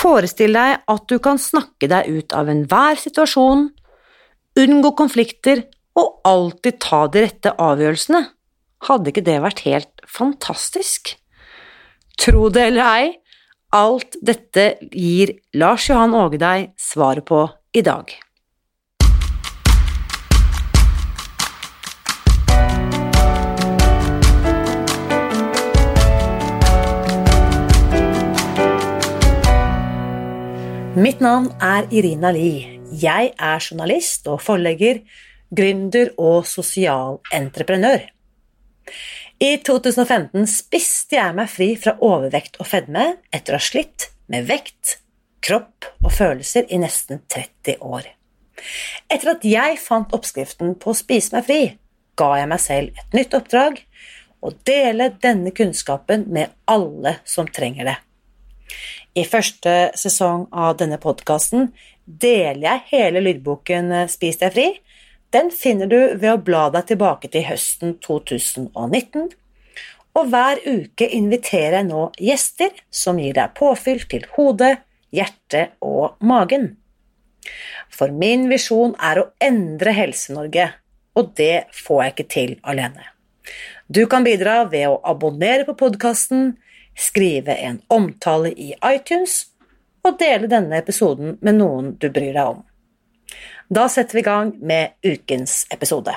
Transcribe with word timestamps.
Forestill 0.00 0.56
deg 0.56 0.80
at 0.88 1.06
du 1.12 1.18
kan 1.22 1.38
snakke 1.40 1.88
deg 1.90 2.08
ut 2.08 2.34
av 2.36 2.48
enhver 2.48 2.96
situasjon, 3.00 3.68
unngå 4.60 4.92
konflikter 4.96 5.66
og 5.98 6.22
alltid 6.28 6.78
ta 6.80 7.04
de 7.12 7.24
rette 7.26 7.52
avgjørelsene. 7.60 8.22
Hadde 8.88 9.12
ikke 9.12 9.26
det 9.26 9.36
vært 9.44 9.64
helt 9.66 10.06
fantastisk? 10.08 11.12
Tro 12.20 12.48
det 12.52 12.70
eller 12.70 12.86
ei, 12.86 13.12
alt 13.76 14.16
dette 14.24 14.72
gir 14.88 15.34
Lars 15.60 15.90
Johan 15.90 16.16
Åge 16.16 16.40
deg 16.40 16.72
svaret 16.80 17.26
på 17.28 17.44
i 17.76 17.84
dag. 17.84 18.08
Mitt 30.98 31.20
navn 31.22 31.52
er 31.62 31.86
Irina 31.94 32.32
Li. 32.34 32.80
Jeg 32.98 33.28
er 33.38 33.60
journalist 33.62 34.24
og 34.26 34.40
forlegger, 34.42 34.98
gründer 35.54 36.08
og 36.18 36.48
social 36.50 37.20
entreprenör. 37.30 38.08
I 39.38 39.52
2015 39.62 40.48
spiste 40.50 41.14
jeg 41.14 41.36
meg 41.38 41.46
fri 41.52 41.68
fra 41.78 41.94
overvekt 42.02 42.58
og 42.58 42.66
fedme 42.72 43.04
etter 43.30 43.54
å 43.54 43.60
ha 43.60 43.68
slitt 43.68 44.08
med 44.26 44.50
vekt, 44.50 44.96
kropp 45.46 45.86
og 46.02 46.10
følelser 46.10 46.66
i 46.74 46.82
nesten 46.82 47.22
30 47.30 47.78
år. 47.86 48.10
Etter 49.06 49.36
at 49.36 49.46
jeg 49.46 49.78
fant 49.78 50.10
oppskriften 50.10 50.74
på 50.74 50.90
å 50.90 50.98
spise 50.98 51.38
meg 51.38 51.46
fri, 51.46 51.62
ga 52.18 52.34
jeg 52.42 52.50
meg 52.50 52.66
selv 52.66 52.98
et 52.98 53.14
nytt 53.14 53.38
oppdrag 53.38 53.78
å 54.42 54.56
dele 54.66 55.12
denne 55.22 55.54
kunnskapen 55.54 56.26
med 56.34 56.50
alle 56.66 57.20
som 57.22 57.46
trenger 57.46 57.94
det. 57.94 58.00
I 59.18 59.24
første 59.26 59.90
sesong 59.98 60.46
av 60.54 60.76
denne 60.78 61.00
podkasten 61.02 61.70
deler 62.06 62.62
jeg 62.62 62.86
hele 62.92 63.22
lydboken 63.24 63.90
eh, 63.94 64.08
Spis 64.10 64.38
deg 64.38 64.54
fri. 64.54 64.68
Den 65.34 65.50
finner 65.54 65.90
du 65.90 65.98
ved 66.18 66.30
å 66.30 66.42
bla 66.42 66.68
deg 66.74 66.86
tilbake 66.90 67.30
til 67.30 67.46
høsten 67.46 67.96
2019. 68.02 69.30
Og 70.18 70.30
hver 70.30 70.62
uke 70.66 71.06
inviterer 71.06 71.80
jeg 71.80 71.88
nå 71.90 72.06
gjester 72.18 72.74
som 72.90 73.18
gir 73.22 73.34
deg 73.38 73.54
påfyll 73.58 74.02
til 74.10 74.26
hodet, 74.36 74.76
hjertet 75.14 75.76
og 75.82 76.18
magen. 76.22 76.72
For 77.90 78.14
min 78.14 78.48
visjon 78.50 78.96
er 79.02 79.22
å 79.22 79.28
endre 79.42 79.94
Helse-Norge, 79.94 80.66
og 81.18 81.32
det 81.38 81.70
får 81.74 82.02
jeg 82.02 82.14
ikke 82.14 82.30
til 82.34 82.56
alene. 82.62 83.06
Du 83.90 84.04
kan 84.10 84.26
bidra 84.26 84.64
ved 84.70 84.86
å 84.90 85.00
abonnere 85.06 85.66
på 85.66 85.74
podkasten, 85.78 86.52
skrive 86.98 87.56
en 87.56 87.80
omtale 87.88 88.52
i 88.52 88.72
iTunes 88.86 89.46
og 90.06 90.18
dele 90.20 90.48
denne 90.50 90.78
episoden 90.80 91.36
med 91.40 91.58
noen 91.60 91.94
du 92.00 92.08
bryr 92.10 92.34
deg 92.34 92.54
om. 92.56 92.62
Da 93.70 93.86
setter 93.88 94.18
vi 94.18 94.24
i 94.24 94.26
gang 94.26 94.54
med 94.58 94.96
ukens 95.06 95.64
episode. 95.70 96.14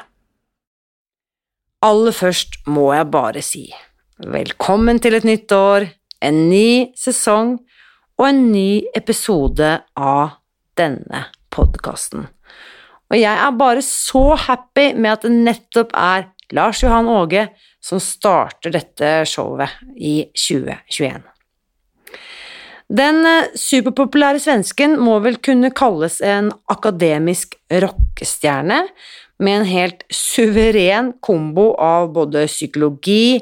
Aller 1.84 2.16
først 2.16 2.62
må 2.66 2.94
jeg 2.96 3.12
bare 3.12 3.44
si 3.44 3.68
velkommen 4.24 5.02
til 5.04 5.18
et 5.18 5.26
nytt 5.28 5.52
år, 5.52 5.88
en 6.24 6.38
ny 6.50 6.94
sesong 6.98 7.58
og 8.20 8.28
en 8.28 8.46
ny 8.54 8.84
episode 8.96 9.74
av 9.98 10.38
denne 10.80 11.26
podkasten. 11.54 12.28
Og 13.12 13.20
jeg 13.20 13.34
er 13.34 13.58
bare 13.60 13.84
så 13.86 14.34
happy 14.48 14.94
med 14.96 15.12
at 15.12 15.26
det 15.28 15.34
nettopp 15.34 15.94
er 15.98 16.30
Lars 16.54 16.82
Johan 16.84 17.10
Åge 17.12 17.48
som 17.84 18.00
starter 18.00 18.74
dette 18.74 19.12
showet 19.28 19.70
i 19.96 20.24
2021. 20.32 21.24
Den 22.94 23.24
superpopuläre 23.58 23.58
superpopulære 23.58 24.42
svensken 24.44 24.98
må 25.02 25.18
vel 25.24 25.40
kunne 25.42 25.72
kalles 25.74 26.20
en 26.22 26.52
akademisk 26.72 27.56
rockestjerne, 27.72 28.84
med 29.44 29.60
en 29.60 29.66
helt 29.68 30.04
suveren 30.14 31.14
kombo 31.26 31.74
av 31.82 32.12
både 32.16 32.46
psykologi 32.48 33.42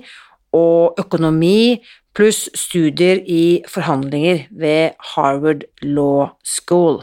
og 0.56 1.00
økonomi, 1.02 1.82
pluss 2.16 2.48
studier 2.58 3.22
i 3.28 3.62
forhandlinger 3.70 4.46
ved 4.52 4.98
Harvard 5.14 5.68
Law 5.84 6.32
School. 6.44 7.02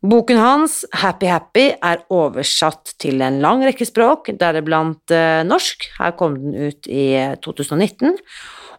Boken 0.00 0.38
hans, 0.40 0.78
Happy 0.96 1.28
Happy, 1.28 1.66
er 1.76 2.00
oversatt 2.08 2.94
til 3.02 3.20
en 3.20 3.36
lang 3.42 3.60
rekke 3.66 3.84
språk, 3.84 4.30
deriblant 4.40 5.12
eh, 5.12 5.42
norsk. 5.44 5.90
Her 5.98 6.14
kom 6.16 6.38
den 6.40 6.56
ut 6.56 6.88
i 6.88 7.10
eh, 7.20 7.34
2019. 7.44 8.16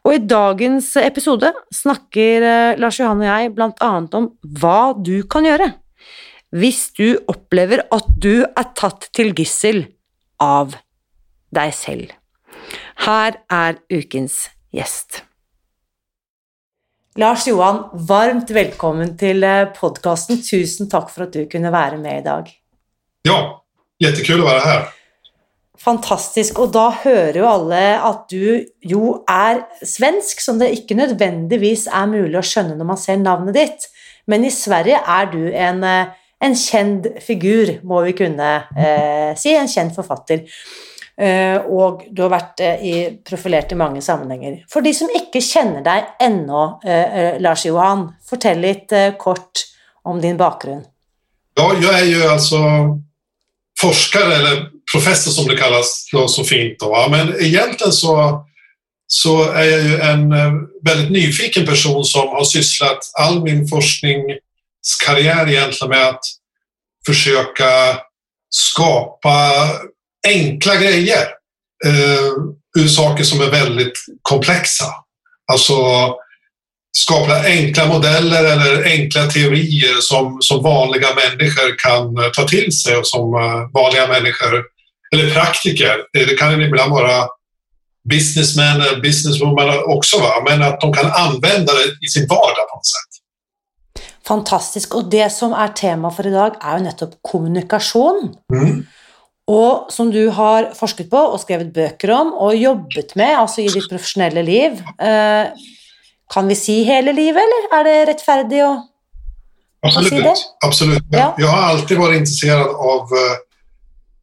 Og 0.02 0.16
i 0.16 0.24
dagens 0.26 0.96
episode 0.98 1.52
snakker 1.78 2.48
eh, 2.48 2.80
Lars 2.82 2.98
Johan 2.98 3.22
og 3.22 3.30
jeg 3.30 3.54
blant 3.54 3.86
annet 3.86 4.18
om 4.18 4.32
hva 4.62 4.96
du 4.98 5.20
kan 5.30 5.46
gjøre 5.46 5.70
hvis 6.52 6.90
du 6.98 7.16
opplever 7.32 7.86
at 7.96 8.08
du 8.20 8.44
er 8.44 8.72
tatt 8.76 9.08
til 9.16 9.32
gissel 9.38 9.86
av 10.44 10.76
deg 11.56 11.72
selv. 11.76 12.12
Her 13.06 13.40
er 13.48 13.80
ukens 13.94 14.50
gjest. 14.76 15.22
Lars 17.20 17.44
Johan, 17.48 17.90
varmt 18.08 18.54
velkommen 18.56 19.18
til 19.20 19.44
eh, 19.44 19.66
podkasten. 19.76 20.38
Tusen 20.40 20.88
takk 20.88 21.10
for 21.12 21.26
at 21.26 21.34
du 21.36 21.44
kunne 21.52 21.68
være 21.74 21.98
med 22.00 22.22
i 22.22 22.24
dag. 22.24 22.46
Ja, 23.28 23.40
jättekul 24.00 24.40
å 24.40 24.48
være 24.48 24.62
her. 24.64 24.86
Fantastisk. 25.82 26.62
Og 26.64 26.72
da 26.72 26.86
hører 27.02 27.42
jo 27.42 27.50
alle 27.50 27.82
at 28.00 28.32
du 28.32 28.64
jo 28.88 29.18
er 29.28 29.60
svensk, 29.84 30.40
som 30.40 30.62
det 30.62 30.72
ikke 30.78 30.96
nødvendigvis 31.02 31.90
er 31.92 32.08
mulig 32.14 32.40
å 32.40 32.46
skjønne 32.48 32.78
når 32.80 32.90
man 32.94 33.04
ser 33.04 33.20
navnet 33.20 33.60
ditt. 33.60 33.90
Men 34.32 34.48
i 34.48 34.54
Sverige 34.56 35.04
er 35.04 35.28
du 35.34 35.42
en, 35.52 35.84
eh, 35.84 36.16
en 36.40 36.56
kjent 36.56 37.12
figur, 37.20 37.74
må 37.84 38.06
vi 38.08 38.16
kunne 38.24 38.54
eh, 38.72 39.36
si. 39.36 39.52
En 39.52 39.68
kjent 39.68 40.00
forfatter. 40.00 40.48
Eh, 41.20 41.58
og 41.68 42.06
du 42.10 42.24
har 42.24 42.32
vært 42.32 42.62
eh, 42.64 42.84
i, 42.88 42.94
profilert 43.28 43.72
i 43.74 43.78
mange 43.78 44.02
sammenhenger. 44.02 44.62
For 44.72 44.84
de 44.86 44.94
som 44.96 45.12
ikke 45.12 45.42
kjenner 45.44 45.84
deg 45.86 46.14
ennå, 46.24 46.64
eh, 46.88 47.18
eh, 47.20 47.40
Lars 47.44 47.66
Johan, 47.68 48.08
fortell 48.28 48.64
litt 48.64 48.96
eh, 48.96 49.14
kort 49.20 49.66
om 50.08 50.22
din 50.24 50.40
bakgrunn. 50.40 50.86
Ja, 51.60 51.68
jeg 51.76 51.92
er 51.92 52.08
jo 52.08 52.30
altså 52.32 52.62
forsker, 53.82 54.32
eller 54.38 54.64
professor 54.92 55.36
som 55.36 55.50
det 55.50 55.60
kalles 55.60 55.92
så 56.10 56.44
fint. 56.48 56.80
Då, 56.80 56.90
Men 57.12 57.36
egentlig 57.36 57.94
så, 57.94 58.16
så 59.08 59.36
er 59.52 59.68
jeg 59.68 59.90
jo 59.90 59.98
en 60.08 60.26
veldig 60.86 61.12
nyfiken 61.12 61.66
person 61.68 62.06
som 62.08 62.32
har 62.34 62.48
syslet 62.48 63.12
all 63.20 63.42
min 63.44 63.66
forskningskarriere 63.70 65.54
egentlig 65.54 65.90
med 65.92 66.08
å 66.08 66.32
forsøke 67.06 67.72
skape 68.52 69.38
enkla 70.28 70.76
grejer 70.76 71.28
eh, 71.86 72.32
ur 72.80 72.88
saker 72.88 73.24
som 73.24 73.42
är 73.42 73.52
väldigt 73.52 73.94
komplexa. 74.22 74.86
Alltså 75.52 75.74
skapa 76.98 77.46
enkla 77.46 77.86
modeller 77.86 78.44
eller 78.44 78.84
enkla 78.84 79.26
teorier 79.26 80.02
som, 80.02 80.38
som 80.42 80.64
vanliga 80.64 81.08
människor 81.16 81.78
kan 81.78 82.18
eh, 82.18 82.32
ta 82.32 82.48
till 82.48 82.72
sig 82.72 82.98
och 82.98 83.08
som 83.08 83.34
uh, 83.34 83.72
vanliga 83.74 84.08
människor, 84.08 84.64
eller 85.14 85.34
praktiker, 85.34 85.98
det 86.14 86.38
kan 86.38 86.62
ibland 86.62 86.92
vara 86.92 87.28
businessmän 88.10 88.82
eller 88.82 89.02
businesswoman 89.02 89.84
också, 89.86 90.20
va? 90.20 90.34
men 90.50 90.62
att 90.62 90.82
de 90.82 90.94
kan 90.94 91.12
använda 91.12 91.74
det 91.74 92.06
i 92.06 92.08
sin 92.08 92.28
vardag 92.28 92.66
på 92.70 92.76
något 92.76 92.86
sätt. 92.86 93.12
Fantastisk. 94.28 94.96
Og 94.96 95.10
det 95.12 95.30
som 95.34 95.54
er 95.54 95.74
tema 95.76 96.12
for 96.12 96.28
i 96.28 96.32
dag, 96.32 96.56
er 96.62 96.78
jo 96.78 96.84
nettopp 96.86 97.16
kommunikasjon. 97.26 98.36
Mm 98.54 98.86
og 99.50 99.92
som 99.92 100.12
du 100.12 100.30
har 100.30 100.72
forsket 100.78 101.10
på 101.10 101.18
og 101.34 101.40
skrevet 101.42 101.74
bøker 101.74 102.14
om 102.14 102.34
og 102.34 102.56
jobbet 102.56 103.16
med 103.20 103.36
altså 103.40 103.64
i 103.64 103.70
ditt 103.72 103.90
profesjonelle 103.90 104.44
liv. 104.46 104.82
Eh, 105.02 105.70
kan 106.32 106.48
vi 106.48 106.56
si 106.56 106.82
hele 106.88 107.12
livet, 107.12 107.42
eller 107.42 107.74
er 107.80 107.88
det 107.88 107.96
rettferdig 108.14 108.62
å, 108.64 108.72
Absolut. 109.84 110.10
si 110.10 110.22
det? 110.22 110.36
Absolut. 110.66 111.04
Ja. 111.12 111.34
Jag 111.38 111.48
har 111.48 111.64
alltid 111.74 111.98
vært 111.98 112.22
intresserad 112.22 112.70
av 112.70 113.12
uh, 113.12 113.34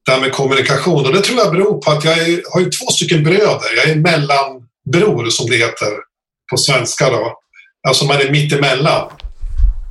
det 0.06 0.12
här 0.12 0.20
med 0.20 0.32
kommunikation 0.32 1.06
och 1.06 1.12
det 1.12 1.22
tror 1.22 1.38
jeg 1.38 1.50
beror 1.50 1.80
på 1.80 1.90
at 1.90 2.04
jeg 2.04 2.42
har 2.52 2.60
ju 2.60 2.70
två 2.70 2.92
stycken 2.92 3.24
bröder. 3.24 3.76
Jag 3.76 3.88
är 3.88 3.96
mellanbror 3.96 5.30
som 5.30 5.46
det 5.46 5.56
heter 5.56 5.92
på 6.50 6.56
svenska 6.56 7.10
då. 7.10 7.38
Alltså 7.88 8.04
man 8.04 8.16
är 8.16 8.30
mitt 8.30 8.52
emellan. 8.52 9.10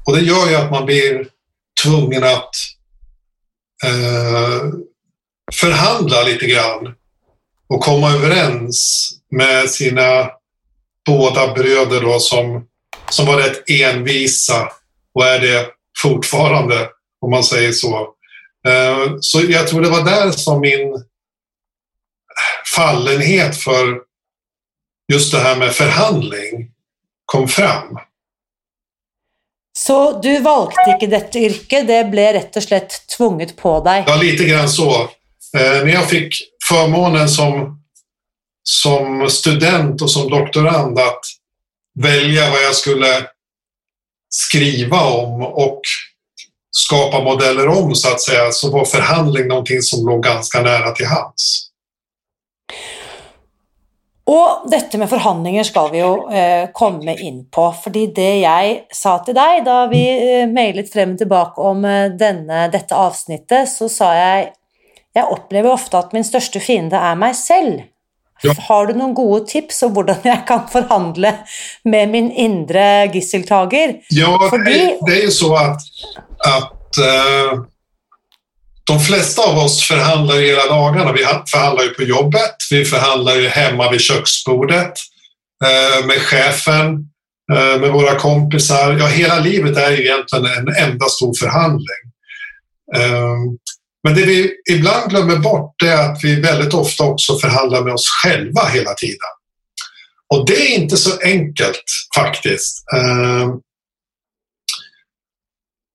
Och 0.05 0.15
det 0.15 0.21
gjør 0.21 0.51
jo 0.51 0.57
at 0.57 0.71
man 0.71 0.85
blir 0.85 1.27
tvungen 1.83 2.23
att 2.23 2.55
uh, 3.85 4.73
förhandla 5.53 6.23
lite 6.23 6.45
grann 6.45 6.95
och 7.69 7.81
komma 7.81 8.11
överens 8.11 9.09
med 9.31 9.69
sina 9.69 10.29
båda 11.05 11.53
bröder 11.53 12.01
då 12.01 12.19
som, 12.19 12.67
som 13.09 13.25
var 13.25 13.37
rätt 13.37 13.69
envisa 13.69 14.71
och 15.13 15.25
är 15.25 15.39
det 15.39 15.67
fortfarande, 16.01 16.89
om 17.21 17.31
man 17.31 17.43
säger 17.43 17.71
så. 17.71 18.13
Eh, 18.67 19.15
så 19.19 19.41
jag 19.49 19.67
tror 19.67 19.81
det 19.81 19.89
var 19.89 20.05
där 20.05 20.31
som 20.31 20.59
min 20.59 21.05
fallenhet 22.75 23.57
för 23.57 24.01
just 25.13 25.31
det 25.31 25.39
här 25.39 25.55
med 25.55 25.71
förhandling 25.71 26.71
kom 27.25 27.47
fram. 27.47 27.99
Så 29.77 30.21
du 30.21 30.39
valgte 30.39 30.83
ikke 30.95 31.07
dette 31.07 31.39
yrket, 31.39 31.83
det 31.87 31.99
ble 32.09 32.23
rett 32.33 32.55
og 32.57 32.63
slett 32.65 32.95
tvunget 33.13 33.53
på 33.59 33.75
deg? 33.85 34.07
Ja, 34.09 34.15
lite 34.17 34.47
grann 34.49 34.69
så. 34.69 35.09
Eh, 35.53 35.85
när 35.85 35.93
jag 35.93 36.09
fick 36.09 36.35
förmånen 36.69 37.29
som, 37.29 37.79
som 38.63 39.29
student 39.29 40.01
och 40.01 40.11
som 40.11 40.29
doktorand 40.29 40.99
att 40.99 41.21
välja 41.99 42.49
vad 42.49 42.63
jag 42.63 42.75
skulle 42.75 43.27
skriva 44.29 45.01
om 45.01 45.43
och 45.43 45.81
skapa 46.71 47.23
modeller 47.23 47.67
om 47.67 47.95
så 47.95 48.07
att 48.07 48.21
säga, 48.21 48.51
så 48.51 48.71
var 48.71 48.85
förhandling 48.85 49.47
någonting 49.47 49.81
som 49.81 50.05
låg 50.05 50.23
ganska 50.23 50.61
nära 50.61 50.91
till 50.91 51.05
hands. 51.05 51.67
Och 54.29 54.69
detta 54.71 54.97
med 54.97 55.09
förhandlingar 55.09 55.63
ska 55.63 55.87
vi 55.87 55.97
ju 55.97 56.33
eh, 56.33 56.69
komme 56.71 57.13
på, 57.51 57.71
för 57.71 57.89
det 57.89 58.39
jag 58.39 58.79
sa 58.91 59.19
till 59.19 59.35
dig 59.35 59.61
när 59.61 59.87
vi 59.87 60.39
eh, 60.41 60.47
fram 60.93 61.11
och 61.11 61.17
tillbaka 61.17 61.61
om 61.61 61.85
eh, 61.85 62.11
denne, 62.11 62.67
avsnittet, 62.95 63.69
så 63.69 63.89
sa 63.89 64.15
jag 64.15 64.49
jeg 65.17 65.31
opplever 65.33 65.73
ofte 65.73 65.97
at 65.99 66.13
min 66.15 66.23
største 66.27 66.59
fiende 66.63 66.95
er 66.97 67.15
meg 67.19 67.35
selv. 67.35 67.81
Ja. 68.45 68.53
Har 68.67 68.85
du 68.85 68.93
noen 68.93 69.15
gode 69.17 69.47
tips 69.49 69.79
om 69.87 69.95
hvordan 69.95 70.19
jeg 70.27 70.43
kan 70.47 70.67
forhandle 70.69 71.31
med 71.89 72.11
min 72.13 72.27
indre 72.31 73.07
gisseltager? 73.13 73.95
Ja, 74.13 74.29
det, 74.41 74.49
Fordi- 74.49 74.75
är, 74.81 75.05
det 75.07 75.15
är 75.17 75.23
ju 75.25 75.31
så 75.31 75.55
att, 75.55 75.81
att 76.45 76.97
eh, 76.97 77.59
de 78.87 78.99
flesta 78.99 79.41
av 79.41 79.57
oss 79.57 79.81
förhandlar 79.87 80.35
hela 80.41 80.65
dagarna. 80.69 81.11
Vi 81.11 81.23
ha- 81.23 81.43
förhandlar 81.51 81.83
ju 81.83 81.89
på 81.89 82.03
jobbet, 82.03 82.55
vi 82.71 82.85
förhandlar 82.85 83.35
ju 83.35 83.47
hemma 83.47 83.91
vid 83.91 84.01
köksbordet, 84.01 84.93
eh, 85.65 86.05
med 86.05 86.17
chefen, 86.21 86.85
eh, 87.53 87.79
med 87.81 87.91
våra 87.91 88.15
kompisar. 88.19 88.97
Ja, 88.99 89.07
hela 89.07 89.39
livet 89.39 89.77
är 89.77 89.91
ju 89.91 89.97
egentligen 90.05 90.45
en 90.45 90.75
enda 90.83 91.05
stor 91.05 91.33
förhandling. 91.39 92.03
Men 94.07 94.15
det 94.15 94.25
vi 94.25 94.51
ibland 94.69 95.09
glömmer 95.09 95.37
bort 95.37 95.81
är 95.81 95.97
att 95.97 96.23
vi 96.23 96.41
väldigt 96.41 96.73
ofta 96.73 97.03
också 97.03 97.39
förhandlar 97.39 97.83
med 97.83 97.93
oss 97.93 98.07
själva 98.23 98.65
hela 98.65 98.93
tiden. 98.93 99.29
Och 100.33 100.45
det 100.45 100.53
är 100.53 100.75
inte 100.75 100.97
så 100.97 101.19
enkelt 101.23 101.83
faktiskt. 102.15 102.83
Ehm, 102.93 103.51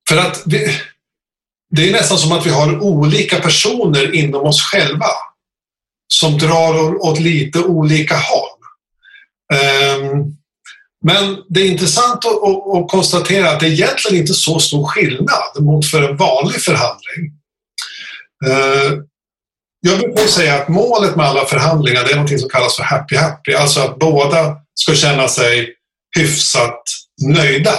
för 0.09 0.17
att 0.17 0.43
vi, 0.47 0.79
det 1.71 1.89
är 1.89 1.93
nästan 1.93 2.19
som 2.19 2.33
att 2.33 2.47
vi 2.47 2.51
har 2.51 2.83
olika 2.83 3.41
personer 3.41 4.15
inom 4.15 4.47
oss 4.47 4.63
själva 4.63 5.11
som 6.15 6.39
drar 6.39 7.05
åt 7.07 7.21
lite 7.21 7.59
olika 7.59 8.17
håll. 8.17 8.59
Ehm, 9.55 10.37
men 11.05 11.37
det 11.49 11.61
är 11.61 11.71
intressant 11.71 12.25
att, 12.25 12.77
att 12.77 12.91
konstatera 12.91 13.51
att 13.51 13.61
det 13.61 13.69
egentligen 13.69 14.21
inte 14.21 14.33
är 14.33 14.35
så 14.35 14.59
stor 14.59 14.87
skillnad 14.87 15.61
mot 15.61 15.87
för 15.87 16.03
en 16.03 16.17
vanlig 16.17 16.61
förhandling. 16.61 17.42
Eh, 18.47 18.93
jag 19.81 19.99
brukar 19.99 20.27
säga 20.27 20.55
att 20.55 20.69
målet 20.69 21.17
med 21.17 21.27
alla 21.27 21.45
förhandlingar 21.45 22.05
det 22.05 22.13
är 22.13 22.17
något 22.17 22.41
som 22.41 22.49
kallas 22.49 22.77
för 22.77 22.83
happy-happy, 22.83 23.57
alltså 23.57 23.81
att 23.81 23.99
båda 23.99 24.57
ska 24.75 24.95
känna 24.95 25.29
sig 25.29 25.75
hyfsat 26.19 26.83
nöjda. 27.27 27.75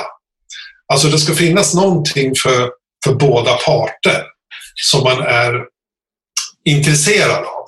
Alltså 0.93 1.07
det 1.07 1.19
ska 1.19 1.33
finnas 1.33 1.73
någonting 1.73 2.33
för, 2.43 2.69
för 3.05 3.13
båda 3.13 3.55
parter 3.55 4.23
som 4.75 5.03
man 5.03 5.21
är 5.21 5.53
intresserad 6.65 7.45
av. 7.45 7.65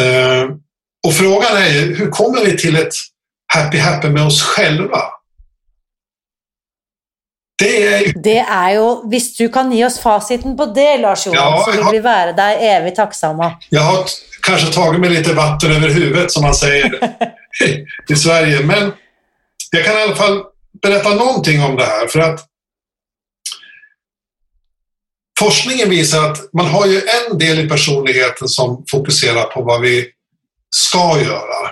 Eh, 0.00 0.44
och 1.06 1.14
frågan 1.14 1.56
är 1.56 1.68
ju, 1.68 1.94
hur 1.94 2.10
kommer 2.10 2.44
vi 2.44 2.56
till 2.56 2.76
ett 2.76 2.94
happy-happy 3.56 4.10
med 4.10 4.26
oss 4.26 4.42
själva? 4.42 5.02
Det 7.58 7.82
är 7.86 7.98
ju 8.00 8.12
Det 8.12 8.38
er 8.38 8.70
jo, 8.74 9.08
Hvis 9.10 9.36
du 9.36 9.48
kan 9.48 9.72
gi 9.72 9.84
oss 9.84 9.98
fasiten 9.98 10.56
på 10.56 10.66
det, 10.66 10.96
Lars 10.98 11.26
Johan, 11.26 11.36
Ja, 11.38 11.62
så 11.64 11.70
vil 11.70 11.80
ja. 11.80 11.90
vi 11.90 12.00
være 12.00 12.32
deg 12.32 12.62
evig 12.62 12.94
takksomme. 12.96 13.52
Jag 13.70 13.80
har 13.82 14.02
t- 14.02 14.10
kanske 14.42 14.72
tagit 14.72 15.00
mig 15.00 15.10
lite 15.10 15.32
vatten 15.32 15.70
över 15.72 15.88
huvudet 15.88 16.32
som 16.32 16.42
man 16.42 16.54
säger 16.54 17.14
i 18.10 18.16
Sverige. 18.16 18.60
Men 18.60 18.92
jag 19.70 19.84
kan 19.84 19.98
i 19.98 20.02
alla 20.02 20.16
fall 20.16 20.42
berätta 20.82 21.14
någonting 21.14 21.62
om 21.62 21.76
det 21.76 21.84
här. 21.84 22.06
För 22.06 22.20
att 22.20 22.40
forskningen 25.38 25.90
visar 25.90 26.30
att 26.30 26.38
man 26.52 26.66
har 26.66 26.86
ju 26.86 26.96
en 27.30 27.38
del 27.38 27.58
i 27.60 27.68
personligheten 27.68 28.48
som 28.48 28.84
fokuserar 28.90 29.44
på 29.44 29.62
vad 29.62 29.80
vi 29.80 30.06
ska 30.76 31.20
göra. 31.20 31.70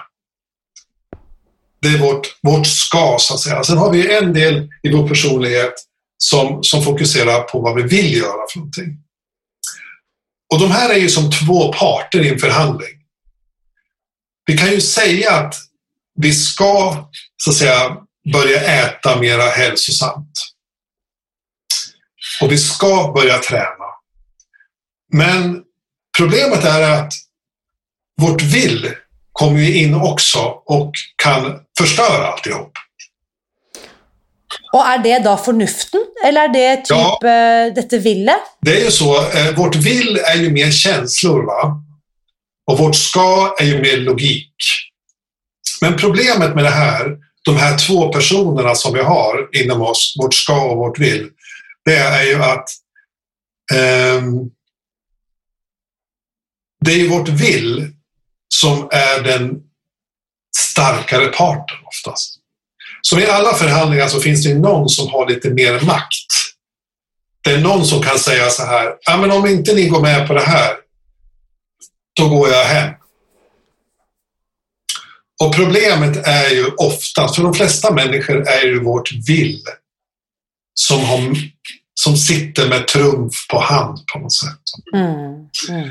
Det 1.82 1.88
är 1.88 1.98
vårt, 1.98 2.38
vårt 2.42 2.66
ska, 2.66 3.16
så 3.20 3.34
att 3.34 3.40
säga. 3.40 3.64
Sen 3.64 3.78
har 3.78 3.92
vi 3.92 4.16
en 4.16 4.32
del 4.32 4.68
i 4.82 4.92
vår 4.92 5.08
personlighet 5.08 5.74
som, 6.18 6.62
som 6.62 6.82
fokuserar 6.82 7.42
på 7.42 7.60
vad 7.60 7.76
vi 7.76 7.82
vill 7.82 8.16
göra 8.16 8.46
för 8.52 8.58
någonting. 8.58 8.98
Och 10.52 10.60
de 10.60 10.70
här 10.70 10.90
är 10.90 10.98
ju 10.98 11.08
som 11.08 11.30
två 11.30 11.72
parter 11.72 12.20
i 12.20 12.28
en 12.28 12.38
förhandling. 12.38 13.02
Vi 14.46 14.58
kan 14.58 14.70
ju 14.70 14.80
säga 14.80 15.32
att 15.32 15.54
vi 16.14 16.32
ska, 16.32 17.08
så 17.36 17.50
att 17.50 17.56
säga, 17.56 17.96
börja 18.32 18.60
äta 18.60 19.20
mera 19.20 19.42
hälsosamt. 19.42 20.32
Och 22.40 22.52
vi 22.52 22.58
ska 22.58 23.12
börja 23.14 23.38
träna. 23.38 23.86
Men 25.12 25.62
problemet 26.18 26.64
är 26.64 26.92
att 26.92 27.12
vårt 28.20 28.42
vill 28.42 28.94
kommer 29.42 29.60
ju 29.60 29.74
in 29.82 29.94
också 29.94 30.38
och 30.66 30.92
kan 31.22 31.60
förstöra 31.78 32.26
alltihop. 32.32 32.78
Og 34.72 34.80
er 34.88 35.00
det 35.04 35.18
da 35.24 35.34
fornuften, 35.36 36.00
eller 36.24 36.48
er 36.48 36.52
det 36.52 36.84
typ 36.88 36.96
Ja. 36.96 37.28
eh, 37.28 37.74
dette 37.74 37.98
villet? 37.98 38.44
Det 38.60 38.76
är 38.80 38.84
ju 38.84 38.90
så, 38.90 39.16
eh, 39.30 39.54
vårt 39.56 39.74
vill 39.76 40.16
är 40.16 40.36
ju 40.36 40.50
mer 40.50 40.70
känslor 40.70 41.42
va? 41.46 41.82
Och 42.70 42.78
vårt 42.78 42.96
ska 42.96 43.54
är 43.60 43.64
ju 43.64 43.80
mer 43.82 43.96
logik. 43.96 44.54
Men 45.80 45.96
problemet 45.96 46.54
med 46.54 46.64
det 46.64 46.70
här, 46.70 47.16
de 47.44 47.56
här 47.56 47.78
två 47.78 48.12
personerna 48.12 48.74
som 48.74 48.94
vi 48.94 49.00
har 49.00 49.48
inom 49.52 49.82
oss, 49.82 50.14
vårt 50.18 50.34
ska 50.34 50.62
och 50.70 50.76
vårt 50.76 50.98
vill, 50.98 51.28
det 51.84 51.96
är 51.96 52.22
ju 52.24 52.42
att 52.42 52.68
ehm, 53.74 54.50
det 56.84 56.92
är 56.92 56.96
ju 56.96 57.08
vårt 57.08 57.28
vill 57.28 57.92
som 58.54 58.88
är 58.92 59.22
den 59.22 59.60
starkare 60.56 61.26
parten 61.26 61.76
oftast. 61.86 62.38
Så 63.02 63.18
i 63.18 63.26
alla 63.26 63.54
förhandlingar 63.54 64.08
så 64.08 64.20
finns 64.20 64.44
det 64.44 64.54
någon 64.54 64.88
som 64.88 65.08
har 65.08 65.28
lite 65.28 65.50
mer 65.50 65.80
makt. 65.80 66.32
Det 67.44 67.50
är 67.50 67.58
någon 67.58 67.86
som 67.86 68.02
kan 68.02 68.18
säga 68.18 68.50
så 68.50 68.62
här, 68.62 68.94
ja 69.00 69.16
men 69.16 69.30
om 69.30 69.46
inte 69.46 69.74
ni 69.74 69.88
går 69.88 70.00
med 70.00 70.28
på 70.28 70.34
det 70.34 70.44
här, 70.44 70.76
då 72.16 72.28
går 72.28 72.48
jag 72.48 72.64
hem. 72.64 72.94
Och 75.42 75.54
problemet 75.54 76.26
är 76.26 76.50
ju 76.50 76.66
ofta, 76.66 77.28
för 77.28 77.42
de 77.42 77.54
flesta 77.54 77.92
människor 77.92 78.48
är 78.48 78.64
ju 78.64 78.84
vårt 78.84 79.12
vill 79.28 79.62
som, 80.74 81.04
har, 81.04 81.36
som 82.04 82.16
sitter 82.16 82.68
med 82.68 82.86
trumf 82.88 83.34
på 83.50 83.58
hand 83.60 83.98
på 84.12 84.18
något 84.18 84.32
sätt. 84.34 84.64
Mm. 84.94 85.32
Mm. 85.70 85.88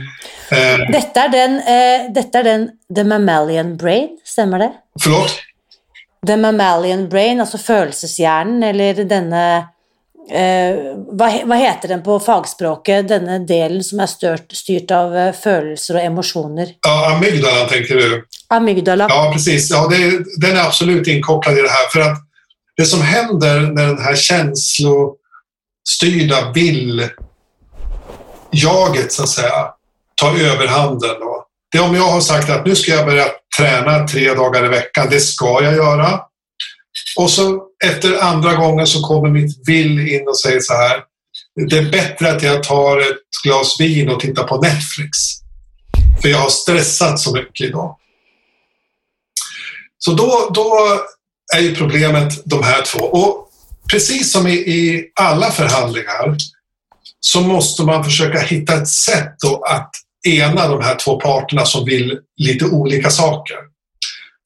Eh, 0.52 0.92
Dette, 0.92 1.20
er 1.20 1.30
den, 1.30 1.56
eh, 1.60 2.14
dette 2.14 2.38
er 2.40 2.44
den 2.44 2.70
The 2.96 3.04
Mammalian 3.04 3.78
Brain, 3.78 4.10
stemmer 4.26 4.60
det? 4.60 4.72
förlåt? 5.04 5.40
The 6.28 6.38
Mammalian 6.38 7.10
Brain, 7.10 7.40
altså 7.40 7.58
følelseshjernen, 7.58 8.64
eller 8.64 8.94
denne 9.04 9.58
eh, 10.32 10.76
he- 11.30 11.46
hva 11.48 11.56
heter 11.56 11.88
den 11.88 12.04
på 12.04 12.20
fagspråket, 12.20 13.08
denne 13.10 13.40
delen 13.48 13.84
som 13.84 14.00
er 14.00 14.06
styrt, 14.12 14.52
styrt 14.54 14.92
av 14.92 15.16
eh, 15.18 15.32
og 15.96 16.02
emosjoner? 16.04 16.76
Ja, 16.82 17.16
amygdalan 17.16 17.68
tänker 17.70 17.96
du? 17.96 18.26
Amygdala. 18.50 19.08
Ja, 19.10 19.32
precis. 19.34 19.70
Ja, 19.72 19.88
det, 19.88 20.24
den 20.42 20.58
är 20.58 20.68
absolut 20.68 21.08
inkopplad 21.08 21.58
i 21.58 21.62
det 21.62 21.70
här. 21.70 21.90
För 21.94 22.00
att 22.12 22.18
det 22.78 22.86
som 22.86 23.02
händer 23.02 23.60
när 23.62 23.88
den 23.88 24.02
här 24.04 24.16
styrda 25.90 26.52
vill-jaget, 26.52 27.12
så 29.12 29.24
att 29.24 29.30
säga, 29.30 29.68
ta 30.16 30.38
överhanden. 30.38 31.20
Då. 31.20 31.46
Det 31.72 31.78
är 31.78 31.84
om 31.84 31.96
jag 31.96 32.08
har 32.08 32.22
sagt 32.22 32.50
att 32.50 32.66
nu 32.66 32.76
ska 32.76 32.92
jag 32.92 33.06
börja 33.06 33.28
träna 33.58 34.08
tre 34.08 34.34
dagar 34.34 34.66
i 34.66 34.68
veckan. 34.68 35.08
Det 35.10 35.20
ska 35.20 35.64
jag 35.64 35.76
göra. 35.76 36.20
Och 37.18 37.30
så 37.30 37.64
efter 37.86 38.24
andra 38.24 38.56
gången 38.56 38.88
så 38.88 39.02
kommer 39.02 39.30
mitt 39.30 39.68
vill 39.68 40.00
in 40.14 40.28
och 40.28 40.40
säger 40.40 40.60
så 40.60 40.74
här. 40.74 41.04
Det 41.70 41.78
är 41.78 41.92
bättre 41.92 42.32
att 42.32 42.44
jag 42.44 42.64
tar 42.64 43.00
ett 43.00 43.18
glas 43.44 43.80
vin 43.80 44.10
och 44.10 44.20
tittar 44.20 44.44
på 44.44 44.58
Netflix. 44.58 45.18
För 46.22 46.30
jag 46.30 46.38
har 46.38 46.50
stressat 46.50 47.20
så 47.20 47.34
mycket 47.34 47.68
idag. 47.68 47.98
Så 49.98 50.12
då, 50.12 50.50
då 50.54 50.78
är 51.56 51.60
ju 51.60 51.76
problemet 51.76 52.42
de 52.46 52.64
här 52.64 52.82
två. 52.82 53.00
Och 53.00 53.51
precis 53.92 54.32
som 54.32 54.48
i, 54.48 54.54
i 54.54 55.12
alla 55.20 55.52
förhandlingar 55.52 56.36
så 57.20 57.42
måste 57.42 57.84
man 57.84 58.04
försöka 58.04 58.40
hitta 58.40 58.82
ett 58.82 58.88
sätt 58.88 59.36
då 59.44 59.64
att 59.64 59.92
ena 60.28 60.68
de 60.68 60.84
här 60.84 60.96
två 60.96 61.20
parterna 61.20 61.66
som 61.66 61.86
vill 61.86 62.20
lite 62.38 62.66
olika 62.66 63.10
saker. 63.10 63.58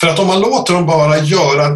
För 0.01 0.07
att 0.07 0.19
om 0.19 0.27
man 0.27 0.41
låter 0.41 0.73
dem 0.73 0.85
bara 0.85 1.17
göra 1.17 1.69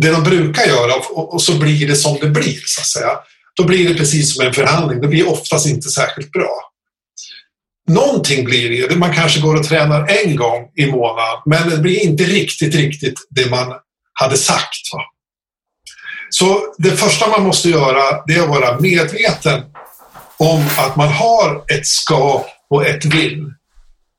det 0.00 0.10
de 0.10 0.22
brukar 0.22 0.66
göra 0.66 0.94
och, 0.94 1.34
och, 1.34 1.42
så 1.42 1.58
blir 1.58 1.88
det 1.88 1.96
som 1.96 2.18
det 2.20 2.28
blir 2.28 2.60
så 2.64 2.80
att 2.80 2.86
säga. 2.86 3.18
Då 3.56 3.64
blir 3.64 3.88
det 3.88 3.94
precis 3.94 4.34
som 4.34 4.46
en 4.46 4.54
förhandling. 4.54 5.00
Det 5.00 5.08
blir 5.08 5.28
oftast 5.28 5.66
inte 5.66 5.88
särskilt 5.88 6.32
bra. 6.32 6.60
Någonting 7.88 8.44
blir 8.44 8.88
det. 8.88 8.96
Man 8.96 9.14
kanske 9.14 9.40
går 9.40 9.54
och 9.54 9.64
tränar 9.64 10.06
en 10.24 10.36
gång 10.36 10.70
i 10.76 10.86
månaden 10.86 11.42
men 11.46 11.70
det 11.70 11.78
blir 11.78 12.04
inte 12.04 12.24
riktigt, 12.24 12.74
riktigt 12.74 13.26
det 13.30 13.50
man 13.50 13.72
hade 14.12 14.36
sagt. 14.36 14.92
Va? 14.92 15.13
Så 16.38 16.60
det 16.78 16.90
första 16.90 17.28
man 17.28 17.42
måste 17.42 17.68
göra 17.68 18.22
det 18.26 18.34
är 18.34 18.42
att 18.42 18.48
vara 18.48 18.80
medveten 18.80 19.62
om 20.36 20.66
att 20.78 20.96
man 20.96 21.08
har 21.08 21.56
ett 21.56 21.86
ska 21.86 22.44
och 22.70 22.86
ett 22.86 23.04
vill 23.04 23.52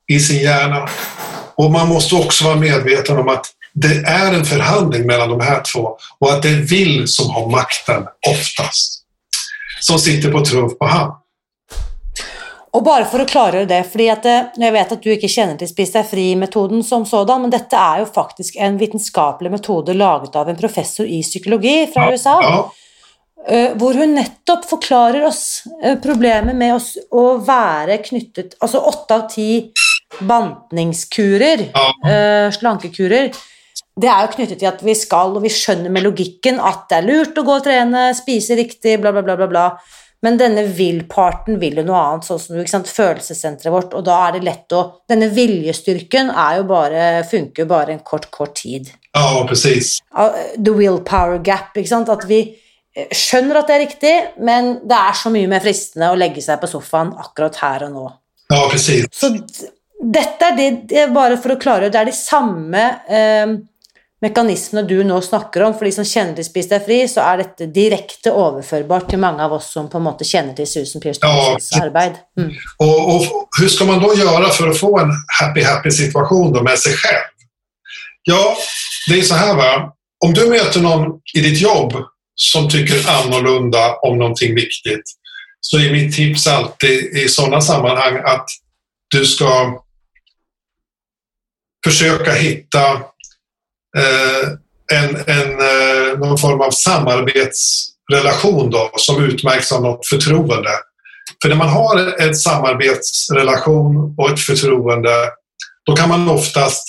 i 0.07 0.19
sin 0.19 0.41
hjärna. 0.41 0.89
Och 1.55 1.72
man 1.72 1.88
måste 1.88 2.15
också 2.15 2.43
vara 2.43 2.55
medveten 2.55 3.17
om 3.17 3.29
att 3.29 3.45
det 3.74 3.95
är 3.95 4.34
en 4.34 4.45
förhandling 4.45 5.07
mellan 5.07 5.29
de 5.29 5.39
här 5.39 5.62
två 5.74 5.98
och 6.19 6.34
att 6.34 6.41
det 6.41 6.50
är 6.50 6.62
vill 6.62 7.07
som 7.07 7.29
har 7.29 7.50
makten 7.50 8.03
oftast. 8.29 9.03
Som 9.79 10.00
sitter 10.00 10.31
på 10.31 10.45
trumf 10.45 10.77
på 10.79 10.86
hand. 10.86 11.13
Och 12.75 12.84
bara 12.84 13.05
för 13.05 13.20
att 13.20 13.29
klargöra 13.29 13.65
det, 13.65 13.84
för 13.84 14.12
att 14.12 14.25
eh, 14.25 14.41
jag 14.55 14.72
vet 14.72 14.91
att 14.91 15.03
du 15.03 15.13
inte 15.13 15.27
känner 15.27 15.55
till 15.55 15.67
Spis 15.67 15.94
deg 15.94 16.10
fri-metoden 16.10 16.84
som 16.84 17.05
sådan, 17.05 17.41
men 17.41 17.50
detta 17.50 17.77
är 17.77 18.00
ju 18.00 18.05
faktiskt 18.05 18.55
en 18.55 18.77
vetenskaplig 18.77 19.51
metod 19.51 19.96
laget 19.96 20.36
av 20.36 20.50
en 20.50 20.58
professor 20.58 21.05
i 21.05 21.22
psykologi 21.24 21.88
från 21.94 22.03
ja, 22.03 22.12
USA. 22.12 22.41
Ja. 22.44 22.72
Uh, 23.51 23.77
hvor 23.77 23.94
hun 23.94 24.15
nettopp 24.15 24.65
forklarer 24.65 25.24
oss 25.25 25.63
uh, 25.86 25.96
problemet 26.03 26.55
med 26.55 26.75
oss 26.75 26.98
å 27.12 27.38
være 27.38 28.01
knyttet 28.03 28.55
Altså 28.60 28.79
åtte 28.79 29.15
av 29.15 29.27
ti 29.29 29.50
bantningskurer, 30.20 31.70
ja. 31.74 32.51
slankekurer, 32.51 33.32
det 34.01 34.10
er 34.10 34.25
jo 34.25 34.34
knyttet 34.36 34.60
til 34.60 34.70
at 34.70 34.84
vi 34.84 34.96
skal, 34.96 35.36
og 35.36 35.44
vi 35.44 35.51
skjønner 35.51 35.91
med 35.91 36.03
logikken 36.03 36.60
at 36.60 36.89
det 36.89 37.00
er 37.00 37.08
lurt 37.08 37.38
å 37.39 37.44
gå 37.44 37.58
og 37.60 37.63
trene, 37.65 38.10
spise 38.15 38.55
riktig, 38.55 39.00
bla, 39.00 39.12
bla, 39.15 39.24
bla, 39.24 39.36
bla. 39.39 39.48
bla. 39.51 39.70
Men 40.24 40.38
denne 40.39 40.63
vil-parten 40.74 41.60
vil 41.62 41.79
jo 41.81 41.86
noe 41.86 42.00
annet, 42.00 42.27
sånn 42.27 42.39
som 42.41 42.60
ikke 42.62 42.72
sant, 42.72 42.89
følelsessenteret 42.89 43.74
vårt, 43.74 43.95
og 43.98 44.05
da 44.07 44.17
er 44.27 44.38
det 44.38 44.45
lett 44.48 44.75
å 44.75 44.84
Denne 45.10 45.27
viljestyrken 45.34 46.31
er 46.31 46.60
jo 46.60 46.67
bare, 46.69 47.01
funker 47.29 47.65
jo 47.65 47.69
bare 47.69 47.93
en 47.93 48.03
kort, 48.05 48.29
kort 48.34 48.55
tid. 48.57 48.89
Ja, 49.13 49.43
precis. 49.48 50.00
The 50.12 50.74
willpower 50.74 51.38
gap, 51.45 51.75
ikke 51.77 51.91
sant. 51.91 52.10
At 52.10 52.25
vi 52.29 52.39
eh, 52.41 53.12
skjønner 53.13 53.62
at 53.62 53.69
det 53.69 53.75
er 53.75 53.84
riktig, 53.86 54.15
men 54.48 54.75
det 54.88 54.98
er 54.98 55.19
så 55.19 55.31
mye 55.34 55.51
mer 55.51 55.63
fristende 55.63 56.10
å 56.12 56.17
legge 56.19 56.43
seg 56.43 56.60
på 56.62 56.72
sofaen 56.72 57.13
akkurat 57.22 57.62
her 57.62 57.88
og 57.89 57.95
nå. 57.95 58.10
Ja, 58.53 58.65
precis. 58.72 59.07
Så 59.13 59.31
dette 59.95 60.50
er 60.50 60.57
det, 60.57 60.69
det 60.89 61.05
er 61.05 61.13
bare 61.15 61.38
for 61.41 61.55
å 61.55 61.57
klare 61.57 61.88
Det 61.89 61.98
er 61.98 62.10
de 62.10 62.13
samme 62.13 62.81
eh, 63.07 63.55
mekanismene 64.22 64.88
du 64.88 65.03
nå 65.03 65.17
snakker 65.22 65.65
om, 65.65 65.74
for 65.75 65.88
de 65.88 65.91
som 65.91 66.07
kjenner 66.07 66.38
til 66.38 66.48
Spis 66.48 66.69
deg 66.72 66.86
fri, 66.86 67.01
så 67.12 67.24
er 67.25 67.43
dette 67.43 67.67
direkte 67.74 68.31
overførbart 68.31 69.10
til 69.12 69.22
mange 69.22 69.43
av 69.43 69.55
oss 69.57 69.72
som 69.75 69.89
på 69.91 70.00
en 70.00 70.07
måte 70.07 70.27
kjenner 70.27 70.55
till 70.57 70.69
Susan 70.69 71.03
Pearsons 71.03 71.69
ja, 71.72 71.84
arbeid. 71.84 72.15
Mm. 72.39 72.53
Och, 72.77 73.15
och, 73.15 73.48
hur 73.60 73.69
ska 73.69 73.86
man 73.86 74.01
då 74.01 74.13
göra 74.15 74.50
för 74.50 74.69
att 74.69 74.79
få 74.79 75.00
en 75.00 75.12
happy-happy 75.41 75.91
situation 75.91 76.53
då 76.53 76.63
med 76.63 76.79
sig 76.79 76.93
själv? 76.93 77.29
Ja, 78.24 78.57
det 79.10 79.19
är 79.19 79.22
så 79.22 79.36
här 79.36 79.55
va. 79.55 79.91
Om 80.25 80.34
du 80.34 80.50
möter 80.50 80.81
någon 80.81 81.19
i 81.34 81.39
ditt 81.41 81.62
jobb 81.62 81.93
som 82.36 82.69
tycker 82.69 83.10
annorlunda 83.10 83.95
om 83.95 84.17
någonting 84.17 84.55
viktigt 84.55 85.03
så 85.60 85.79
är 85.79 85.91
mitt 85.91 86.15
tips 86.15 86.48
alltid 86.48 87.17
i 87.17 87.27
sådana 87.29 87.62
sammanhang 87.62 88.22
att 88.25 88.45
du 89.07 89.25
ska 89.25 89.81
försöka 91.86 92.31
hitta 92.31 93.01
Eh, 93.97 94.49
en, 94.93 95.15
en, 95.15 95.51
eh, 95.59 96.17
någon 96.19 96.37
form 96.37 96.61
av 96.61 96.71
samarbetsrelation 96.71 98.69
då, 98.69 98.91
som 98.97 99.23
utmärks 99.23 99.71
av 99.71 99.81
något 99.81 100.07
förtroende. 100.07 100.69
För 101.41 101.49
när 101.49 101.55
man 101.55 101.69
har 101.69 102.21
en 102.21 102.35
samarbetsrelation 102.35 104.15
och 104.17 104.29
ett 104.29 104.39
förtroende, 104.39 105.29
då 105.85 105.95
kan 105.95 106.09
man 106.09 106.29
oftast 106.29 106.83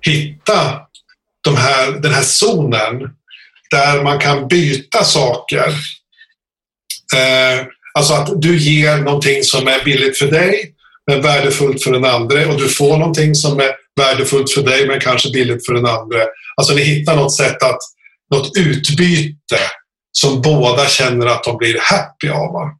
hitta 0.00 0.80
de 1.44 1.56
här, 1.56 1.92
den 1.92 2.12
här 2.12 2.22
zonen 2.22 3.00
där 3.70 4.02
man 4.02 4.18
kan 4.18 4.48
byta 4.48 5.04
saker. 5.04 5.68
Eh, 7.16 7.66
alltså 7.94 8.14
att 8.14 8.42
du 8.42 8.58
ger 8.58 8.96
någonting 8.96 9.42
som 9.42 9.68
är 9.68 9.84
billigt 9.84 10.18
för 10.18 10.26
dig 10.26 10.74
men 11.06 11.22
värdefullt 11.22 11.82
för 11.82 11.92
den 11.92 12.04
andra 12.04 12.48
och 12.48 12.58
du 12.58 12.68
får 12.68 12.96
någonting 12.96 13.34
som 13.34 13.60
är 13.60 13.72
värdefullt 13.98 14.50
för 14.50 14.62
dig 14.62 14.86
men 14.86 15.00
kanske 15.00 15.30
billigt 15.30 15.66
för 15.66 15.74
den 15.74 15.86
andra. 15.86 16.18
Alltså 16.56 16.74
ni 16.74 16.82
hittar 16.82 17.16
något 17.16 17.36
sätt 17.36 17.62
att, 17.62 17.78
något 18.34 18.56
utbyte 18.56 19.58
som 20.12 20.42
båda 20.42 20.86
känner 20.86 21.26
att 21.26 21.44
de 21.44 21.56
blir 21.56 21.78
happy 21.80 22.28
av. 22.28 22.70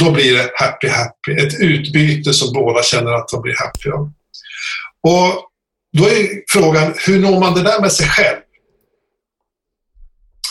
Då 0.00 0.10
blir 0.10 0.34
det 0.34 0.50
happy 0.54 0.88
happy, 0.88 1.32
ett 1.32 1.60
utbyte 1.60 2.32
som 2.32 2.52
båda 2.52 2.82
känner 2.82 3.12
att 3.12 3.28
de 3.28 3.42
blir 3.42 3.54
happy 3.58 3.90
av. 3.90 4.12
Och 5.02 5.50
då 5.98 6.04
är 6.04 6.28
frågan, 6.48 6.94
hur 7.06 7.18
når 7.18 7.40
man 7.40 7.54
det 7.54 7.62
där 7.62 7.80
med 7.80 7.92
sig 7.92 8.06
själv? 8.08 8.38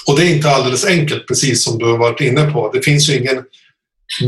Och 0.07 0.19
det 0.19 0.25
är 0.25 0.35
inte 0.35 0.49
alldeles 0.49 0.85
enkelt, 0.85 1.27
precis 1.27 1.63
som 1.63 1.77
du 1.77 1.85
har 1.85 1.97
varit 1.97 2.21
inne 2.21 2.51
på. 2.51 2.71
Det 2.71 2.81
finns 2.81 3.09
ju 3.09 3.17
ingen 3.17 3.43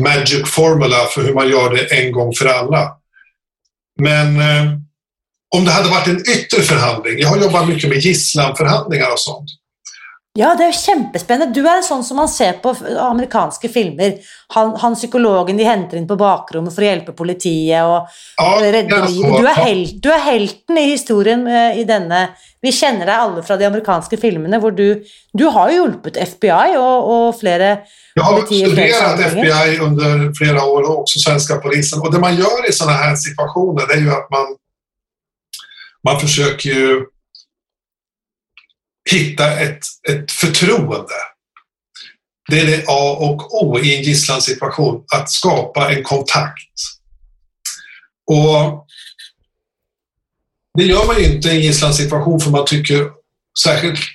magic 0.01 0.50
formula 0.50 1.06
för 1.06 1.22
hur 1.22 1.34
man 1.34 1.50
gör 1.50 1.75
det 1.75 1.86
en 1.86 2.12
gång 2.12 2.34
för 2.34 2.46
alla. 2.46 2.92
Men 4.00 4.39
eh, 4.39 4.80
om 5.56 5.66
det 5.66 5.72
hade 5.72 5.89
varit 5.89 6.08
en 6.08 6.20
yttre 6.20 6.62
förhandling, 6.62 7.20
jag 7.20 7.30
har 7.30 7.38
jobbat 7.38 7.68
mycket 7.68 7.89
med 7.89 7.98
gisslanförhandlingar 7.98 9.12
och 9.12 9.20
sånt. 9.20 9.50
Ja, 10.39 10.56
det 10.56 10.63
är 10.63 10.96
jättespännande. 10.96 11.54
Du 11.54 11.68
är 11.68 11.77
en 11.77 11.84
sån 11.84 12.04
som 12.04 12.18
man 12.18 12.30
ser 12.30 12.54
på 12.54 12.75
amerikanska 13.00 13.70
filmer. 13.70 14.13
Han, 14.48 14.75
han 14.75 14.96
psykologen 14.96 15.58
de 15.58 15.63
hämtar 15.63 15.98
in 15.98 16.08
på 16.08 16.16
bakrummet 16.16 16.75
för 16.75 16.82
att 16.82 16.88
hjälpa 16.88 17.12
politiet 17.12 17.84
och 17.84 18.08
ja, 18.38 18.60
rädda 18.62 19.08
livet. 19.08 19.38
Du 19.38 19.48
är, 19.48 19.56
hel, 19.66 20.01
du 20.01 20.13
är 20.13 20.20
helten 20.20 20.77
i 20.77 20.82
historien 20.82 21.48
eh, 21.48 21.80
i 21.80 21.84
denna. 21.84 22.27
Vi 22.62 22.72
känner 22.72 23.06
dig 23.06 23.16
alla 23.16 23.44
från 23.44 23.60
de 23.60 23.66
amerikanska 23.66 24.18
filmerna. 24.18 24.70
Du, 24.72 25.04
du 25.34 25.46
har 25.46 25.70
hjälpt 25.70 26.18
FBI 26.18 26.77
och, 26.77 27.27
och 27.27 27.39
flera 27.39 27.77
Jag 28.13 28.24
har 28.24 28.46
studerat 28.46 29.20
FBI 29.20 29.80
under 29.80 30.34
flera 30.34 30.66
år 30.66 30.82
och 30.82 31.00
också 31.00 31.20
svenska 31.20 31.56
polisen. 31.56 32.01
Och 32.01 32.13
det 32.13 32.20
man 32.20 32.36
gör 32.36 32.70
i 32.70 32.74
sådana 32.74 32.98
här 32.98 33.16
situationer 33.16 33.94
är 33.94 33.98
ju 33.98 34.10
att 34.10 34.30
man 34.30 34.46
man 36.07 36.19
försöker 36.19 36.69
ju 36.69 37.05
hitta 39.11 39.59
ett, 39.59 39.79
ett 40.09 40.31
förtroende. 40.31 41.13
Det 42.49 42.59
är 42.59 42.65
det 42.65 42.83
A 42.87 43.17
och 43.19 43.63
O 43.63 43.79
i 43.79 43.95
en 43.95 44.03
gisslansituation, 44.03 45.03
att 45.15 45.29
skapa 45.29 45.91
en 45.93 46.03
kontakt. 46.03 46.73
Och 48.31 48.87
det 50.77 50.83
gör 50.83 51.07
man 51.07 51.19
ju 51.19 51.25
inte 51.25 51.47
i 51.47 51.51
en 51.51 51.61
gisslansituation 51.61 52.39
för 52.39 52.51
man 52.51 52.65
tycker 52.65 53.11
särskilt 53.63 54.09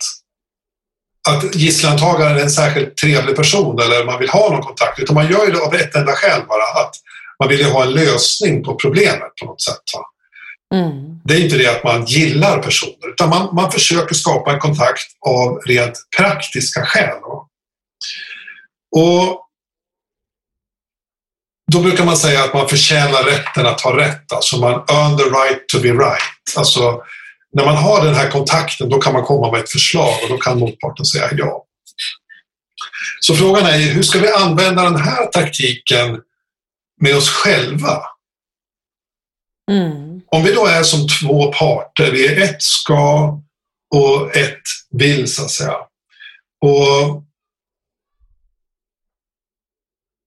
att 1.29 1.55
gisslantagaren 1.55 2.37
är 2.37 2.43
en 2.43 2.51
särskilt 2.51 2.97
trevlig 2.97 3.37
person 3.37 3.81
eller 3.81 4.05
man 4.05 4.19
vill 4.21 4.31
ha 4.31 4.51
någon 4.51 4.63
kontakt, 4.63 4.99
utan 4.99 5.15
man 5.15 5.31
gör 5.31 5.53
det 5.53 5.61
av 5.61 5.75
ett 5.75 5.97
enda 5.97 6.13
skäl 6.13 6.43
bara, 6.49 6.85
att 6.85 6.95
man 7.39 7.49
vill 7.49 7.65
ha 7.65 7.85
en 7.85 7.93
lösning 7.93 8.65
på 8.65 8.75
problemet 8.75 9.37
på 9.41 9.47
något 9.47 9.63
sätt. 9.63 9.83
Mm. 10.75 11.12
Det 11.25 11.35
är 11.35 11.41
inte 11.41 11.57
det 11.57 11.77
att 11.77 11.85
man 11.85 12.05
gillar 12.05 12.63
personer, 12.63 13.09
utan 13.09 13.29
man, 13.29 13.55
man 13.55 13.73
försöker 13.73 14.15
skapa 14.15 14.53
en 14.53 14.61
kontakt 14.61 15.03
av 15.27 15.59
rent 15.67 15.99
praktiska 16.19 16.85
skäl. 16.85 17.19
Och 18.97 19.49
då 21.73 21.81
brukar 21.81 22.05
man 22.05 22.17
säga 22.17 22.45
att 22.45 22.55
man 22.55 22.69
förtjänar 22.69 23.23
rätten 23.25 23.67
att 23.67 23.81
ha 23.81 23.97
rätt, 23.97 24.33
alltså 24.33 24.57
man 24.57 24.73
earn 24.73 25.19
the 25.19 25.25
right 25.25 25.69
to 25.69 25.81
be 25.81 25.89
right. 25.89 26.57
Alltså, 26.57 27.03
när 27.53 27.65
man 27.65 27.77
har 27.77 28.05
den 28.05 28.15
här 28.15 28.31
kontakten, 28.31 28.89
då 28.89 29.01
kan 29.01 29.13
man 29.13 29.23
komma 29.23 29.53
med 29.53 29.61
ett 29.61 29.71
förslag 29.71 30.19
och 30.23 30.29
då 30.29 30.39
kan 30.39 30.59
motparten 30.59 31.07
säga 31.07 31.29
ja. 31.33 31.65
Så 33.21 33.35
frågan 33.35 33.67
är 33.67 33.79
hur 33.79 34.03
ska 34.03 34.19
vi 34.19 34.33
använda 34.33 34.83
den 34.83 35.01
här 35.01 35.27
taktiken 35.27 36.21
med 37.01 37.17
oss 37.17 37.31
själva? 37.31 38.03
Mm. 39.71 40.12
Om 40.33 40.43
vi 40.43 40.53
då 40.53 40.67
är 40.67 40.83
som 40.83 41.07
två 41.09 41.53
parter, 41.53 42.11
vi 42.13 42.27
är 42.27 42.43
ett 42.43 42.63
ska 42.63 43.39
och 43.95 44.37
ett 44.37 44.63
vill 44.91 45.33
så 45.33 45.45
att 45.45 45.51
säga. 45.51 45.77
Och 46.61 47.23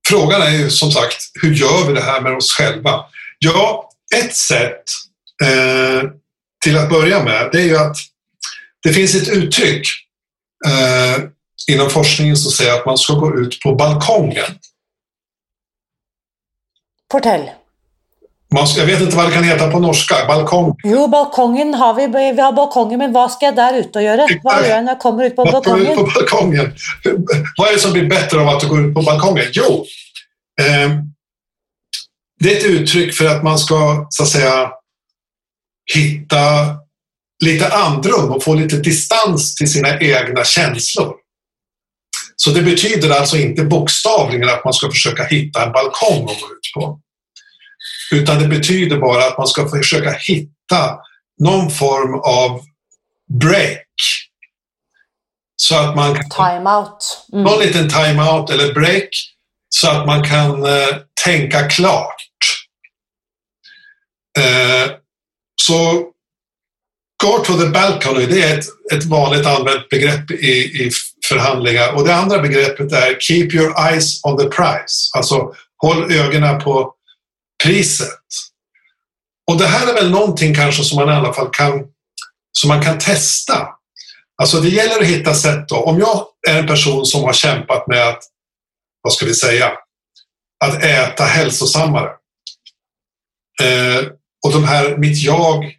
Frågan 0.08 0.42
är 0.42 0.52
ju 0.52 0.70
som 0.70 0.92
sagt, 0.92 1.18
hur 1.42 1.54
gör 1.54 1.88
vi 1.88 1.94
det 1.94 2.02
här 2.02 2.22
med 2.22 2.34
oss 2.34 2.52
själva? 2.52 3.06
Ja, 3.40 3.90
ett 4.16 4.36
sätt 4.36 4.84
eh, 5.44 6.10
till 6.64 6.78
att 6.78 6.90
börja 6.90 7.24
med, 7.24 7.50
det 7.52 7.62
är 7.62 7.66
ju 7.66 7.78
att 7.78 7.98
det 8.84 8.94
finns 8.94 9.16
ett 9.16 9.30
uttryck 9.30 9.88
eh, 10.66 11.24
inom 11.72 11.90
forskningen 11.90 12.38
som 12.38 12.52
säger 12.52 12.74
att 12.74 12.86
man 12.86 12.98
ska 12.98 13.14
gå 13.14 13.40
ut 13.40 13.60
på 13.60 13.76
balkongen. 13.76 14.60
Fortell 17.12 17.50
jag 18.78 18.86
vet 18.86 19.02
inte 19.02 19.16
vad 19.16 19.26
det 19.26 19.32
kan 19.32 19.44
heta 19.44 19.72
på 19.72 19.80
norska. 19.80 20.16
Balkong. 20.28 20.76
Jo, 20.84 21.08
balkongen 21.08 21.74
har 21.74 21.94
vi. 21.94 22.08
Vi 22.08 22.42
har 22.42 22.54
balkongen, 22.54 23.00
men 23.00 23.14
vad 23.14 23.32
ska 23.32 23.46
jag 23.46 23.56
där 23.56 23.74
ute 23.74 24.00
och 24.00 24.04
göra? 24.04 24.28
Vad 24.44 24.62
gör 24.62 24.70
jag 24.70 24.84
när 24.84 24.92
jag 24.92 25.00
kommer 25.00 25.24
ut 25.24 25.36
på 25.36 25.44
ut 25.46 25.52
balkongen? 25.52 25.96
på 25.96 26.04
balkongen? 26.04 26.76
Vad 27.58 27.70
är 27.70 27.74
det 27.74 27.80
som 27.80 27.94
blir 27.94 28.10
bättre 28.10 28.42
av 28.42 28.48
att 28.48 28.60
du 28.60 28.68
går 28.68 28.86
ut 28.86 28.96
på 28.96 29.02
balkongen? 29.02 29.46
Jo, 29.52 29.86
eh, 30.62 30.90
det 32.40 32.54
är 32.54 32.58
ett 32.58 32.66
uttryck 32.66 33.14
för 33.14 33.26
att 33.26 33.44
man 33.44 33.60
ska, 33.60 34.08
så 34.10 34.24
att 34.24 34.30
säga, 34.30 34.72
hitta 35.94 36.76
lite 37.44 37.74
andrum 37.74 38.32
och 38.32 38.44
få 38.44 38.54
lite 38.54 38.78
distans 38.78 39.56
till 39.56 39.72
sina 39.72 40.00
egna 40.00 40.44
känslor. 40.44 41.14
Så 42.36 42.50
det 42.50 42.62
betyder 42.62 43.10
alltså 43.10 43.38
inte 43.38 43.64
bokstavligen 43.64 44.50
att 44.50 44.64
man 44.64 44.74
ska 44.74 44.92
försöka 44.92 45.24
hitta 45.24 45.66
en 45.66 45.72
balkong 45.72 46.24
att 46.24 46.42
gå 46.42 46.48
ut 46.48 46.72
på. 46.76 47.00
Utan 48.12 48.40
det 48.40 48.48
betyder 48.48 48.98
bara 48.98 49.26
att 49.26 49.38
man 49.38 49.48
ska 49.48 49.70
försöka 49.70 50.12
hitta 50.12 51.00
någon 51.40 51.70
form 51.70 52.20
av 52.20 52.62
break. 53.40 53.86
Så 55.56 55.76
att 55.76 55.96
man 55.96 56.16
kan 56.16 56.30
Time 56.30 56.70
out. 56.70 57.28
Mm. 57.34 57.44
någon 57.44 57.60
liten 57.60 57.90
time-out 57.90 58.50
eller 58.50 58.74
break 58.74 59.10
så 59.70 59.90
att 59.90 60.06
man 60.06 60.24
kan 60.24 60.64
eh, 60.64 60.96
tänka 61.24 61.68
klart. 61.68 62.16
Eh, 64.40 64.92
så 65.62 66.12
go 67.24 67.44
to 67.46 67.54
the 67.54 67.66
balcony, 67.66 68.26
det 68.26 68.44
är 68.44 68.58
ett, 68.60 68.66
ett 68.94 69.04
vanligt 69.04 69.46
använt 69.46 69.90
begrepp 69.90 70.32
i, 70.32 70.86
i 70.86 70.92
förhandlingar. 71.28 71.96
Och 71.96 72.08
det 72.08 72.16
andra 72.16 72.40
begreppet 72.40 72.92
är 72.92 73.20
keep 73.20 73.50
your 73.54 73.90
eyes 73.90 74.24
on 74.24 74.38
the 74.38 74.46
price. 74.46 75.12
Alltså 75.18 75.54
håll 75.78 76.12
ögonen 76.12 76.60
på 76.62 76.94
priset. 77.66 78.10
Och 79.52 79.58
det 79.58 79.68
här 79.68 79.88
är 79.88 79.94
väl 79.94 80.12
någonting 80.12 80.56
kanske 80.56 80.84
som 80.84 80.96
man 80.96 81.10
i 81.10 81.18
alla 81.18 81.34
fall 81.34 81.50
kan, 81.52 81.84
som 82.52 82.68
man 82.68 82.84
kan 82.84 83.00
testa. 83.00 83.68
Alltså 84.42 84.60
det 84.60 84.70
gäller 84.70 85.00
att 85.02 85.08
hitta 85.08 85.34
sätt 85.34 85.70
då. 85.70 85.76
Om 85.76 86.00
jag 86.00 86.26
är 86.50 86.60
en 86.60 86.68
person 86.68 87.06
som 87.06 87.24
har 87.24 87.34
kämpat 87.34 87.88
med 87.88 88.08
att, 88.08 88.24
vad 89.02 89.14
ska 89.14 89.26
vi 89.26 89.34
säga, 89.34 89.72
att 90.66 90.84
äta 90.84 91.24
hälsosammare. 91.24 92.10
Eh, 93.64 94.06
och 94.46 94.52
de 94.54 94.64
här, 94.64 94.98
mitt 94.98 95.18
jag 95.18 95.76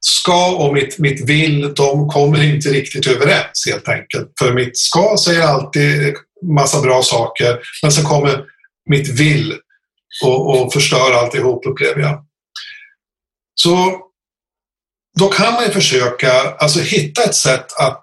ska 0.00 0.56
och 0.56 0.74
mitt, 0.74 0.98
mitt 0.98 1.28
vill, 1.28 1.74
de 1.74 2.08
kommer 2.08 2.42
inte 2.42 2.68
riktigt 2.68 3.06
överens 3.06 3.64
helt 3.68 3.88
enkelt. 3.88 4.28
För 4.38 4.52
mitt 4.52 4.78
ska 4.78 5.16
säger 5.24 5.42
alltid 5.42 6.14
massa 6.54 6.80
bra 6.80 7.02
saker, 7.02 7.58
men 7.82 7.92
så 7.92 8.02
kommer 8.02 8.44
mitt 8.90 9.08
vill 9.08 9.54
och, 10.24 10.50
och 10.50 10.72
förstör 10.72 11.12
alltihop 11.12 11.66
upplever 11.66 12.00
jag. 12.00 12.24
Så 13.54 14.00
då 15.18 15.28
kan 15.28 15.52
man 15.52 15.64
ju 15.64 15.70
försöka 15.70 16.32
alltså, 16.32 16.80
hitta 16.80 17.24
ett 17.24 17.34
sätt 17.34 17.72
att 17.78 18.02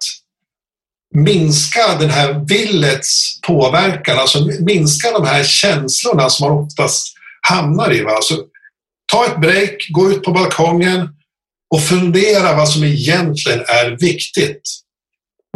minska 1.13 1.95
den 1.99 2.09
här 2.09 2.45
villets 2.47 3.41
påverkan, 3.41 4.19
alltså 4.19 4.47
minska 4.59 5.11
de 5.11 5.25
här 5.25 5.43
känslorna 5.43 6.29
som 6.29 6.49
man 6.49 6.57
oftast 6.57 7.13
hamnar 7.49 7.93
i. 7.93 8.03
Va? 8.03 8.11
Alltså, 8.11 8.43
ta 9.11 9.25
ett 9.25 9.41
break, 9.41 9.87
gå 9.89 10.11
ut 10.11 10.23
på 10.23 10.31
balkongen 10.31 11.09
och 11.75 11.81
fundera 11.81 12.55
vad 12.55 12.69
som 12.69 12.83
egentligen 12.83 13.59
är 13.59 13.97
viktigt. 13.99 14.61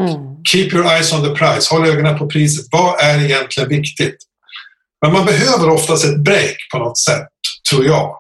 Mm. 0.01 0.44
Keep 0.48 0.70
your 0.74 0.86
eyes 0.86 1.13
on 1.13 1.24
the 1.24 1.30
price, 1.30 1.75
håll 1.75 1.86
ögonen 1.86 2.18
på 2.18 2.28
priset. 2.28 2.66
Vad 2.72 3.01
är 3.01 3.25
egentligen 3.25 3.70
viktigt? 3.70 4.18
Men 5.01 5.13
man 5.13 5.25
behöver 5.25 5.70
oftast 5.70 6.06
ett 6.06 6.20
break 6.20 6.58
på 6.72 6.77
något 6.77 6.98
sätt, 6.98 7.27
tror 7.70 7.86
jag. 7.86 8.15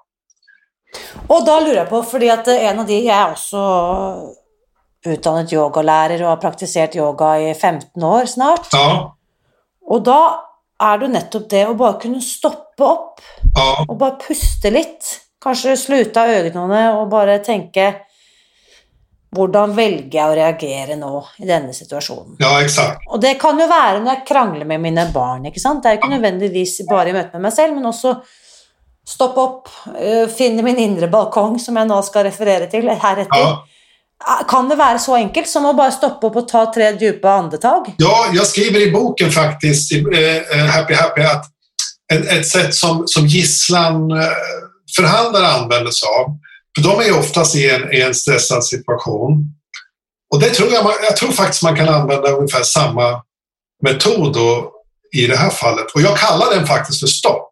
Og 1.27 1.45
da 1.45 1.59
lurer 1.59 1.83
jeg 1.83 1.89
på, 1.89 2.01
fordi 2.03 2.29
at 2.33 2.47
en 2.47 2.79
av 2.81 2.87
de 2.87 2.95
Jeg 3.03 3.13
er 3.13 3.33
også 3.35 3.63
utdannet 5.05 5.51
yogalærer 5.53 6.23
og 6.23 6.31
har 6.33 6.41
praktisert 6.41 6.95
yoga 6.95 7.35
i 7.39 7.53
15 7.53 8.03
år 8.03 8.25
snart. 8.25 8.67
Ja, 8.73 9.13
Og 9.89 10.03
da 10.05 10.19
er 10.81 10.97
det 11.01 11.09
nettopp 11.13 11.49
det 11.51 11.65
å 11.67 11.75
bare 11.77 11.99
kunne 12.01 12.21
stoppe 12.23 12.85
opp 12.85 13.21
ja, 13.55 13.85
og 13.87 13.97
bare 13.99 14.19
puste 14.21 14.71
litt. 14.71 15.07
Kanskje 15.43 15.77
slute 15.79 16.19
av 16.21 16.29
øynene 16.29 16.83
og 16.99 17.09
bare 17.11 17.39
tenke 17.43 17.93
Hvordan 19.35 19.75
velger 19.77 20.15
jeg 20.15 20.25
å 20.25 20.35
reagere 20.37 20.95
nå 20.97 21.11
i 21.37 21.45
denne 21.45 21.73
situasjonen? 21.75 22.39
ja, 22.41 22.55
exakt. 22.63 23.03
Og 23.13 23.21
det 23.21 23.35
kan 23.41 23.59
jo 23.61 23.67
være 23.69 24.01
når 24.01 24.15
jeg 24.15 24.27
krangler 24.27 24.65
med 24.65 24.81
mine 24.81 25.05
barn. 25.13 25.45
ikke 25.45 25.61
sant? 25.61 25.83
Det 25.83 25.89
er 25.89 25.97
jo 25.97 26.01
ikke 26.01 26.15
nødvendigvis 26.15 26.79
bare 26.89 27.11
i 27.11 27.13
møte 27.13 27.37
med 27.37 27.45
meg 27.45 27.53
selv, 27.53 27.75
men 27.77 27.85
også 27.91 28.15
stoppe 29.09 29.41
opp, 29.41 29.69
øh, 29.95 30.29
finne 30.29 30.65
min 30.65 30.77
indre 30.81 31.09
balkong, 31.09 31.59
som 31.61 31.77
jeg 31.77 31.89
nå 31.89 31.99
skal 32.05 32.25
referere 32.29 32.69
til 32.71 32.89
heretter. 32.89 33.45
Ja. 33.45 33.57
Kan 34.49 34.67
det 34.69 34.75
være 34.77 34.99
så 34.99 35.15
enkelt 35.15 35.47
som 35.47 35.65
å 35.65 35.75
bare 35.77 35.93
stoppe 35.95 36.27
opp 36.27 36.41
og 36.41 36.47
ta 36.49 36.65
tre 36.73 36.91
dype 36.99 37.29
andetag? 37.29 37.93
Ja, 38.01 38.17
jag 38.33 38.47
skriver 38.47 38.81
i 38.87 38.91
boken 38.91 39.31
faktiskt, 39.31 39.93
i 39.95 40.01
eh, 40.01 40.65
Happy 40.65 40.93
Happy, 40.93 41.21
att 41.21 41.45
ett, 42.13 42.47
sätt 42.47 42.75
som, 42.75 43.03
som 43.07 43.27
gisslan 43.27 44.11
eh, 44.11 44.27
förhandlare 44.95 45.47
använder 45.47 45.91
sig 45.91 46.07
av, 46.07 46.37
för 46.75 46.83
de 46.83 46.99
är 46.99 47.19
oftast 47.19 47.55
i 47.55 47.69
en, 47.69 47.93
i 47.93 48.01
en 48.01 48.15
stressad 48.15 48.65
situation. 48.65 49.53
Och 50.33 50.39
det 50.39 50.49
tror 50.49 50.71
jag, 50.71 50.93
jag 51.03 51.17
tror 51.17 51.31
faktiskt 51.31 51.63
man 51.63 51.75
kan 51.75 51.89
använda 51.89 52.31
ungefär 52.31 52.63
samma 52.63 53.23
metod 53.83 54.33
då, 54.33 54.71
i 55.15 55.27
det 55.27 55.37
här 55.37 55.49
fallet. 55.49 55.91
Och 55.91 56.01
jag 56.01 56.17
kallar 56.17 56.55
den 56.55 56.67
faktiskt 56.67 56.99
för 56.99 57.07
stopp 57.07 57.51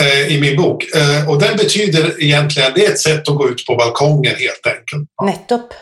eh, 0.00 0.26
i 0.36 0.40
min 0.40 0.56
bok. 0.56 0.84
Eh, 0.94 1.30
och 1.30 1.40
den 1.40 1.56
betyder 1.56 2.22
egentligen, 2.22 2.72
det 2.74 2.86
är 2.86 2.92
ett 2.92 3.00
sätt 3.00 3.28
att 3.28 3.36
gå 3.36 3.48
ut 3.48 3.66
på 3.66 3.76
balkongen 3.76 4.34
helt 4.36 4.66
enkelt. 4.66 5.08
Nettopp. 5.22 5.74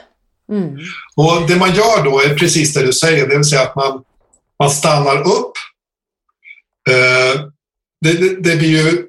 Mm. 0.52 0.76
Och 1.16 1.48
det 1.48 1.56
man 1.56 1.74
gör 1.74 2.04
då 2.04 2.20
är 2.20 2.34
precis 2.34 2.74
det 2.74 2.86
du 2.86 2.92
säger, 2.92 3.28
det 3.28 3.36
vill 3.36 3.44
säga 3.44 3.62
att 3.62 3.76
man, 3.76 4.02
man 4.58 4.70
stannar 4.70 5.20
upp. 5.20 5.52
Eh, 6.90 7.40
det, 8.00 8.12
det, 8.12 8.40
det 8.40 8.56
blir 8.56 8.68
ju 8.68 9.06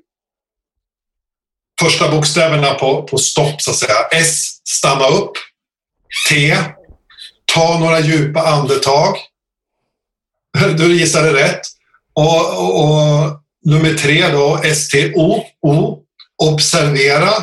första 1.81 2.11
bokstäverna 2.11 2.73
på, 2.73 3.03
på 3.03 3.17
stopp 3.17 3.61
så 3.61 3.71
att 3.71 3.77
säga. 3.77 4.07
S, 4.11 4.61
stanna 4.63 5.07
upp. 5.07 5.31
T, 6.29 6.57
ta 7.53 7.79
några 7.79 7.99
djupa 7.99 8.41
andetag. 8.41 9.17
Du 10.77 10.97
gissade 10.99 11.33
rätt. 11.33 11.61
Och, 12.13 12.57
och, 12.57 12.83
och 12.83 13.41
nummer 13.65 13.93
tre 13.93 14.27
då, 14.29 14.61
STO, 14.75 15.43
O, 15.61 16.03
observera. 16.43 17.33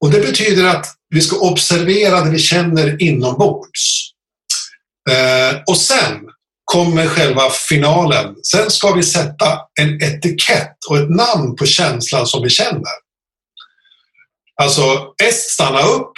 Och 0.00 0.10
det 0.10 0.20
betyder 0.20 0.64
att 0.64 0.86
vi 1.08 1.20
ska 1.20 1.36
observera 1.36 2.20
det 2.20 2.30
vi 2.30 2.38
känner 2.38 3.02
inombords. 3.02 4.10
Eh, 5.10 5.56
och 5.66 5.76
sen 5.76 6.20
kommer 6.64 7.06
själva 7.06 7.50
finalen. 7.50 8.34
Sen 8.42 8.70
ska 8.70 8.92
vi 8.92 9.02
sätta 9.02 9.58
en 9.80 10.02
etikett 10.02 10.76
och 10.88 10.98
ett 10.98 11.10
namn 11.10 11.56
på 11.56 11.66
känslan 11.66 12.26
som 12.26 12.42
vi 12.42 12.50
känner. 12.50 13.04
Alltså 14.62 15.14
S, 15.22 15.50
stanna 15.50 15.80
upp. 15.80 16.12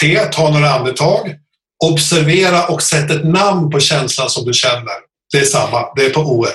T, 0.00 0.20
ta 0.32 0.50
några 0.50 0.70
andetag. 0.70 1.36
Observera 1.84 2.66
och 2.66 2.82
sätt 2.82 3.10
ett 3.10 3.24
namn 3.24 3.70
på 3.70 3.80
känslan 3.80 4.30
som 4.30 4.44
du 4.44 4.52
känner. 4.52 4.94
Det 5.32 5.38
är 5.38 5.44
samma, 5.44 5.94
det 5.94 6.06
är 6.06 6.10
på 6.10 6.20
O. 6.20 6.46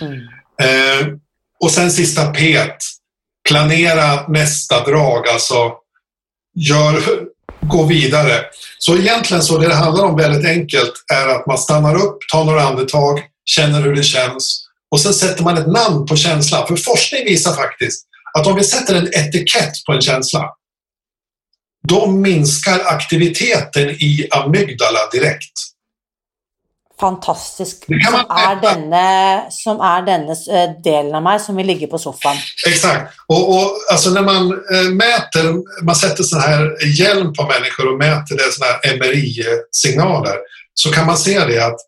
Mm. 0.00 0.18
Eh, 0.62 1.06
och 1.60 1.70
sen 1.70 1.90
sista 1.90 2.26
P. 2.26 2.58
Planera 3.48 4.28
nästa 4.28 4.84
drag, 4.84 5.28
alltså 5.28 5.72
gör, 6.54 7.02
gå 7.60 7.84
vidare. 7.84 8.44
Så 8.78 8.96
egentligen 8.96 9.42
så 9.42 9.58
det 9.58 9.68
det 9.68 9.74
handlar 9.74 10.04
om 10.04 10.16
väldigt 10.16 10.46
enkelt 10.46 10.92
är 11.12 11.28
att 11.28 11.46
man 11.46 11.58
stannar 11.58 11.96
upp, 11.96 12.18
tar 12.32 12.44
några 12.44 12.62
andetag, 12.62 13.20
känner 13.44 13.82
hur 13.82 13.94
det 13.94 14.02
känns 14.02 14.68
och 14.90 15.00
sen 15.00 15.14
sätter 15.14 15.44
man 15.44 15.58
ett 15.58 15.66
namn 15.66 16.06
på 16.06 16.16
känslan. 16.16 16.66
För 16.66 16.76
forskning 16.76 17.24
visar 17.24 17.52
faktiskt 17.52 18.07
att 18.38 18.46
om 18.46 18.56
vi 18.56 18.64
sätter 18.64 18.94
en 18.94 19.08
etikett 19.08 19.72
på 19.86 19.92
en 19.92 20.00
känsla 20.00 20.50
då 21.88 22.06
minskar 22.06 22.80
aktiviteten 22.84 23.90
i 23.90 24.28
amygdala 24.30 24.98
direkt. 25.12 25.52
Fantastisk. 27.00 27.84
Det 27.86 27.98
kan 27.98 28.12
man 28.12 28.26
Som 28.26 28.36
er 28.36 28.56
denne, 28.62 29.46
som 29.50 29.80
er 29.80 30.02
denne 30.02 30.32
eh, 30.32 30.70
delen 30.84 31.14
av 31.14 31.22
meg 31.22 31.40
som 31.40 31.56
vil 31.56 31.66
ligge 31.66 31.86
på 31.86 31.98
sofaen. 31.98 32.36
Exakt. 32.66 33.14
Och, 33.28 33.54
och 33.54 33.70
alltså 33.92 34.10
när 34.10 34.22
man 34.22 34.52
eh, 34.52 34.90
mäter, 34.90 35.62
man 35.84 35.94
sätter 35.94 36.22
sån 36.22 36.40
här 36.40 36.86
hjälm 36.98 37.32
på 37.32 37.42
människor 37.42 37.92
och 37.92 37.98
mäter 37.98 38.36
det 38.36 38.52
såna 38.52 38.66
här 38.66 38.96
MRI-signaler 38.98 40.36
så 40.74 40.90
kan 40.90 41.06
man 41.06 41.18
se 41.18 41.44
det 41.44 41.66
att 41.66 41.78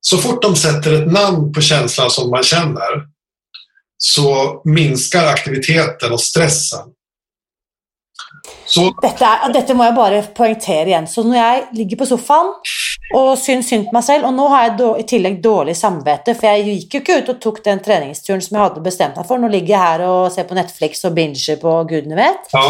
så 0.00 0.18
fort 0.18 0.42
de 0.42 0.56
sätter 0.56 0.92
ett 0.92 1.12
namn 1.12 1.52
på 1.52 1.60
känslan 1.60 2.10
som 2.10 2.30
man 2.30 2.42
känner 2.42 3.06
så 3.98 4.60
minskar 4.64 5.26
aktiviteten 5.26 6.12
och 6.12 6.20
stressen. 6.20 6.94
Så 8.66 8.92
Dette, 9.02 9.24
er, 9.24 9.52
dette 9.52 9.74
må 9.74 9.84
jeg 9.86 9.96
bare 9.96 10.20
poengtere 10.36 10.90
igjen. 10.90 11.08
Så 11.08 11.24
når 11.24 11.36
jeg 11.36 11.64
ligger 11.80 12.00
på 12.02 12.08
sofaen, 12.08 12.52
og 13.16 13.38
syns 13.40 13.70
synd 13.70 13.88
på 13.88 13.96
meg 13.96 14.04
selv. 14.04 14.28
Og 14.28 14.36
nå 14.36 14.46
har 14.52 14.66
jeg 14.66 14.88
i 15.00 15.06
tillegg 15.08 15.40
dårlig 15.44 15.76
samvittighet, 15.78 16.40
for 16.40 16.48
jeg 16.50 16.78
gikk 16.82 16.94
jo 16.94 17.02
ikke 17.02 17.18
ut 17.18 17.32
og 17.32 17.42
tok 17.44 17.60
den 17.64 17.82
treningsturen 17.84 18.44
som 18.44 18.56
jeg 18.58 18.64
hadde 18.66 18.84
bestemt 18.84 19.18
meg 19.18 19.28
for. 19.28 19.40
Nå 19.40 19.50
ligger 19.52 19.74
jeg 19.74 19.84
her 19.84 20.06
og 20.08 20.32
ser 20.34 20.48
på 20.48 20.58
Netflix 20.58 21.04
og 21.08 21.16
binger 21.16 21.60
på 21.62 21.76
gudene 21.88 22.18
vet. 22.18 22.50
Ja. 22.54 22.64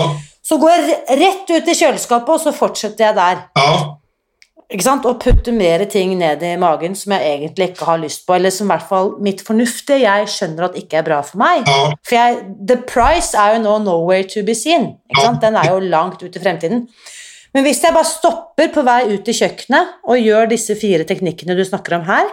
Så 0.49 0.57
går 0.61 0.75
jeg 0.75 1.19
rett 1.21 1.51
ut 1.51 1.69
i 1.69 1.77
kjøleskapet, 1.77 2.31
og 2.37 2.41
så 2.41 2.55
fortsetter 2.57 3.09
jeg 3.09 3.19
der. 3.19 3.43
Ja. 3.59 3.73
Ikke 4.68 4.85
sant? 4.85 5.07
Og 5.09 5.16
putter 5.22 5.54
mer 5.57 5.81
ting 5.88 6.11
ned 6.20 6.42
i 6.44 6.57
magen 6.61 6.96
som 6.98 7.14
jeg 7.16 7.24
egentlig 7.24 7.70
ikke 7.70 7.87
har 7.88 8.00
lyst 8.02 8.26
på, 8.26 8.35
eller 8.37 8.52
som 8.52 8.68
i 8.68 8.74
hvert 8.74 8.88
fall 8.90 9.14
mitt 9.24 9.40
fornuftige 9.46 10.02
jeg 10.02 10.28
skjønner 10.28 10.66
at 10.68 10.76
ikke 10.76 11.00
er 11.00 11.07
bra 11.07 11.22
for 11.24 11.40
meg. 11.40 11.64
ja. 11.64 11.94
For 12.04 12.18
jeg, 12.18 12.42
the 12.68 12.76
price 12.90 13.33
er 13.33 13.57
jo 13.57 13.62
nå 13.64 13.78
nowhere 13.87 14.28
to 14.28 14.44
be 14.44 14.54
seen. 14.54 14.90
Ikke 15.09 15.24
sant? 15.24 15.40
Den 15.40 15.57
er 15.57 15.72
jo 15.72 15.81
langt 15.81 16.22
ut 16.22 16.37
i 16.37 16.42
fremtiden. 16.42 16.85
Men 17.57 17.64
hvis 17.64 17.81
jeg 17.83 17.96
bare 17.96 18.04
stopper 18.04 18.68
på 18.74 18.85
vei 18.85 19.00
ut 19.14 19.28
i 19.28 19.35
kjøkkenet 19.40 20.04
og 20.04 20.20
gjør 20.20 20.50
disse 20.52 20.76
fire 20.76 21.07
teknikkene 21.09 21.57
du 21.57 21.64
snakker 21.64 21.96
om 21.96 22.04
her, 22.04 22.28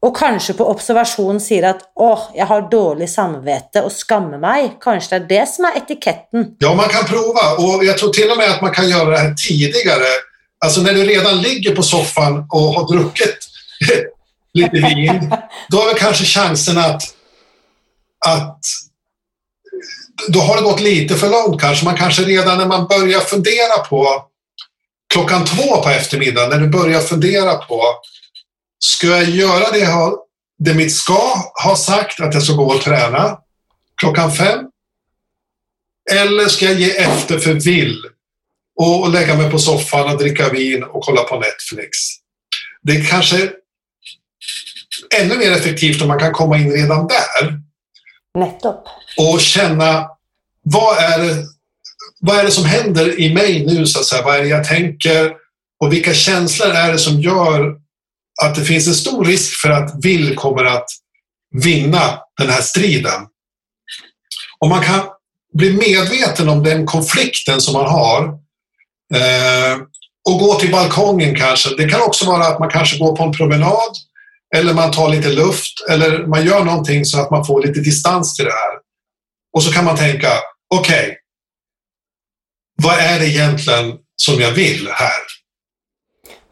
og 0.00 0.14
kanskje 0.16 0.56
på 0.56 0.64
observasjon 0.64 1.38
sier 1.44 1.66
at 1.68 1.82
'åh, 1.94 2.22
jeg 2.34 2.46
har 2.46 2.68
dårlig 2.72 3.08
samvittighet 3.08 3.84
og 3.84 3.92
skammer 3.92 4.38
meg', 4.40 4.78
kanskje 4.80 5.10
det 5.10 5.20
er 5.20 5.26
det 5.28 5.48
som 5.48 5.64
er 5.68 5.76
etiketten. 5.76 6.56
Ja, 6.60 6.74
man 6.74 6.88
kan 6.88 7.04
prova 7.04 7.54
och 7.58 7.84
jag 7.84 7.98
tror 7.98 8.10
till 8.10 8.30
och 8.30 8.36
med 8.36 8.50
att 8.50 8.62
man 8.62 8.72
kan 8.72 8.88
göra 8.88 9.10
det 9.10 9.18
här 9.18 9.34
tidigare. 9.34 10.10
Alltså 10.64 10.82
när 10.82 10.94
du 10.94 11.04
redan 11.04 11.42
ligger 11.42 11.76
på 11.76 11.82
soffan 11.82 12.46
och 12.50 12.60
har 12.74 12.88
druckit 12.92 13.38
lite 14.54 14.70
vin, 14.76 15.34
då 15.68 15.78
har 15.78 15.86
väl 15.86 15.98
kanske 15.98 16.24
chansen 16.24 16.78
att, 16.78 17.02
att 18.26 18.58
då 20.28 20.40
har 20.40 20.56
det 20.56 20.62
gått 20.62 20.80
lite 20.80 21.14
för 21.14 21.28
långt 21.30 21.60
kanske. 21.60 21.84
Man 21.84 21.96
kanske 21.96 22.22
redan 22.24 22.58
när 22.58 22.66
man 22.66 22.86
börjar 22.88 23.20
fundera 23.20 23.78
på 23.88 24.24
klockan 25.14 25.44
två 25.44 25.82
på 25.82 25.88
eftermiddagen, 25.88 26.50
när 26.50 26.58
du 26.58 26.68
börjar 26.68 27.00
fundera 27.00 27.54
på 27.56 27.82
ska 28.78 29.06
jag 29.06 29.24
göra 29.30 29.70
det, 29.70 29.78
jag- 29.78 30.18
det 30.58 30.74
mitt 30.74 30.92
ska 30.94 31.34
har 31.62 31.74
sagt, 31.76 32.20
att 32.20 32.34
jag 32.34 32.42
ska 32.42 32.52
gå 32.52 32.64
och 32.74 32.80
träna 32.82 33.38
klockan 34.00 34.32
fem? 34.32 34.58
Eller 36.12 36.48
ska 36.48 36.64
jag 36.64 36.80
ge 36.80 36.90
efter 36.96 37.38
för 37.38 37.52
vill 37.54 38.02
och, 38.80 39.10
lägga 39.10 39.34
mig 39.34 39.50
på 39.50 39.58
soffan 39.58 40.12
och 40.12 40.18
dricka 40.18 40.48
vin 40.48 40.82
och 40.82 41.04
kolla 41.04 41.22
på 41.22 41.40
Netflix? 41.40 41.98
Det 42.82 42.92
är 42.92 43.04
kanske 43.04 43.50
ännu 45.20 45.38
mer 45.38 45.52
effektivt 45.52 46.02
om 46.02 46.08
man 46.08 46.18
kan 46.18 46.32
komma 46.32 46.58
in 46.58 46.72
redan 46.72 47.06
där 47.06 47.60
Nettopp. 48.38 48.84
och 49.16 49.40
känna 49.40 50.08
vad 50.62 50.98
är, 50.98 51.18
det, 51.18 51.44
vad 52.20 52.38
är 52.38 52.44
det 52.44 52.50
som 52.50 52.64
händer 52.64 53.20
i 53.20 53.34
mig 53.34 53.66
nu, 53.66 53.86
så 53.86 54.00
att 54.00 54.06
säga? 54.06 54.22
vad 54.22 54.36
är 54.36 54.42
det 54.42 54.48
jag 54.48 54.64
tänker 54.64 55.32
och 55.80 55.92
vilka 55.92 56.14
känslor 56.14 56.68
är 56.68 56.92
det 56.92 56.98
som 56.98 57.20
gör 57.20 57.76
att 58.42 58.54
det 58.54 58.64
finns 58.64 58.88
en 58.88 58.94
stor 58.94 59.24
risk 59.24 59.52
för 59.52 59.70
att 59.70 60.04
vill 60.04 60.36
kommer 60.36 60.64
att 60.64 60.86
vinna 61.64 62.18
den 62.38 62.48
här 62.48 62.60
striden. 62.60 63.26
Om 64.58 64.68
man 64.68 64.84
kan 64.84 65.00
bli 65.54 65.72
medveten 65.72 66.48
om 66.48 66.62
den 66.62 66.86
konflikten 66.86 67.60
som 67.60 67.74
man 67.74 67.90
har 67.90 68.38
och 70.28 70.38
gå 70.38 70.54
till 70.54 70.70
balkongen 70.70 71.34
kanske. 71.34 71.76
Det 71.76 71.88
kan 71.88 72.02
också 72.02 72.26
vara 72.26 72.46
att 72.46 72.60
man 72.60 72.70
kanske 72.70 72.98
går 72.98 73.16
på 73.16 73.22
en 73.22 73.32
promenad 73.32 73.92
eller 74.56 74.74
man 74.74 74.92
tar 74.92 75.08
lite 75.08 75.28
luft 75.28 75.72
eller 75.90 76.26
man 76.26 76.46
gör 76.46 76.64
någonting 76.64 77.04
så 77.04 77.20
att 77.20 77.30
man 77.30 77.46
får 77.46 77.66
lite 77.66 77.80
distans 77.80 78.36
till 78.36 78.44
det 78.44 78.50
här. 78.52 78.78
Och 79.56 79.62
så 79.62 79.72
kan 79.72 79.84
man 79.84 79.96
tänka, 79.96 80.28
okej, 80.74 81.16
vad 82.82 82.98
är 82.98 83.18
det 83.18 83.28
egentligen 83.28 83.92
som 84.16 84.40
jag 84.40 84.50
vill 84.50 84.88
här? 84.92 85.20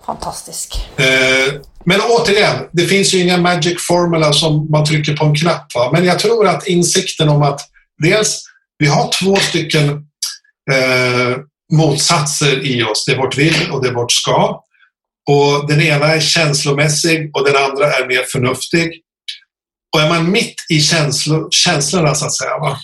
Fantastisk. 0.06 0.74
Eh, 0.96 1.54
men 1.84 2.00
återigen, 2.00 2.68
det 2.72 2.86
finns 2.86 3.14
ju 3.14 3.18
inga 3.18 3.36
magic 3.36 3.86
formula 3.86 4.32
som 4.32 4.70
man 4.70 4.84
trycker 4.84 5.16
på 5.16 5.24
en 5.24 5.34
knapp. 5.34 5.74
Va? 5.74 5.90
Men 5.92 6.04
jag 6.04 6.18
tror 6.18 6.46
att 6.46 6.66
insikten 6.66 7.28
om 7.28 7.42
att 7.42 7.60
dels, 8.02 8.42
vi 8.78 8.86
har 8.86 9.10
två 9.22 9.36
stycken 9.36 9.88
eh, 10.72 11.36
motsatser 11.72 12.66
i 12.66 12.82
oss. 12.82 13.04
Det 13.04 13.12
är 13.12 13.16
vårt 13.16 13.38
vill 13.38 13.70
och 13.70 13.82
det 13.82 13.88
är 13.88 13.94
vårt 13.94 14.12
ska. 14.12 14.62
Och 15.30 15.68
den 15.68 15.80
ena 15.80 16.06
är 16.06 16.20
känslomässig 16.20 17.30
och 17.34 17.44
den 17.44 17.56
andra 17.56 17.92
är 17.92 18.06
mer 18.06 18.22
förnuftig. 18.32 18.90
Och 19.94 20.02
är 20.02 20.08
man 20.08 20.30
mitt 20.30 20.54
i 20.68 20.80
känslo, 20.80 21.48
känslorna 21.50 22.14
så 22.14 22.26
att 22.26 22.36
säga, 22.36 22.58
va? 22.58 22.76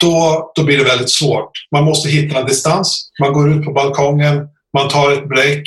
Då, 0.00 0.52
då 0.54 0.64
blir 0.64 0.78
det 0.78 0.84
väldigt 0.84 1.10
svårt. 1.10 1.50
Man 1.74 1.84
måste 1.84 2.08
hitta 2.08 2.40
en 2.40 2.46
distans. 2.46 3.10
Man 3.20 3.32
går 3.32 3.52
ut 3.52 3.64
på 3.64 3.72
balkongen, 3.72 4.48
man 4.76 4.88
tar 4.88 5.12
ett 5.12 5.28
break, 5.28 5.62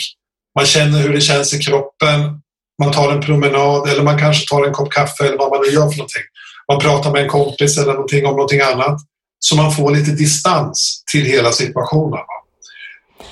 man 0.55 0.65
känner 0.65 1.01
hur 1.01 1.13
det 1.13 1.21
känns 1.21 1.53
i 1.53 1.59
kroppen, 1.59 2.41
man 2.83 2.91
tar 2.91 3.11
en 3.11 3.21
promenad 3.21 3.89
eller 3.89 4.03
man 4.03 4.19
kanske 4.19 4.49
tar 4.49 4.67
en 4.67 4.73
kopp 4.73 4.91
kaffe 4.91 5.27
eller 5.27 5.37
vad 5.37 5.49
man 5.49 5.61
nu 5.61 5.73
gör 5.73 5.89
för 5.89 5.97
någonting. 5.97 6.23
Man 6.71 6.79
pratar 6.79 7.11
med 7.11 7.21
en 7.23 7.29
kompis 7.29 7.77
eller 7.77 7.93
någonting 7.93 8.25
om 8.25 8.31
någonting 8.31 8.61
annat. 8.61 8.97
Så 9.39 9.55
man 9.55 9.71
får 9.71 9.95
lite 9.95 10.11
distans 10.11 11.03
till 11.11 11.25
hela 11.25 11.51
situationen. 11.51 12.19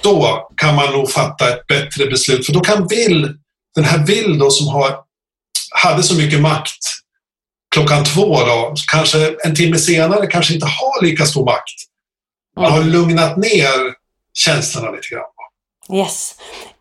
Då 0.02 0.50
kan 0.58 0.76
man 0.76 0.94
nog 0.94 1.12
fatta 1.12 1.50
ett 1.50 1.68
bättre 1.68 2.06
beslut. 2.06 2.46
För 2.46 2.54
då 2.54 2.60
kan 2.60 2.88
vill, 2.88 3.34
den 3.76 3.84
här 3.84 4.06
vill 4.06 4.40
då 4.40 4.50
som 4.52 4.68
har, 4.68 4.96
hade 5.84 6.04
så 6.04 6.16
mycket 6.16 6.42
makt 6.42 6.78
klockan 7.76 8.04
två 8.04 8.40
då, 8.40 8.74
kanske 8.92 9.36
en 9.46 9.56
timme 9.56 9.78
senare 9.78 10.28
kanske 10.28 10.54
inte 10.54 10.66
har 10.66 11.06
lika 11.06 11.26
stor 11.26 11.46
makt. 11.46 11.76
Man 12.60 12.72
har 12.72 12.84
lugnat 12.84 13.38
ner 13.38 13.94
känslorna 14.34 14.92
lite 14.92 15.08
grann. 15.12 15.26
Yes. 16.00 16.36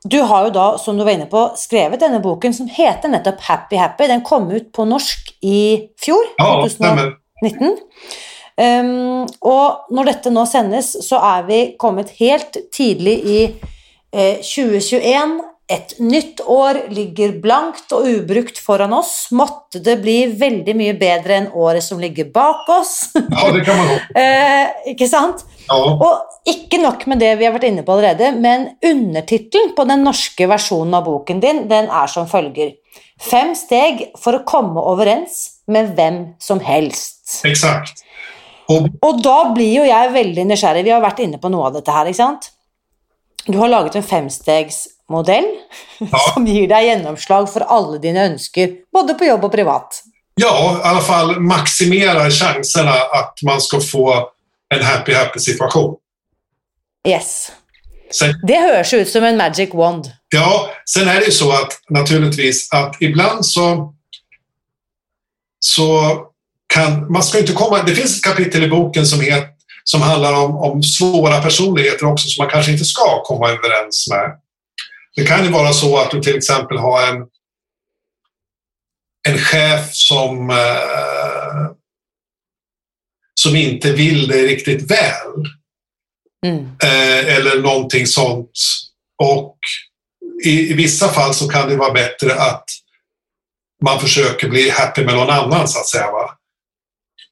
Du 0.04 0.20
har 0.20 0.44
jo 0.44 0.50
da, 0.50 0.78
som 0.78 0.96
du 0.98 1.04
var 1.04 1.10
inne 1.10 1.26
på, 1.26 1.52
skrevet 1.56 2.00
denne 2.00 2.20
boken 2.20 2.54
som 2.54 2.68
heter 2.68 3.08
nettopp 3.08 3.40
Happy 3.40 3.76
Happy. 3.76 4.06
Den 4.06 4.22
kom 4.22 4.50
ut 4.50 4.72
på 4.72 4.84
norsk 4.84 5.38
i 5.42 5.80
fjor, 6.04 6.24
Ja, 6.36 6.62
2019. 6.62 6.70
stämmer. 6.70 7.12
Um, 8.54 9.24
og 9.42 9.90
når 9.94 10.12
dette 10.12 10.30
nå 10.30 10.44
sendes, 10.46 10.92
så 11.02 11.18
er 11.34 11.48
vi 11.48 11.62
kommet 11.80 12.12
helt 12.20 12.58
tidlig 12.74 13.16
i 13.26 13.40
eh, 14.14 14.38
2021. 14.44 15.40
Et 15.74 15.94
nytt 15.96 16.42
år 16.44 16.76
ligger 16.92 17.38
blankt 17.40 17.92
og 17.96 18.04
ubrukt 18.04 18.58
foran 18.60 18.92
oss. 18.92 19.30
Måtte 19.32 19.80
det 19.82 19.96
bli 20.02 20.18
veldig 20.36 20.74
mye 20.76 20.96
bedre 21.00 21.38
enn 21.38 21.48
året 21.56 21.86
som 21.86 22.02
ligger 22.02 22.28
bak 22.34 22.68
oss. 22.68 22.94
Ja, 23.34 23.48
det 23.50 23.64
kan 23.64 23.80
man 23.80 23.94
eh, 24.20 24.92
ikke 24.92 25.08
sant? 25.08 25.46
Ja. 25.64 25.78
Og 25.80 26.50
ikke 26.52 26.78
nok 26.82 27.06
med 27.08 27.24
det 27.24 27.32
vi 27.40 27.48
har 27.48 27.56
vært 27.56 27.70
inne 27.70 27.82
på 27.86 27.96
allerede, 27.96 28.34
men 28.36 28.68
undertittelen 28.84 29.72
på 29.74 29.88
den 29.88 30.04
norske 30.04 30.46
versjonen 30.50 31.00
av 31.00 31.08
boken 31.08 31.40
din, 31.40 31.64
den 31.72 31.88
er 31.88 32.12
som 32.12 32.28
følger. 32.28 32.76
Fem 33.24 33.54
steg 33.56 34.10
for 34.20 34.36
å 34.36 34.44
komme 34.46 34.84
overens 34.84 35.62
med 35.70 35.94
hvem 35.96 36.20
som 36.42 36.60
helst. 36.60 37.40
Exakt. 37.48 38.04
Och 38.68 38.88
Og 39.02 39.22
da 39.22 39.52
blir 39.54 39.74
jo 39.76 39.84
jeg 39.84 40.12
veldig 40.12 40.44
nysgjerrig. 40.46 40.84
Vi 40.84 40.90
har 40.90 41.00
vært 41.04 41.18
inne 41.20 41.38
på 41.38 41.48
noe 41.52 41.66
av 41.66 41.74
dette 41.74 41.92
her, 41.92 42.06
ikke 42.06 42.16
sant? 42.16 42.50
Du 43.46 43.58
har 43.58 43.68
laget 43.68 43.96
en 43.96 44.02
femstegsmodell 44.02 45.44
som 46.32 46.46
gir 46.46 46.68
deg 46.68 46.86
gjennomslag 46.88 47.48
for 47.52 47.66
alle 47.68 47.98
dine 48.00 48.24
ønsker, 48.30 48.72
både 48.92 49.14
på 49.20 49.24
jobb 49.28 49.44
og 49.44 49.52
privat. 49.52 50.00
Ja, 50.40 50.50
i 50.78 50.80
alla 50.88 51.00
fall 51.00 51.40
maximera 51.40 52.30
chanserna 52.30 52.94
att 53.12 53.38
man 53.42 53.60
ska 53.60 53.80
få 53.80 54.28
en 54.74 54.82
happy 54.82 55.12
happy 55.14 55.38
situation. 55.40 55.96
Yes. 57.08 57.52
Sen, 58.10 58.34
Det 58.46 58.56
høres 58.60 58.92
ut 58.94 59.08
som 59.08 59.24
en 59.24 59.36
magic 59.36 59.74
wand. 59.74 60.10
ja, 60.34 60.70
sen 60.84 61.08
är 61.08 61.20
det 61.20 61.26
ju 61.26 61.32
så 61.32 61.52
att 61.52 61.80
naturligtvis 61.90 62.72
att 62.72 62.96
ibland 63.02 63.46
så 63.46 63.94
så 65.58 66.16
kan 66.74 67.12
man 67.12 67.22
ska 67.22 67.38
inte 67.38 67.52
komma. 67.52 67.82
Det 67.82 67.94
finns 67.94 68.16
ett 68.16 68.24
kapitel 68.24 68.62
i 68.62 68.68
boken 68.68 69.06
som, 69.06 69.20
het, 69.20 69.48
som 69.84 70.02
handlar 70.02 70.32
om, 70.32 70.56
om 70.56 70.82
svåra 70.82 71.42
personligheter 71.42 72.06
också 72.06 72.28
som 72.28 72.44
man 72.44 72.50
kanske 72.50 72.72
inte 72.72 72.84
ska 72.84 73.22
komma 73.22 73.50
överens 73.50 74.06
med. 74.10 74.38
Det 75.16 75.26
kan 75.26 75.44
ju 75.44 75.50
vara 75.50 75.72
så 75.72 75.98
att 75.98 76.10
du 76.10 76.20
till 76.20 76.36
exempel 76.36 76.78
har 76.78 77.08
en 77.08 77.26
en 79.28 79.38
chef 79.38 79.88
som 79.92 80.50
eh, 80.50 81.70
som 83.40 83.56
inte 83.56 83.92
vill 83.92 84.28
dig 84.28 84.46
riktigt 84.46 84.90
väl. 84.90 85.44
Mm. 86.46 86.64
eh, 86.82 87.36
eller 87.36 87.62
någonting 87.62 88.06
sånt. 88.06 88.50
Och 89.22 89.58
i, 90.44 90.70
i 90.70 90.74
vissa 90.74 91.08
fall 91.08 91.34
så 91.34 91.48
kan 91.48 91.68
det 91.68 91.76
vara 91.76 91.92
bättre 91.92 92.34
att 92.34 92.64
man 93.84 94.00
försöker 94.00 94.48
bli 94.48 94.70
happy 94.70 95.04
med 95.04 95.14
någon 95.14 95.30
annan 95.30 95.68
så 95.68 95.78
att 95.78 95.86
säga. 95.86 96.10
Va? 96.10 96.38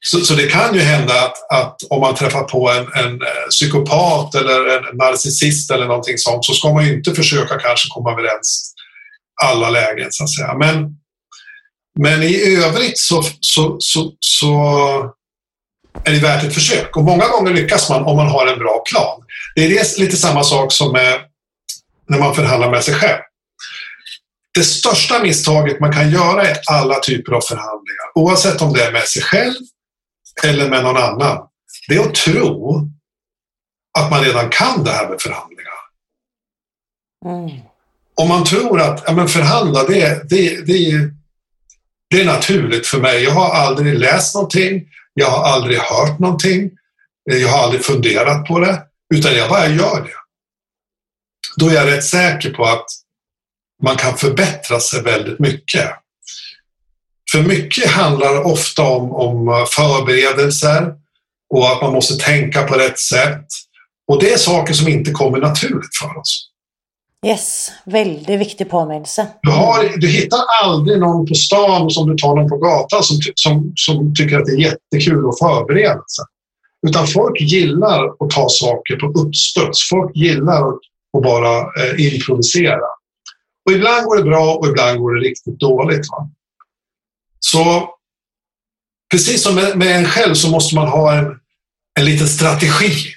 Så, 0.05 0.25
så 0.25 0.33
det 0.33 0.47
kan 0.47 0.75
ju 0.75 0.81
hända 0.81 1.13
att, 1.13 1.51
att 1.51 1.83
om 1.89 2.01
man 2.01 2.15
träffar 2.15 2.43
på 2.43 2.69
en, 2.69 3.05
en 3.05 3.21
eh, 3.21 3.47
psykopat 3.49 4.35
eller 4.35 4.77
en 4.77 4.97
narcissist 4.97 5.71
eller 5.71 5.87
någonting 5.87 6.17
sånt 6.17 6.45
så 6.45 6.53
ska 6.53 6.73
man 6.73 6.85
ju 6.85 6.93
inte 6.93 7.13
försöka 7.13 7.59
kanske 7.59 7.89
komma 7.89 8.11
överens 8.11 8.73
alla 9.43 9.69
lägen 9.69 10.07
så 10.11 10.23
att 10.23 10.35
säga. 10.35 10.53
Men, 10.57 10.97
men 11.99 12.23
i 12.23 12.55
övrigt 12.55 12.97
så, 12.99 13.23
så, 13.39 13.75
så, 13.79 14.11
så 14.19 14.55
är 16.03 16.11
det 16.11 16.19
värt 16.19 16.43
ett 16.43 16.53
försök. 16.53 16.97
Och 16.97 17.03
många 17.03 17.27
gånger 17.27 17.53
lyckas 17.53 17.89
man 17.89 18.03
om 18.03 18.17
man 18.17 18.27
har 18.27 18.47
en 18.47 18.59
bra 18.59 18.83
plan. 18.89 19.21
Det 19.55 19.65
är 19.65 19.99
lite 19.99 20.17
samma 20.17 20.43
sak 20.43 20.73
som 20.73 20.91
med 20.91 21.19
när 22.09 22.19
man 22.19 22.35
förhandlar 22.35 22.71
med 22.71 22.83
sig 22.83 22.93
själv. 22.93 23.21
det 24.53 24.63
största 24.63 25.19
misstaget 25.19 25.79
man 25.79 25.93
kan 25.93 26.11
göra 26.11 26.51
i 26.51 26.53
alla 26.71 26.99
typer 26.99 27.31
av 27.31 27.41
förhandlingar, 27.41 28.11
oavsett 28.15 28.61
om 28.61 28.73
det 28.73 28.83
är 28.83 28.91
med 28.91 29.07
sig 29.07 29.21
själv 29.21 29.53
eller 30.43 30.69
med 30.69 30.83
någon 30.83 30.97
annan, 30.97 31.47
det 31.87 31.95
är 31.95 31.99
att 31.99 32.15
tro 32.15 32.89
att 33.99 34.11
man 34.11 34.23
redan 34.23 34.49
kan 34.49 34.83
det 34.83 34.91
här 34.91 35.09
med 35.09 35.21
förhandlingar. 35.21 35.73
Mm. 37.25 37.61
Om 38.15 38.27
man 38.27 38.43
tror 38.43 38.81
att 38.81 39.03
ja, 39.05 39.13
men 39.13 39.27
förhandla, 39.27 39.83
det, 39.83 40.29
det, 40.29 40.65
det, 40.65 41.09
det 42.09 42.21
är 42.21 42.25
naturligt 42.25 42.87
för 42.87 42.99
mig. 42.99 43.23
Jag 43.23 43.31
har 43.31 43.49
aldrig 43.49 43.99
läst 43.99 44.35
någonting, 44.35 44.87
jag 45.13 45.27
har 45.27 45.43
aldrig 45.43 45.79
hört 45.79 46.19
någonting, 46.19 46.71
jag 47.23 47.49
har 47.49 47.63
aldrig 47.63 47.85
funderat 47.85 48.47
på 48.47 48.59
det, 48.59 48.83
utan 49.15 49.35
jag 49.35 49.49
bara 49.49 49.67
gör 49.67 50.01
det. 50.01 50.13
Då 51.57 51.69
är 51.69 51.73
jag 51.73 51.87
rätt 51.87 52.03
säker 52.03 52.53
på 52.53 52.65
att 52.65 52.85
man 53.83 53.95
kan 53.95 54.17
förbättra 54.17 54.79
sig 54.79 55.03
väldigt 55.03 55.39
mycket. 55.39 55.89
För 57.33 57.43
mycket 57.43 57.87
handlar 57.91 58.47
ofta 58.47 58.83
om, 58.83 59.11
om 59.11 59.65
förberedelser 59.75 60.93
och 61.53 61.71
att 61.71 61.81
man 61.81 61.93
måste 61.93 62.25
tänka 62.25 62.63
på 62.63 62.75
rätt 62.75 62.99
sätt. 62.99 63.45
Och 64.07 64.19
det 64.19 64.33
är 64.33 64.37
saker 64.37 64.73
som 64.73 64.87
inte 64.87 65.11
kommer 65.11 65.39
naturligt 65.39 65.95
för 66.01 66.19
oss. 66.19 66.49
Yes, 67.25 67.71
väldigt 67.85 68.39
viktig 68.39 68.69
påminnelse. 68.69 69.27
Du, 69.41 69.51
har, 69.51 69.97
du 69.97 70.07
hittar 70.07 70.39
aldrig 70.63 70.99
någon 70.99 71.25
på 71.25 71.33
stan 71.33 71.89
som 71.89 72.09
du 72.09 72.17
tar 72.17 72.35
någon 72.35 72.49
på 72.49 72.57
gatan 72.57 73.03
som, 73.03 73.17
som, 73.35 73.73
som 73.75 74.15
tycker 74.15 74.37
att 74.37 74.45
det 74.45 74.51
är 74.51 74.59
jättekul 74.59 75.29
att 75.29 75.39
förbereda 75.39 76.03
sig. 76.15 76.25
Utan 76.87 77.07
folk 77.07 77.41
gillar 77.41 78.05
att 78.05 78.29
ta 78.29 78.49
saker 78.49 78.95
på 78.95 79.07
uppstuds. 79.07 79.89
Folk 79.89 80.15
gillar 80.15 80.67
att, 80.69 80.79
att 81.17 81.23
bara 81.23 81.59
eh, 81.59 82.13
improvisera. 82.13 82.87
Och 83.65 83.71
ibland 83.71 84.05
går 84.05 84.17
det 84.17 84.23
bra 84.23 84.55
och 84.55 84.67
ibland 84.67 84.99
går 84.99 85.15
det 85.15 85.21
riktigt 85.21 85.59
dåligt. 85.59 86.07
Va? 86.11 86.29
Så 87.45 87.89
precis 89.11 89.43
som 89.43 89.55
med, 89.55 89.77
med 89.77 89.97
en 89.97 90.05
själv 90.05 90.33
så 90.33 90.49
måste 90.49 90.75
man 90.75 90.87
ha 90.87 91.13
en, 91.13 91.25
en 91.99 92.05
liten 92.05 92.27
strategi. 92.27 93.13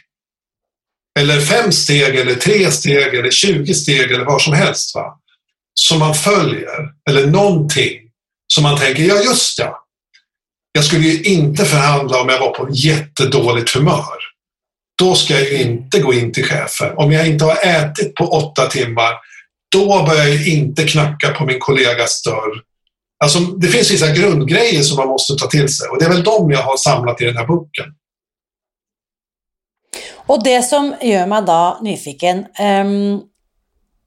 Eller 1.18 1.40
fem 1.40 1.72
steg, 1.72 2.16
eller 2.16 2.34
tre 2.34 2.70
steg, 2.70 3.14
eller 3.14 3.30
20 3.30 3.74
steg 3.74 4.10
eller 4.10 4.24
vad 4.24 4.42
som 4.42 4.52
helst. 4.52 4.94
Va? 4.94 5.18
Som 5.74 5.98
man 5.98 6.14
följer, 6.14 6.92
eller 7.10 7.26
någonting 7.26 7.98
som 8.54 8.62
man 8.62 8.78
tänker, 8.78 9.02
ja 9.02 9.22
just 9.22 9.58
ja. 9.58 9.82
Jag 10.72 10.84
skulle 10.84 11.08
ju 11.08 11.22
inte 11.22 11.64
förhandla 11.64 12.20
om 12.20 12.28
jag 12.28 12.40
var 12.40 12.50
på 12.50 12.68
jättedåligt 12.72 13.74
humör. 13.74 14.18
Då 14.98 15.14
ska 15.14 15.34
jag 15.34 15.52
ju 15.52 15.62
inte 15.62 15.98
gå 15.98 16.14
in 16.14 16.32
till 16.32 16.44
chefen. 16.44 16.96
Om 16.96 17.12
jag 17.12 17.26
inte 17.26 17.44
har 17.44 17.56
ätit 17.64 18.14
på 18.14 18.24
åtta 18.24 18.66
timmar, 18.66 19.12
då 19.72 20.04
börjar 20.06 20.26
jag 20.26 20.46
inte 20.46 20.84
knacka 20.84 21.30
på 21.30 21.46
min 21.46 21.58
kollegas 21.58 22.22
dörr. 22.22 22.65
Alltså, 23.24 23.38
det 23.38 23.68
finns 23.68 23.90
vissa 23.90 24.10
grundgrejer 24.10 24.82
som 24.82 24.96
man 24.96 25.08
måste 25.08 25.34
ta 25.34 25.46
till 25.46 25.68
sig 25.68 25.88
och 25.88 25.98
det 25.98 26.04
är 26.04 26.08
väl 26.08 26.24
de 26.24 26.50
jag 26.50 26.62
har 26.62 26.76
samlat 26.76 27.20
i 27.20 27.24
den 27.24 27.36
här 27.36 27.46
boken. 27.46 27.84
Och 30.26 30.44
det 30.44 30.62
som 30.62 30.94
gör 31.00 31.26
mig 31.26 31.42
då 31.42 31.78
nyfiken, 31.82 32.46
um, 32.84 33.22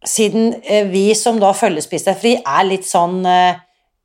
siden 0.05 0.55
eh, 0.63 0.87
vi 0.87 1.15
som 1.15 1.39
då 1.39 1.53
följer 1.53 1.81
Spis 1.81 2.07
är 2.07 2.63
lite 2.63 2.87
sån 2.87 3.25
uh, 3.25 3.55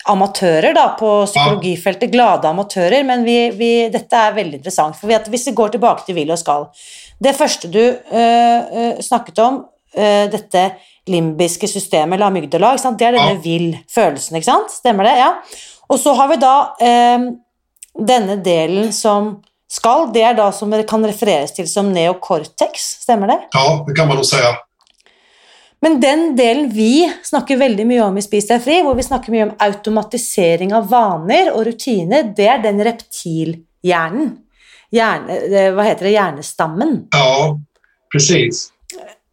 amatörer 0.04 0.74
då 0.74 0.96
på 0.98 1.26
psykologifältet, 1.26 2.10
glada 2.10 2.48
amatörer, 2.48 3.04
men 3.04 3.24
vi, 3.24 3.50
vi, 3.50 3.88
detta 3.88 4.16
är 4.16 4.32
väldigt 4.32 4.54
intressant. 4.54 4.96
För 4.96 5.14
att, 5.14 5.28
hvis 5.28 5.46
vi 5.46 5.50
går 5.52 5.68
tillbaka 5.68 6.02
till 6.02 6.14
vill 6.14 6.30
och 6.30 6.38
skall, 6.38 6.66
det 7.20 7.32
första 7.32 7.68
du 7.68 7.88
eh, 7.88 8.76
uh, 8.76 8.78
uh, 8.78 9.00
snakket 9.00 9.38
om, 9.38 9.54
uh, 9.98 10.30
detta 10.30 10.70
limbiske 11.06 11.68
systemet, 11.68 12.16
eller 12.16 12.26
amygdala, 12.26 12.76
det 12.98 13.04
är 13.04 13.12
den 13.12 13.34
ja. 13.34 13.40
vill-følelsen, 13.42 14.36
ikke 14.36 14.44
sant? 14.44 14.70
Stemmer 14.70 15.04
det? 15.04 15.18
Ja. 15.18 15.42
Och 15.86 16.00
så 16.00 16.12
har 16.12 16.28
vi 16.28 16.36
då 16.36 16.76
uh, 16.82 17.32
denna 18.06 18.36
delen 18.36 18.92
som 18.92 19.42
skal, 19.68 20.12
det 20.12 20.22
är 20.22 20.34
då 20.34 20.52
som 20.52 20.82
kan 20.82 21.06
refereras 21.06 21.54
till 21.54 21.72
som 21.72 21.92
neocortex, 21.92 22.80
stämmer 22.80 23.26
det? 23.26 23.38
Ja, 23.50 23.84
det 23.88 23.94
kan 23.94 24.08
man 24.08 24.16
nog 24.16 24.26
säga. 24.26 24.56
Men 25.80 26.00
den 26.00 26.36
delen 26.36 26.70
vi 26.70 27.14
snakker 27.22 27.56
veldig 27.56 27.84
mye 27.86 28.02
om 28.02 28.16
i 28.16 28.22
Spis 28.24 28.46
deg 28.48 28.62
fri, 28.64 28.78
hvor 28.80 28.94
vi 28.96 29.04
snakker 29.04 29.34
mye 29.34 29.50
om 29.50 29.50
automatisering 29.66 30.72
av 30.72 30.86
vaner 30.88 31.50
og 31.52 31.66
rutiner, 31.66 32.30
det 32.36 32.46
er 32.48 32.62
den 32.64 32.80
reptilhjernen. 32.86 34.30
Hjerne, 34.94 35.36
hva 35.74 35.84
heter 35.84 36.08
det? 36.08 36.14
Hjernestammen. 36.14 36.94
Ja, 37.12 37.58
precis. 38.12 38.70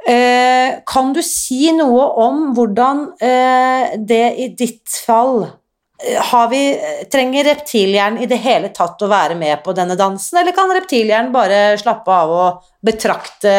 Eh, 0.08 0.82
kan 0.86 1.14
du 1.14 1.22
si 1.24 1.70
noe 1.78 2.06
om 2.24 2.48
hvordan 2.58 3.04
eh, 3.22 3.98
det 4.02 4.24
i 4.42 4.48
ditt 4.58 4.90
fall 5.06 5.44
eh, 5.46 6.18
har 6.32 6.50
vi, 6.50 6.62
eh, 6.74 7.04
Trenger 7.12 7.46
reptilhjernen 7.46 8.24
i 8.24 8.30
det 8.30 8.40
hele 8.42 8.72
tatt 8.74 9.02
å 9.06 9.12
være 9.12 9.38
med 9.38 9.62
på 9.62 9.76
denne 9.78 9.98
dansen, 10.00 10.40
eller 10.42 10.58
kan 10.58 10.74
reptilhjernen 10.74 11.30
bare 11.36 11.78
slappe 11.78 12.18
av 12.18 12.34
og 12.34 12.72
betrakte 12.82 13.56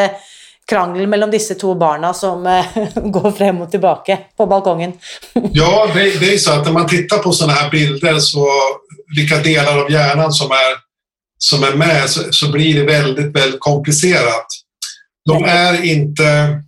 krangelen 0.66 1.10
mellan 1.10 1.30
disse 1.30 1.54
två 1.54 1.74
barnen 1.74 2.14
som 2.14 2.46
eh, 2.46 2.66
går 2.94 3.30
fram 3.30 3.60
och 3.60 3.70
tillbaka 3.70 4.18
på 4.36 4.46
balkongen. 4.46 4.92
ja, 5.52 5.90
det, 5.94 6.20
det, 6.20 6.34
är 6.34 6.38
så 6.38 6.52
att 6.52 6.64
när 6.64 6.72
man 6.72 6.88
tittar 6.88 7.18
på 7.18 7.32
sådana 7.32 7.52
här 7.52 7.70
bilder 7.70 8.18
så 8.18 8.48
vilka 9.16 9.38
delar 9.38 9.78
av 9.78 9.90
hjärnan 9.90 10.32
som 10.32 10.50
är, 10.50 10.76
som 11.38 11.64
är 11.64 11.72
med 11.72 12.10
så, 12.10 12.20
så 12.30 12.52
blir 12.52 12.74
det 12.74 12.84
väldigt, 12.84 13.36
väldigt 13.36 13.60
komplicerat. 13.60 14.46
De 15.26 15.44
är 15.44 15.84
inte... 15.84 16.60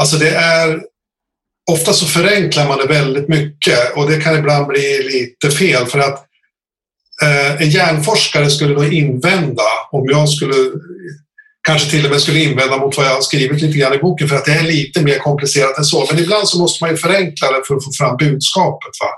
Alltså 0.00 0.16
det 0.16 0.30
är... 0.30 0.80
Ofta 1.70 1.92
så 1.92 2.06
förenklar 2.06 2.68
man 2.68 2.78
det 2.78 2.86
väldigt 2.86 3.28
mycket 3.28 3.96
och 3.96 4.10
det 4.10 4.20
kan 4.20 4.38
ibland 4.38 4.66
bli 4.66 5.02
lite 5.02 5.56
fel 5.56 5.86
för 5.86 5.98
att 5.98 6.26
eh, 7.22 7.62
en 7.62 7.70
hjärnforskare 7.70 8.50
skulle 8.50 8.74
nog 8.74 8.92
invända 8.92 9.62
om 9.90 10.06
jag 10.08 10.28
skulle 10.28 10.54
kanske 11.68 11.90
till 11.90 12.04
och 12.04 12.10
med 12.10 12.20
skulle 12.20 12.42
invända 12.42 12.78
mot 12.78 12.96
vad 12.96 13.06
jag 13.06 13.14
har 13.14 13.20
skrivit 13.20 13.62
lite 13.62 13.78
grann 13.78 13.94
i 13.94 13.98
boken 13.98 14.28
för 14.28 14.36
att 14.36 14.44
det 14.44 14.52
är 14.52 14.62
lite 14.62 15.02
mer 15.02 15.18
komplicerat 15.18 15.78
än 15.78 15.84
så. 15.84 16.06
Men 16.10 16.22
ibland 16.22 16.48
så 16.48 16.58
måste 16.58 16.84
man 16.84 16.90
ju 16.90 16.96
förenkla 16.96 17.52
det 17.52 17.62
för 17.66 17.74
att 17.74 17.84
få 17.84 17.92
fram 17.98 18.16
budskapet. 18.16 18.90
Va? 19.00 19.10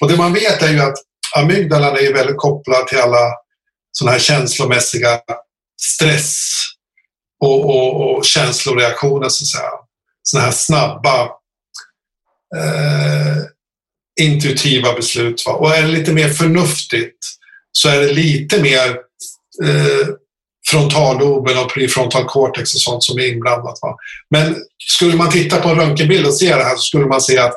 Och 0.00 0.08
det 0.08 0.16
man 0.16 0.32
vet 0.32 0.62
är 0.62 0.72
ju 0.72 0.80
att 0.80 0.94
amygdalan 1.36 1.96
är 1.96 2.12
väldigt 2.12 2.36
kopplad 2.36 2.86
till 2.86 2.98
alla 2.98 3.32
sådana 3.92 4.12
här 4.12 4.18
känslomässiga 4.18 5.20
stress 5.82 6.44
och, 7.42 7.64
och, 7.64 8.16
och 8.16 8.24
känsloreaktioner 8.24 9.28
så 9.28 9.44
att 9.44 9.48
säga. 9.48 9.70
Sådana 10.22 10.46
här 10.46 10.52
snabba 10.52 11.22
eh, 12.56 13.36
intuitiva 14.20 14.92
beslut. 14.92 15.46
Va? 15.46 15.52
Och 15.52 15.74
är 15.74 15.82
det 15.82 15.88
lite 15.88 16.12
mer 16.12 16.28
förnuftigt 16.28 17.18
så 17.72 17.88
är 17.88 18.00
det 18.00 18.12
lite 18.12 18.62
mer 18.62 18.88
eh, 19.64 20.08
frontalloben 20.70 21.58
och 21.58 21.72
prefrontal 21.72 22.24
cortex 22.24 22.74
och 22.74 22.80
sånt 22.80 23.04
som 23.04 23.18
är 23.18 23.32
inblandat. 23.32 23.78
Va? 23.82 23.96
Men 24.30 24.56
skulle 24.78 25.16
man 25.16 25.30
titta 25.30 25.60
på 25.60 25.68
en 25.68 25.76
röntgenbild 25.76 26.26
och 26.26 26.34
se 26.34 26.56
det 26.56 26.64
här 26.64 26.76
så 26.76 26.82
skulle 26.82 27.06
man 27.06 27.20
se 27.20 27.38
att 27.38 27.54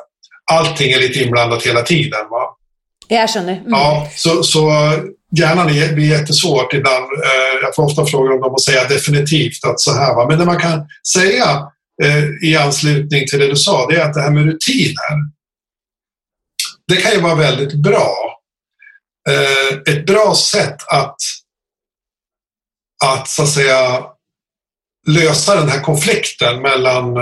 allting 0.52 0.92
är 0.92 1.00
lite 1.00 1.22
inblandat 1.22 1.62
hela 1.62 1.82
tiden. 1.82 2.28
Va? 2.30 2.56
Jag 3.08 3.30
känner. 3.30 3.52
Mm. 3.52 3.70
Ja, 3.70 4.08
så, 4.16 4.42
så 4.42 4.70
hjärnan 5.38 5.66
blir 5.66 6.10
jättesvårt 6.10 6.72
ibland. 6.72 7.04
Eh, 7.04 7.62
jag 7.62 7.74
får 7.74 7.84
ofta 7.84 8.06
frågor 8.06 8.32
om 8.32 8.40
dem 8.40 8.52
och 8.52 8.62
säga 8.62 8.88
definitivt 8.88 9.64
att 9.64 9.80
så 9.80 9.94
här. 9.94 10.14
Va? 10.14 10.26
Men 10.28 10.38
det 10.38 10.44
man 10.44 10.60
kan 10.60 10.88
säga 11.12 11.68
eh, 12.02 12.48
i 12.48 12.56
anslutning 12.56 13.26
till 13.26 13.38
det 13.38 13.48
du 13.48 13.56
sa, 13.56 13.86
det 13.86 13.96
är 13.96 14.04
att 14.04 14.14
det 14.14 14.20
här 14.20 14.30
med 14.30 14.44
rutiner, 14.44 15.36
det 16.88 16.96
kan 16.96 17.12
ju 17.12 17.20
vara 17.20 17.34
väldigt 17.34 17.74
bra. 17.74 18.16
Eh, 19.28 19.94
ett 19.94 20.06
bra 20.06 20.34
sätt 20.34 20.76
att 20.88 21.16
att 23.04 23.28
så 23.28 23.42
att 23.42 23.48
säga 23.48 24.04
lösa 25.08 25.54
den 25.54 25.68
här 25.68 25.80
konflikten 25.80 26.62
mellan 26.62 27.14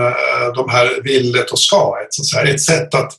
de 0.55 0.69
här 0.71 1.03
villet 1.03 1.51
och 1.51 1.59
skaet. 1.59 2.07
Så 2.11 2.23
att 2.23 2.27
säga. 2.27 2.55
Ett 2.55 2.63
sätt 2.63 2.95
att, 2.95 3.13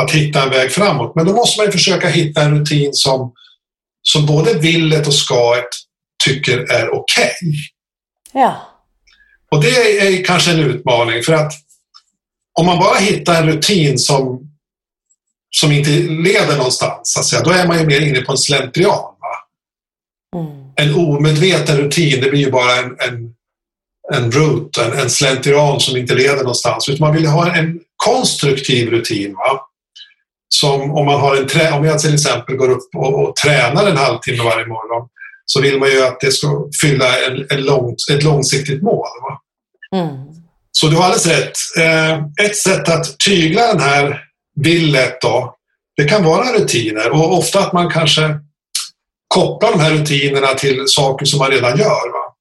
att 0.00 0.10
hitta 0.10 0.42
en 0.42 0.50
väg 0.50 0.72
framåt. 0.72 1.12
Men 1.16 1.26
då 1.26 1.32
måste 1.32 1.62
man 1.62 1.72
försöka 1.72 2.08
hitta 2.08 2.42
en 2.42 2.58
rutin 2.58 2.90
som, 2.92 3.32
som 4.02 4.26
både 4.26 4.54
villet 4.54 5.06
och 5.06 5.14
skaet 5.14 5.68
tycker 6.24 6.58
är 6.58 6.94
okej. 6.94 7.32
Okay. 7.40 7.54
Ja. 8.32 8.68
Och 9.50 9.62
det 9.62 9.98
är 9.98 10.24
kanske 10.24 10.50
en 10.50 10.60
utmaning 10.60 11.22
för 11.22 11.32
att 11.32 11.52
om 12.58 12.66
man 12.66 12.78
bara 12.78 12.98
hittar 12.98 13.42
en 13.42 13.48
rutin 13.48 13.98
som, 13.98 14.50
som 15.56 15.72
inte 15.72 15.90
leder 16.00 16.56
någonstans, 16.56 17.00
så 17.02 17.20
att 17.20 17.26
säga, 17.26 17.42
då 17.42 17.50
är 17.50 17.66
man 17.66 17.78
ju 17.78 17.86
mer 17.86 18.00
inne 18.00 18.20
på 18.20 18.32
en 18.32 18.38
slentrian. 18.38 19.14
Mm 20.36 20.62
en 20.74 20.94
omedveten 20.94 21.76
rutin, 21.76 22.20
det 22.20 22.30
blir 22.30 22.40
ju 22.40 22.50
bara 22.50 22.76
en, 22.76 22.96
en, 22.98 23.34
en 24.14 24.32
route, 24.32 24.84
en, 24.84 24.92
en 24.92 25.10
slentrian 25.10 25.80
som 25.80 25.96
inte 25.96 26.14
leder 26.14 26.36
någonstans. 26.36 26.88
Utan 26.88 27.06
man 27.06 27.16
vill 27.16 27.26
ha 27.26 27.54
en 27.56 27.80
konstruktiv 27.96 28.90
rutin. 28.90 29.34
Va? 29.34 29.60
Som 30.54 30.94
om 30.94 31.06
man 31.06 31.20
har 31.20 31.36
en 31.36 31.46
trä, 31.46 31.72
om 31.72 31.84
jag 31.84 31.98
till 31.98 32.14
exempel 32.14 32.56
går 32.56 32.70
upp 32.70 32.88
och, 32.96 33.22
och 33.22 33.36
tränar 33.36 33.86
en 33.86 33.96
halvtimme 33.96 34.44
varje 34.44 34.66
morgon 34.66 35.08
så 35.44 35.60
vill 35.60 35.78
man 35.78 35.88
ju 35.88 36.04
att 36.04 36.20
det 36.20 36.32
ska 36.32 36.68
fylla 36.82 37.18
en, 37.26 37.46
en 37.50 37.62
långt, 37.62 37.96
ett 38.10 38.22
långsiktigt 38.22 38.82
mål. 38.82 39.06
Mm. 39.94 40.08
Så 40.72 40.86
du 40.86 40.96
har 40.96 41.04
alldeles 41.04 41.26
rätt. 41.26 41.58
Eh, 41.78 42.46
ett 42.46 42.56
sätt 42.56 42.88
att 42.88 43.18
tygla 43.18 43.66
den 43.66 43.80
här 43.80 44.24
villet 44.60 45.20
då, 45.20 45.56
det 45.96 46.04
kan 46.04 46.24
vara 46.24 46.52
rutiner 46.52 47.10
och 47.10 47.38
ofta 47.38 47.60
att 47.60 47.72
man 47.72 47.90
kanske 47.90 48.40
kopplar 49.28 49.72
de 49.72 49.80
här 49.80 49.90
rutinerna 49.90 50.46
till 50.46 50.84
saker 50.86 51.26
som 51.26 51.38
man 51.38 51.50
redan 51.50 51.78
gör. 51.78 52.12
Va? 52.12 52.34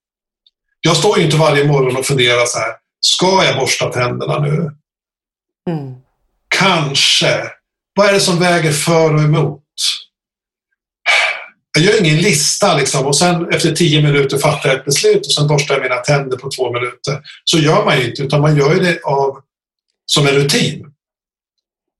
Jag 0.81 0.97
står 0.97 1.17
ju 1.17 1.25
inte 1.25 1.37
varje 1.37 1.67
morgon 1.67 1.97
och 1.97 2.05
funderar 2.05 2.45
så 2.45 2.59
här, 2.59 2.71
ska 2.99 3.45
jag 3.45 3.59
borsta 3.59 3.89
tänderna 3.89 4.39
nu? 4.39 4.71
Mm. 5.69 5.93
Kanske. 6.47 7.51
Vad 7.95 8.09
är 8.09 8.13
det 8.13 8.19
som 8.19 8.39
väger 8.39 8.71
för 8.71 9.15
och 9.15 9.21
emot? 9.21 9.63
Jag 11.77 11.83
gör 11.83 12.05
ingen 12.05 12.17
lista 12.17 12.77
liksom, 12.77 13.05
och 13.05 13.15
sen 13.15 13.49
efter 13.53 13.71
tio 13.71 14.01
minuter 14.01 14.37
fattar 14.37 14.69
jag 14.69 14.77
ett 14.77 14.85
beslut 14.85 15.25
och 15.25 15.31
sen 15.31 15.47
borstar 15.47 15.75
jag 15.75 15.83
mina 15.83 15.95
tänder 15.95 16.37
på 16.37 16.49
två 16.57 16.73
minuter. 16.73 17.21
Så 17.43 17.57
gör 17.57 17.85
man 17.85 17.99
ju 17.99 18.09
inte, 18.09 18.21
utan 18.21 18.41
man 18.41 18.57
gör 18.57 18.75
det 18.75 19.03
av, 19.03 19.37
som 20.05 20.27
en 20.27 20.33
rutin. 20.33 20.91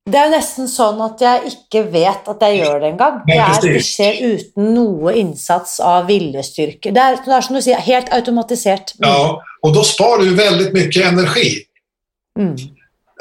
Det 0.10 0.18
er 0.18 0.32
nesten 0.34 0.66
sånn 0.66 0.98
at 1.06 1.22
jeg 1.22 1.52
ikke 1.52 1.84
vet 1.94 2.26
at 2.32 2.42
jeg 2.42 2.64
gjør 2.64 2.80
det. 2.82 2.90
Det, 3.28 3.36
er, 3.38 3.58
det 3.62 3.82
skjer 3.86 4.18
uten 4.34 4.72
noe 4.74 5.14
innsats 5.20 5.76
av 5.78 6.08
viljestyrke. 6.10 6.90
Det 6.90 7.04
er, 7.04 7.20
det 7.22 7.36
er 7.38 7.46
som 7.46 7.56
du 7.56 7.62
sier, 7.62 7.84
helt 7.86 8.10
automatisert. 8.10 8.96
Ja, 8.98 9.38
och 9.62 9.74
då 9.76 9.84
sparar 9.84 10.26
du 10.26 10.36
väldigt 10.36 10.74
mycket 10.74 11.06
energi. 11.06 11.62
Mm. 12.40 12.56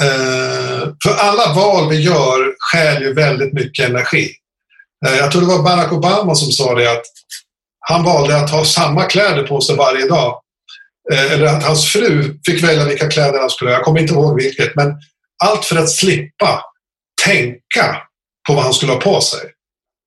Uh, 0.03 0.93
för 1.03 1.15
alla 1.19 1.55
val 1.55 1.89
vi 1.89 2.01
gör 2.01 2.55
skär 2.59 3.01
ju 3.01 3.15
väldigt 3.15 3.53
mycket 3.53 3.89
energi. 3.89 4.31
Uh, 5.07 5.17
jag 5.17 5.33
tror 5.33 5.41
det 5.41 5.49
var 5.49 5.63
Barack 5.63 5.93
Obama 5.93 6.35
som 6.35 6.53
sa 6.53 6.75
det 6.75 6.93
att 6.93 7.03
han 7.89 8.05
valde 8.05 8.37
att 8.37 8.51
ha 8.51 8.65
samma 8.65 9.05
kläder 9.05 9.43
på 9.43 9.61
sig 9.61 9.77
varje 9.77 10.09
dag. 10.09 10.41
Uh, 11.13 11.33
eller 11.33 11.47
att 11.47 11.65
hans 11.65 11.87
fru 11.87 12.39
fick 12.47 12.65
välja 12.65 12.85
vilka 12.85 13.09
kläder 13.09 13.41
han 13.41 13.51
skulle 13.51 13.71
ha. 13.71 13.77
Jag 13.77 13.85
kommer 13.85 14.01
inte 14.01 14.15
ihåg 14.15 14.43
vilket, 14.43 14.77
men 14.77 14.95
allt 15.45 15.65
för 15.65 15.77
att 15.77 15.91
slippa 15.91 16.65
tänka 17.25 17.97
på 18.49 18.55
vad 18.55 18.65
han 18.65 18.75
skulle 18.75 18.93
ha 18.93 19.01
på 19.01 19.21
sig. 19.21 19.41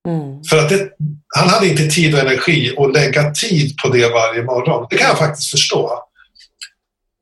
Mm. 0.07 0.43
För 0.49 0.57
att 0.57 0.69
det, 0.69 0.89
han 1.35 1.49
hade 1.49 1.67
inte 1.67 1.87
tid 1.87 2.13
och 2.13 2.19
energi 2.19 2.75
att 2.77 2.93
lägga 2.93 3.31
tid 3.31 3.77
på 3.83 3.89
det 3.89 4.09
varje 4.09 4.43
morgon. 4.43 4.87
Det 4.89 4.97
kan 4.97 5.07
jag 5.07 5.17
faktiskt 5.17 5.51
förstå. 5.51 6.03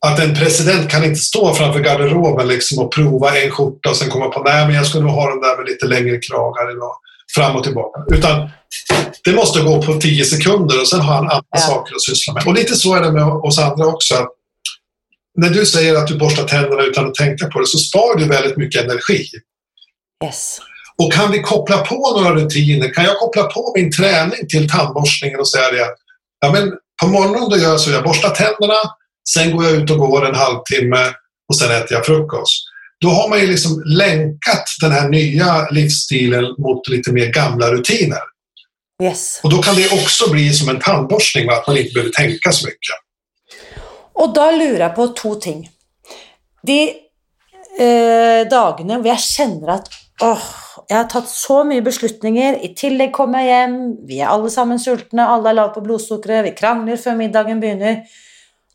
Att 0.06 0.20
en 0.20 0.36
president 0.36 0.90
kan 0.90 1.04
inte 1.04 1.20
stå 1.20 1.54
framför 1.54 1.80
garderoben 1.80 2.48
liksom 2.48 2.80
och 2.80 2.92
prova 2.92 3.38
en 3.38 3.52
skjorta 3.52 3.90
och 3.90 3.96
sen 3.96 4.10
komma 4.10 4.30
på 4.30 4.44
nej 4.44 4.66
men 4.66 4.76
jag 4.76 4.86
skulle 4.86 5.04
nog 5.04 5.14
ha 5.14 5.30
den 5.30 5.42
där 5.42 5.58
med 5.58 5.66
lite 5.66 5.86
längre 5.86 6.18
kragar 6.18 6.72
idag. 6.72 6.94
Fram 7.36 7.56
och 7.56 7.64
tillbaka. 7.64 8.16
Utan 8.16 8.50
det 9.24 9.34
måste 9.34 9.62
gå 9.62 9.82
på 9.82 9.94
tio 9.94 10.26
sekunder 10.26 10.82
och 10.82 10.88
sen 10.88 11.00
har 11.00 11.14
han 11.14 11.24
andra 11.24 11.44
ja. 11.52 11.60
saker 11.60 11.96
att 11.96 12.02
syssla 12.02 12.34
med. 12.34 12.48
Och 12.48 12.54
lite 12.54 12.76
så 12.76 12.96
är 12.96 13.02
det 13.02 13.12
med 13.12 13.24
oss 13.24 13.60
andra 13.60 13.86
också. 13.86 14.28
När 15.38 15.50
du 15.50 15.66
säger 15.66 15.96
att 15.96 16.08
du 16.08 16.18
borstar 16.18 16.44
tänderna 16.44 16.84
utan 16.84 17.08
att 17.08 17.16
tänka 17.16 17.48
på 17.48 17.60
det 17.60 17.68
så 17.68 17.78
sparar 17.78 18.20
du 18.20 18.28
väldigt 18.28 18.58
mycket 18.58 18.84
energi. 18.84 19.26
Yes. 20.26 20.60
Och 20.98 21.14
kan 21.14 21.32
vi 21.32 21.42
koppla 21.42 21.78
på 21.78 22.20
några 22.22 22.36
rutiner? 22.36 22.94
Kan 22.94 23.04
jag 23.04 23.20
koppla 23.20 23.44
på 23.44 23.74
min 23.76 23.92
träning 23.92 24.48
till 24.50 24.70
tandborstningen 24.70 25.40
och 25.40 25.50
säga 25.50 25.72
det 25.72 25.88
ja, 26.42 26.52
men 26.52 26.72
på 27.02 27.08
morgonen 27.08 27.50
då 27.50 27.58
gör 27.58 27.70
jag 27.70 27.80
så, 27.80 27.92
jag 27.92 28.04
borstar 28.04 28.30
tänderna, 28.30 28.76
sen 29.30 29.58
går 29.58 29.66
jag 29.66 29.74
ut 29.74 29.92
och 29.92 29.98
går 29.98 30.26
en 30.26 30.36
halvtimme 30.36 31.14
och 31.50 31.58
sen 31.58 31.72
äter 31.72 31.94
jag 31.98 32.06
frukost. 32.06 32.64
Då 33.02 33.10
har 33.10 33.30
man 33.30 33.40
ju 33.40 33.48
liksom 33.48 33.84
länkat 33.86 34.64
den 34.82 34.92
här 34.92 35.10
nya 35.10 35.70
livsstilen 35.70 36.44
mot 36.58 36.88
lite 36.88 37.12
mer 37.12 37.28
gamla 37.28 37.72
rutiner. 37.72 38.20
Yes. 39.04 39.40
Och 39.44 39.50
då 39.50 39.62
kan 39.62 39.76
det 39.76 39.92
också 39.92 40.32
bli 40.32 40.54
som 40.54 40.70
en 40.70 40.80
tandborstning, 40.80 41.50
att 41.50 41.68
man 41.68 41.78
inte 41.78 41.94
behöver 41.94 42.12
tänka 42.12 42.52
så 42.52 42.68
mycket. 42.68 42.96
Och 44.14 44.34
då 44.34 44.52
lurar 44.52 44.80
jag 44.80 44.96
på 44.96 45.08
två 45.08 45.36
ting. 45.36 45.70
De 46.64 46.94
eh, 47.80 48.48
dagene 48.50 49.00
hvor 49.00 49.10
jeg 49.10 49.24
kjenner 49.26 49.76
at 49.80 49.90
åh, 50.22 50.44
jeg 50.90 50.98
har 50.98 51.08
tatt 51.10 51.30
så 51.30 51.64
mye 51.66 51.82
beslutninger, 51.82 52.60
i 52.62 52.74
tillegg 52.78 53.14
kommer 53.16 53.42
jeg 53.42 53.56
hjem, 53.56 53.78
vi 54.08 54.20
er 54.22 54.30
alle 54.30 54.52
sammen 54.54 54.80
sultne, 54.82 55.26
alle 55.26 55.50
er 55.50 55.58
lave 55.58 55.74
på 55.74 55.84
blodsukkeret, 55.86 56.46
vi 56.46 56.54
krangler 56.58 57.00
før 57.02 57.18
middagen 57.18 57.64
begynner. 57.64 58.04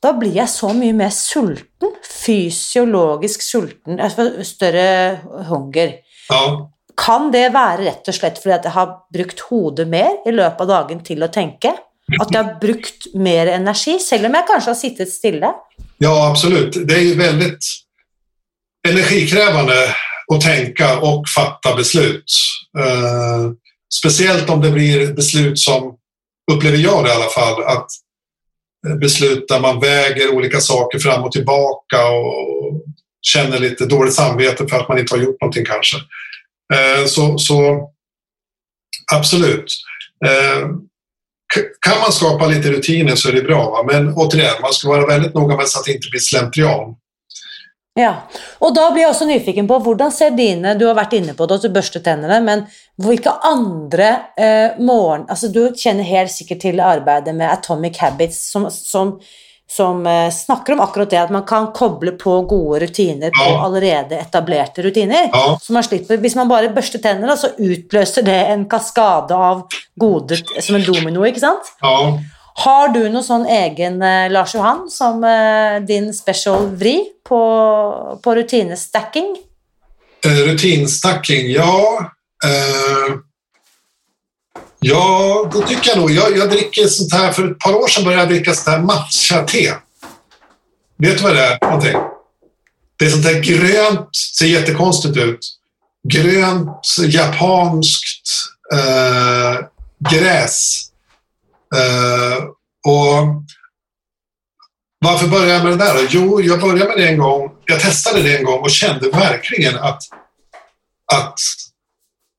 Da 0.06 0.12
blir 0.14 0.36
jeg 0.36 0.46
så 0.50 0.70
mye 0.76 0.94
mer 0.94 1.10
sulten, 1.10 1.94
fysiologisk 2.06 3.42
sulten, 3.42 3.98
større 4.46 5.18
hunger. 5.48 5.96
Ja. 6.30 6.42
Kan 6.96 7.32
det 7.34 7.48
være 7.54 7.88
rett 7.88 8.06
og 8.08 8.14
slett 8.14 8.38
fordi 8.38 8.54
at 8.54 8.68
jeg 8.68 8.74
har 8.76 8.92
brukt 9.12 9.42
hodet 9.48 9.88
mer 9.90 10.20
i 10.26 10.34
løpet 10.34 10.62
av 10.62 10.70
dagen 10.70 11.02
til 11.06 11.26
å 11.26 11.30
tenke? 11.32 11.74
At 12.20 12.30
jeg 12.30 12.38
har 12.38 12.54
brukt 12.62 13.08
mer 13.18 13.50
energi, 13.50 13.96
selv 13.98 14.28
om 14.28 14.38
jeg 14.38 14.48
kanskje 14.52 14.72
har 14.72 14.78
sittet 14.78 15.10
stille? 15.10 15.50
Ja, 15.98 16.14
absolut. 16.30 16.78
Det 16.88 16.94
är 16.94 17.00
ju 17.02 17.14
väldigt 17.14 17.66
energikrävande 18.88 19.74
att 20.34 20.40
tänka 20.40 20.98
och 20.98 21.28
fatta 21.28 21.76
beslut. 21.76 22.32
Eh, 22.78 23.50
speciellt 23.98 24.50
om 24.50 24.60
det 24.60 24.70
blir 24.70 25.12
beslut 25.12 25.58
som, 25.58 25.94
upplever 26.52 26.78
jag 26.78 27.04
det 27.04 27.10
i 27.10 27.14
alla 27.14 27.30
fall, 27.30 27.64
att 27.64 27.86
Eh, 28.86 28.96
beslut 28.96 29.48
där 29.48 29.60
man 29.60 29.80
väger 29.80 30.34
olika 30.34 30.60
saker 30.60 30.98
fram 30.98 31.24
och 31.24 31.32
tillbaka 31.32 32.08
och 32.08 32.82
känner 33.22 33.58
lite 33.58 33.86
dåligt 33.86 34.14
samvete 34.14 34.66
för 34.68 34.76
att 34.76 34.88
man 34.88 34.98
inte 34.98 35.14
har 35.14 35.22
gjort 35.22 35.40
någonting 35.40 35.64
kanske. 35.64 35.96
Eh, 36.74 37.06
så, 37.06 37.38
så 37.38 37.88
absolut. 39.12 39.72
Eh, 40.26 40.68
kan 41.80 42.00
man 42.00 42.12
skapa 42.12 42.46
lite 42.46 42.70
rutiner 42.70 43.14
så 43.14 43.28
är 43.28 43.32
det 43.32 43.42
bra, 43.42 43.84
men 43.92 44.12
återigen, 44.14 44.54
man 44.62 44.72
ska 44.72 44.88
vara 44.88 45.06
väldigt 45.06 45.34
noga 45.34 45.56
med 45.56 45.68
så 45.68 45.78
att 45.78 45.84
det 45.84 45.92
inte 45.92 46.08
blir 46.10 46.20
slentrian. 46.20 46.96
Ja, 47.96 48.10
og 48.60 48.74
da 48.76 48.90
blir 48.92 49.06
jeg 49.06 49.12
også 49.14 49.26
nyfiken 49.28 49.68
på 49.70 49.78
hvordan 49.80 50.12
ser 50.12 50.34
dine 50.36 50.74
Du 50.76 50.84
har 50.84 50.98
vært 50.98 51.14
inne 51.16 51.32
på 51.36 51.46
det, 51.48 51.56
at 51.56 51.64
du 51.64 51.72
børster 51.72 52.02
tennene, 52.04 52.42
men 52.44 52.66
hvilke 53.00 53.32
andre 53.48 54.10
eh, 54.36 54.76
morgen... 54.84 55.24
Altså, 55.32 55.48
du 55.52 55.70
kjenner 55.72 56.04
helt 56.04 56.32
sikkert 56.32 56.60
til 56.66 56.82
arbeidet 56.84 57.32
med 57.36 57.48
Atomic 57.48 57.96
Habits, 58.02 58.42
som, 58.52 58.68
som, 58.72 59.14
som 59.64 60.04
eh, 60.12 60.28
snakker 60.32 60.76
om 60.76 60.84
akkurat 60.84 61.14
det 61.14 61.22
at 61.22 61.32
man 61.32 61.46
kan 61.48 61.70
koble 61.76 62.12
på 62.20 62.36
gode 62.50 62.82
rutiner 62.84 63.32
på 63.32 63.48
ja. 63.48 63.58
allerede 63.64 64.20
etablerte 64.20 64.84
rutiner. 64.84 65.30
Ja. 65.32 65.56
Så 65.62 65.72
man 65.72 65.88
slipper 65.88 66.20
Hvis 66.20 66.36
man 66.36 66.52
bare 66.52 66.72
børster 66.76 67.00
tennene, 67.00 67.36
så 67.40 67.54
utløser 67.56 68.28
det 68.28 68.38
en 68.52 68.68
kaskade 68.68 69.36
av 69.36 69.64
gode 69.96 70.36
Som 70.60 70.76
en 70.76 70.84
domino, 70.84 71.24
ikke 71.24 71.46
sant? 71.48 71.76
Ja. 71.80 72.16
Har 72.56 72.88
du 72.88 73.02
noe 73.12 73.20
sånn 73.24 73.44
egen 73.46 74.00
eh, 74.02 74.30
Lars 74.32 74.54
Johan 74.54 74.86
som 74.90 75.24
eh, 75.24 75.76
din 75.84 76.08
special 76.16 76.70
vri 76.76 77.02
på, 77.28 77.40
på 78.24 78.34
rutinestacking? 78.34 79.36
Eh, 80.24 80.38
Rutinstacking, 80.46 81.50
ja. 81.50 82.10
Eh, 82.44 83.14
ja, 84.80 85.50
då 85.52 85.62
tycker 85.62 85.88
jag 85.88 85.98
nog. 85.98 86.10
Jag, 86.10 86.36
jag 86.36 86.50
dricker 86.50 86.86
sånt 86.86 87.12
här, 87.12 87.32
för 87.32 87.50
ett 87.50 87.58
par 87.58 87.74
år 87.74 87.88
sedan 87.88 88.04
började 88.04 88.22
jag 88.22 88.28
dricka 88.28 88.54
sånt 88.54 88.76
här 88.76 88.82
matcha-te. 88.82 89.74
Vet 90.98 91.18
du 91.18 91.24
vad 91.24 91.34
det 91.36 91.46
är 91.46 91.58
någonting? 91.62 91.96
Det 92.98 93.04
är 93.04 93.10
sånt 93.10 93.24
där 93.24 93.40
grönt, 93.40 94.08
ser 94.38 94.46
jättekonstigt 94.46 95.16
ut. 95.16 95.40
Grönt, 96.08 96.86
japanskt 97.08 98.30
eh, 98.72 99.58
gräs 100.10 100.86
Eh, 101.76 102.44
och 102.86 103.42
varför 104.98 105.26
började 105.26 105.52
jag 105.52 105.64
med 105.64 105.72
det 105.72 105.84
där? 105.84 106.08
Jo, 106.10 106.40
jag 106.40 106.60
började 106.60 106.84
med 106.84 106.96
det 106.96 107.08
en 107.08 107.18
gång. 107.18 107.50
Jag 107.64 107.80
testade 107.80 108.22
det 108.22 108.36
en 108.36 108.44
gång 108.44 108.60
och 108.60 108.70
kände 108.70 109.10
verkligen 109.10 109.76
att, 109.76 110.02
att 111.14 111.38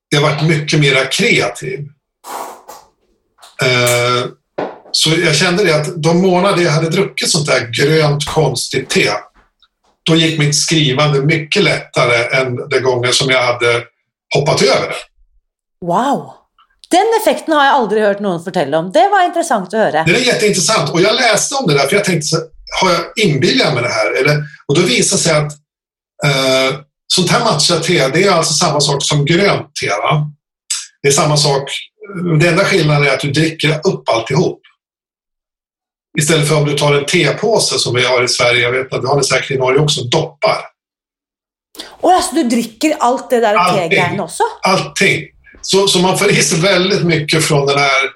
jag 0.10 0.22
varit 0.22 0.44
mycket 0.44 0.80
mer 0.80 1.12
kreativ. 1.12 1.80
Eh, 3.64 4.30
så 4.92 5.10
jag 5.10 5.36
kände 5.36 5.64
det 5.64 5.76
att 5.76 6.04
de 6.04 6.22
månader 6.22 6.64
jag 6.64 6.72
hade 6.72 6.90
druckit 6.90 7.32
sånt 7.32 7.48
där 7.48 7.70
grönt 7.72 8.26
konstigt 8.26 8.90
te, 8.90 9.10
då 10.04 10.16
gick 10.16 10.40
mitt 10.40 10.56
skrivande 10.56 11.22
mycket 11.22 11.64
lättare 11.64 12.38
än 12.42 12.70
de 12.70 12.80
gånger 12.80 13.12
som 13.12 13.30
jag 13.30 13.44
hade 13.44 13.84
hoppat 14.36 14.62
över 14.62 14.88
det. 14.88 14.96
Wow! 15.86 16.34
Den 16.90 17.06
effekten 17.22 17.54
har 17.54 17.66
jag 17.66 17.74
aldrig 17.74 18.04
hört 18.04 18.20
någon 18.20 18.44
fortelle 18.44 18.78
om. 18.78 18.92
Det 18.92 19.10
var 19.12 19.26
intressant 19.26 19.68
att 19.68 19.80
höra. 19.80 20.04
Det 20.04 20.16
är 20.16 20.26
jätteintressant 20.26 20.90
och 20.90 21.02
jag 21.02 21.16
läste 21.16 21.56
om 21.56 21.68
det 21.68 21.74
där 21.74 21.88
för 21.88 21.96
jag 21.96 22.06
tänkte, 22.06 22.28
så, 22.28 22.38
har 22.82 22.92
jag 22.92 23.02
inbillat 23.16 23.74
mig 23.74 23.84
det 23.84 23.90
här? 23.90 24.22
Eller, 24.22 24.44
och 24.68 24.76
då 24.76 24.82
visade 24.82 25.22
sig 25.22 25.36
att 25.38 25.52
eh, 26.26 26.80
sånt 27.08 27.30
här 27.30 27.40
matcha-te, 27.40 28.08
det 28.08 28.24
är 28.24 28.32
alltså 28.32 28.54
samma 28.54 28.82
sak 28.82 29.04
som 29.04 29.26
grönt 29.26 29.76
te. 29.76 29.90
Va? 29.90 30.32
Det 31.02 31.08
är 31.08 31.12
samma 31.12 31.38
sak. 31.38 31.72
Den 32.40 32.50
enda 32.50 32.66
skillnaden 32.66 33.08
är 33.08 33.14
att 33.14 33.20
du 33.20 33.32
dricker 33.32 33.82
upp 33.88 34.10
alltihop. 34.10 34.62
Istället 36.20 36.48
för 36.48 36.58
om 36.58 36.66
du 36.66 36.78
tar 36.78 36.94
en 36.94 37.06
tepåse 37.06 37.80
som 37.80 37.96
vi 37.96 38.06
har 38.06 38.24
i 38.24 38.28
Sverige, 38.28 38.62
jag 38.62 38.72
vet 38.72 38.94
att 38.94 39.04
vi 39.04 39.08
har 39.08 39.18
det 39.18 39.24
säkert 39.24 39.52
i 39.52 39.58
Norge 39.58 39.80
också, 39.80 40.04
doppar. 40.04 40.58
Och 41.88 42.12
alltså 42.12 42.36
du 42.36 42.44
dricker 42.44 42.96
allt 43.00 43.30
det 43.30 43.40
där 43.40 43.74
tegrejen 43.74 44.20
också? 44.20 44.44
Allting. 44.62 45.24
Så, 45.62 45.88
så 45.88 46.00
man 46.00 46.18
får 46.18 46.32
i 46.32 46.42
sig 46.42 46.60
väldigt 46.60 47.04
mycket 47.04 47.46
från 47.46 47.68
den 47.68 47.80
här 47.80 48.10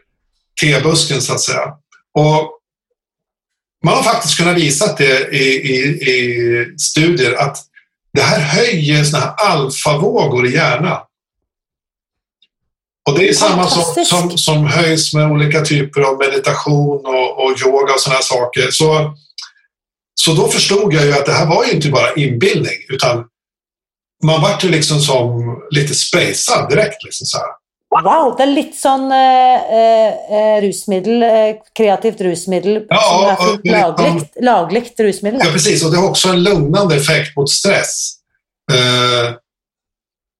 tebusken 0.61 1.21
så 1.21 1.33
att 1.33 1.41
säga. 1.41 1.73
Och 2.13 2.57
man 3.85 3.93
har 3.93 4.03
faktiskt 4.03 4.37
kunnat 4.37 4.57
visa 4.57 4.95
det 4.95 5.29
i, 5.31 5.45
i, 5.45 5.79
i 6.11 6.77
studier 6.77 7.33
att 7.33 7.57
det 8.13 8.21
här 8.21 8.39
höjer 8.39 9.03
såna 9.03 9.23
här 9.23 9.33
alfavågor 9.35 10.47
i 10.47 10.53
hjärnan. 10.53 11.01
Och 13.09 13.19
det 13.19 13.29
är 13.29 13.33
samma 13.33 13.67
som, 13.67 14.05
som, 14.05 14.37
som 14.37 14.65
höjs 14.65 15.13
med 15.13 15.31
olika 15.31 15.61
typer 15.61 16.01
av 16.01 16.17
meditation 16.17 17.05
och, 17.05 17.45
och 17.45 17.61
yoga 17.61 17.93
och 17.93 17.99
sådana 17.99 18.21
saker. 18.21 18.71
Så, 18.71 19.15
så 20.15 20.33
då 20.33 20.47
förstod 20.47 20.93
jag 20.93 21.05
ju 21.05 21.13
att 21.13 21.25
det 21.25 21.33
här 21.33 21.45
var 21.45 21.65
ju 21.65 21.71
inte 21.71 21.89
bara 21.89 22.13
inbildning 22.13 22.77
utan 22.89 23.25
man 24.23 24.41
vart 24.41 24.63
ju 24.63 24.69
liksom 24.69 24.99
som 24.99 25.41
lite 25.71 25.95
spacad 25.95 26.69
direkt. 26.69 27.03
Liksom 27.03 27.25
så 27.25 27.37
här. 27.37 27.47
Wow, 28.03 28.35
det 28.37 28.43
är 28.43 28.47
lite 28.47 28.77
sån 28.77 29.11
eh, 29.11 29.55
eh, 30.37 30.61
rusmiddel, 30.61 31.23
eh, 31.23 31.29
kreativt 31.77 32.21
rusmiddel 32.21 32.85
ja, 32.89 33.01
som 33.01 33.29
är 33.29 33.51
fullt 33.51 33.65
lagligt, 33.65 34.33
lagligt 34.41 34.99
rusmiddel. 34.99 35.41
Ja, 35.43 35.51
precis. 35.51 35.85
Och 35.85 35.91
det 35.91 35.97
har 35.97 36.09
också 36.09 36.29
en 36.29 36.43
lugnande 36.43 36.95
effekt 36.95 37.35
mot 37.37 37.49
stress. 37.49 38.13
Eh, 38.71 39.33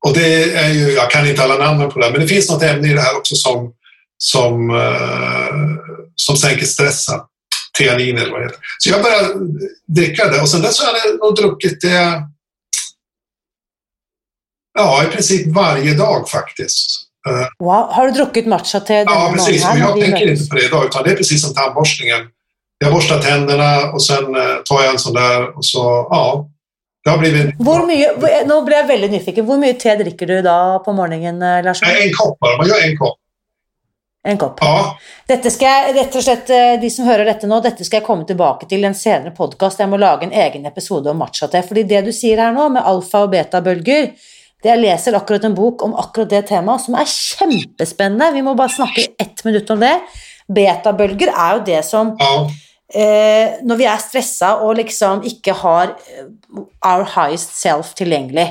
och 0.07 0.13
det 0.13 0.55
är 0.55 0.69
ju, 0.69 0.91
jag 0.91 1.11
kan 1.11 1.27
inte 1.27 1.43
alla 1.43 1.57
namnen 1.57 1.89
på 1.89 1.99
det, 1.99 2.11
men 2.11 2.21
det 2.21 2.27
finns 2.27 2.49
något 2.49 2.63
ämne 2.63 2.87
i 2.87 2.93
det 2.93 3.01
här 3.01 3.17
också 3.17 3.35
som, 3.35 3.73
som, 4.17 4.69
eh, 4.69 5.55
som 6.15 6.37
sänker 6.37 6.65
stressen. 6.65 7.19
Teanin 7.77 8.17
eller 8.17 8.31
vad 8.31 8.39
det 8.39 8.45
heter. 8.45 8.59
Så 8.77 8.89
jag 8.89 9.03
började 9.03 9.33
dricka 9.87 10.27
det 10.27 10.41
och 10.41 10.49
sen 10.49 10.61
dess 10.61 10.79
har 10.79 10.87
jag 10.87 11.19
nog 11.19 11.35
druckit 11.35 11.81
det 11.81 12.23
ja, 14.79 15.03
i 15.03 15.07
princip 15.07 15.55
varje 15.55 15.93
dag 15.93 16.29
faktiskt. 16.29 16.87
Eh, 17.27 17.47
wow. 17.59 17.87
Har 17.91 18.05
du 18.07 18.11
druckit 18.11 18.47
matcha-te? 18.47 18.93
Ja, 18.93 19.31
precis. 19.33 19.65
Men 19.65 19.79
jag 19.79 20.01
tänker 20.01 20.31
inte 20.31 20.49
på 20.49 20.55
det 20.55 20.65
idag, 20.65 20.85
utan 20.85 21.03
det 21.03 21.11
är 21.11 21.15
precis 21.15 21.41
som 21.45 21.53
tandborstningen. 21.53 22.21
Jag 22.77 22.93
borstar 22.93 23.19
tänderna 23.19 23.91
och 23.91 24.03
sen 24.03 24.35
eh, 24.35 24.55
tar 24.65 24.81
jag 24.83 24.93
en 24.93 24.99
sån 24.99 25.13
där 25.13 25.57
och 25.57 25.65
så, 25.65 26.07
ja. 26.09 26.47
Det 27.03 27.09
har 27.09 27.17
blivit... 27.17 27.59
Nu 28.45 28.61
blir 28.61 28.77
jag 28.77 28.87
väldigt 28.87 29.11
nyfiken. 29.11 29.45
Hur 29.45 29.57
mycket 29.57 29.79
te 29.79 29.95
dricker 29.95 30.27
du 30.27 30.41
då 30.41 30.81
på 30.85 30.93
morgonen, 30.93 31.41
eh, 31.41 31.63
Lars? 31.63 31.81
En 31.83 32.11
kopp 32.13 32.39
bara. 32.39 32.57
Man 32.57 32.67
gör 32.67 32.89
en 32.89 32.97
kopp. 32.97 33.17
En 34.27 34.37
kopp. 34.37 34.57
Ja. 34.61 34.97
Dette 35.27 35.51
skal 35.51 35.67
jeg, 35.67 35.95
rett 35.95 36.15
og 36.15 36.23
slett, 36.23 36.47
De 36.81 36.89
som 36.93 37.07
hører 37.09 37.25
dette 37.25 37.47
nå, 37.49 37.57
dette 37.61 37.85
skal 37.85 37.97
jeg 37.97 38.05
komme 38.05 38.25
tilbake 38.29 38.67
til 38.69 38.85
i 38.85 38.89
en 38.89 38.95
senere 38.97 39.33
podkast. 39.33 39.79
Jeg 39.81 39.89
må 39.89 39.97
lage 39.97 40.27
en 40.27 40.35
egen 40.43 40.65
episode 40.69 41.09
om 41.09 41.17
matcha-te. 41.17 41.63
Fordi 41.65 41.83
det 41.89 42.03
du 42.05 42.11
sier 42.13 42.37
her 42.37 42.53
nå, 42.53 42.69
med 42.69 42.85
alfa- 42.85 43.23
og 43.25 43.33
beta-bølger 43.33 44.11
det 44.11 44.13
Jeg 44.61 44.81
leser 44.81 45.17
akkurat 45.17 45.45
en 45.47 45.55
bok 45.57 45.81
om 45.85 45.95
akkurat 45.97 46.29
det 46.29 46.43
temaet, 46.51 46.83
som 46.85 46.97
er 46.99 47.09
kjempespennende. 47.09 48.29
Vi 48.35 48.43
må 48.45 48.53
bare 48.57 48.73
snakke 48.75 49.07
ett 49.19 49.41
minutt 49.47 49.69
om 49.73 49.81
det. 49.81 49.95
Betabølger 50.51 51.31
er 51.31 51.55
jo 51.55 51.63
det 51.69 51.79
som 51.87 52.11
eh, 52.19 53.57
Når 53.63 53.79
vi 53.79 53.87
er 53.87 54.01
stressa 54.03 54.55
og 54.65 54.75
liksom 54.81 55.23
ikke 55.27 55.55
har 55.61 55.95
eh, 55.95 56.27
our 56.85 57.07
highest 57.15 57.55
self 57.57 57.95
tilgjengelig. 57.97 58.49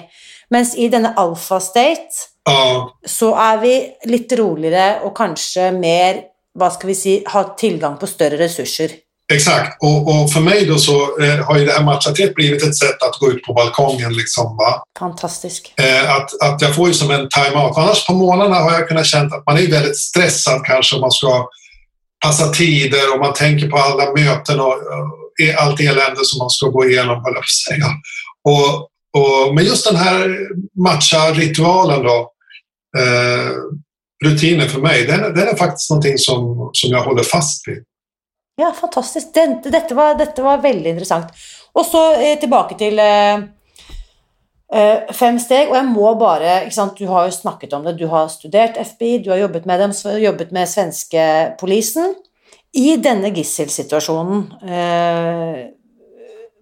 Mens 0.50 0.74
i 0.74 0.88
denne 0.90 1.12
alfa 1.20 1.60
state 1.62 2.26
ja. 2.48 2.88
så 3.06 3.30
er 3.38 3.60
vi 3.62 3.74
litt 4.10 4.32
roligere 4.38 5.04
og 5.06 5.14
kanskje 5.14 5.70
mer 5.76 6.24
hva 6.58 6.70
skal 6.74 6.90
vi 6.90 6.96
si, 6.98 7.12
har 7.22 7.52
tilgang 7.58 7.94
på 8.00 8.08
større 8.10 8.40
ressurser. 8.40 8.96
Exakt, 9.32 9.82
och, 9.82 10.08
och, 10.08 10.32
för 10.32 10.40
mig 10.40 10.66
då 10.66 10.78
så 10.78 11.22
eh, 11.22 11.44
har 11.46 11.58
ju 11.58 11.64
det 11.64 11.72
här 11.72 11.84
matchatet 11.84 12.34
blivit 12.34 12.62
ett 12.62 12.76
sätt 12.76 13.02
att 13.02 13.18
gå 13.20 13.30
ut 13.30 13.42
på 13.42 13.52
balkongen. 13.52 14.12
Liksom, 14.12 14.56
va? 14.56 14.82
Fantastisk. 14.98 15.74
Eh, 15.76 16.14
att, 16.14 16.42
att 16.42 16.62
jag 16.62 16.74
får 16.74 16.88
ju 16.88 16.94
som 16.94 17.10
en 17.10 17.28
time-out. 17.28 17.76
Annars 17.76 18.06
på 18.06 18.12
månaderna 18.12 18.56
har 18.56 18.72
jag 18.72 18.88
kunnat 18.88 19.06
känna 19.06 19.36
att 19.36 19.46
man 19.46 19.58
är 19.58 19.70
väldigt 19.70 19.98
stressad 19.98 20.64
kanske 20.64 20.94
om 20.94 21.00
man 21.00 21.10
ska 21.10 21.48
passa 22.24 22.48
tider 22.48 23.14
och 23.14 23.20
man 23.20 23.34
tänker 23.34 23.68
på 23.68 23.76
alla 23.76 24.12
möten 24.12 24.60
och, 24.60 24.66
och 24.66 24.76
allt 25.58 25.80
elände 25.80 26.24
som 26.24 26.38
man 26.38 26.50
ska 26.50 26.66
gå 26.66 26.88
igenom, 26.88 27.24
höll 27.24 27.34
jag 27.34 27.48
säga. 27.48 27.86
Och, 28.44 28.88
och, 29.20 29.54
men 29.54 29.64
just 29.64 29.86
den 29.86 29.96
här 29.96 30.38
matcha-ritualen 30.84 32.02
då, 32.02 32.32
eh, 32.98 33.50
rutinen 34.24 34.68
för 34.68 34.80
mig, 34.80 35.06
den, 35.06 35.20
den 35.20 35.48
är 35.48 35.56
faktiskt 35.56 35.90
någonting 35.90 36.18
som, 36.18 36.70
som 36.72 36.90
jag 36.90 37.02
håller 37.02 37.22
fast 37.22 37.68
vid. 37.68 37.84
Ja, 38.60 38.72
fantastisk. 38.76 39.32
Det, 39.34 39.46
dette, 39.70 39.96
var, 39.96 40.14
dette, 40.18 40.42
var, 40.44 40.60
veldig 40.60 40.92
interessant. 40.92 41.32
Og 41.72 41.86
så 41.86 42.02
eh, 42.18 42.36
tilbake 42.40 42.76
til 42.80 42.98
eh, 43.00 43.42
eh, 44.74 45.12
fem 45.16 45.38
steg. 45.40 45.70
Og 45.70 45.78
jeg 45.78 45.88
må 45.88 46.12
bare 46.20 46.58
Du 46.98 47.06
har 47.08 47.28
jo 47.28 47.36
snakket 47.36 47.72
om 47.72 47.86
det. 47.86 47.96
Du 47.98 48.06
har 48.12 48.28
studert 48.28 48.76
FBI, 48.76 49.22
du 49.24 49.30
har 49.30 49.44
jobbet 49.46 49.66
med 49.66 49.80
dem, 49.80 49.94
jobbet 50.22 50.52
med 50.52 50.68
svenske 50.68 51.54
polisen. 51.60 52.14
I 52.76 52.96
denne 53.02 53.32
gisselsituasjonen, 53.34 54.42
eh, 54.62 55.62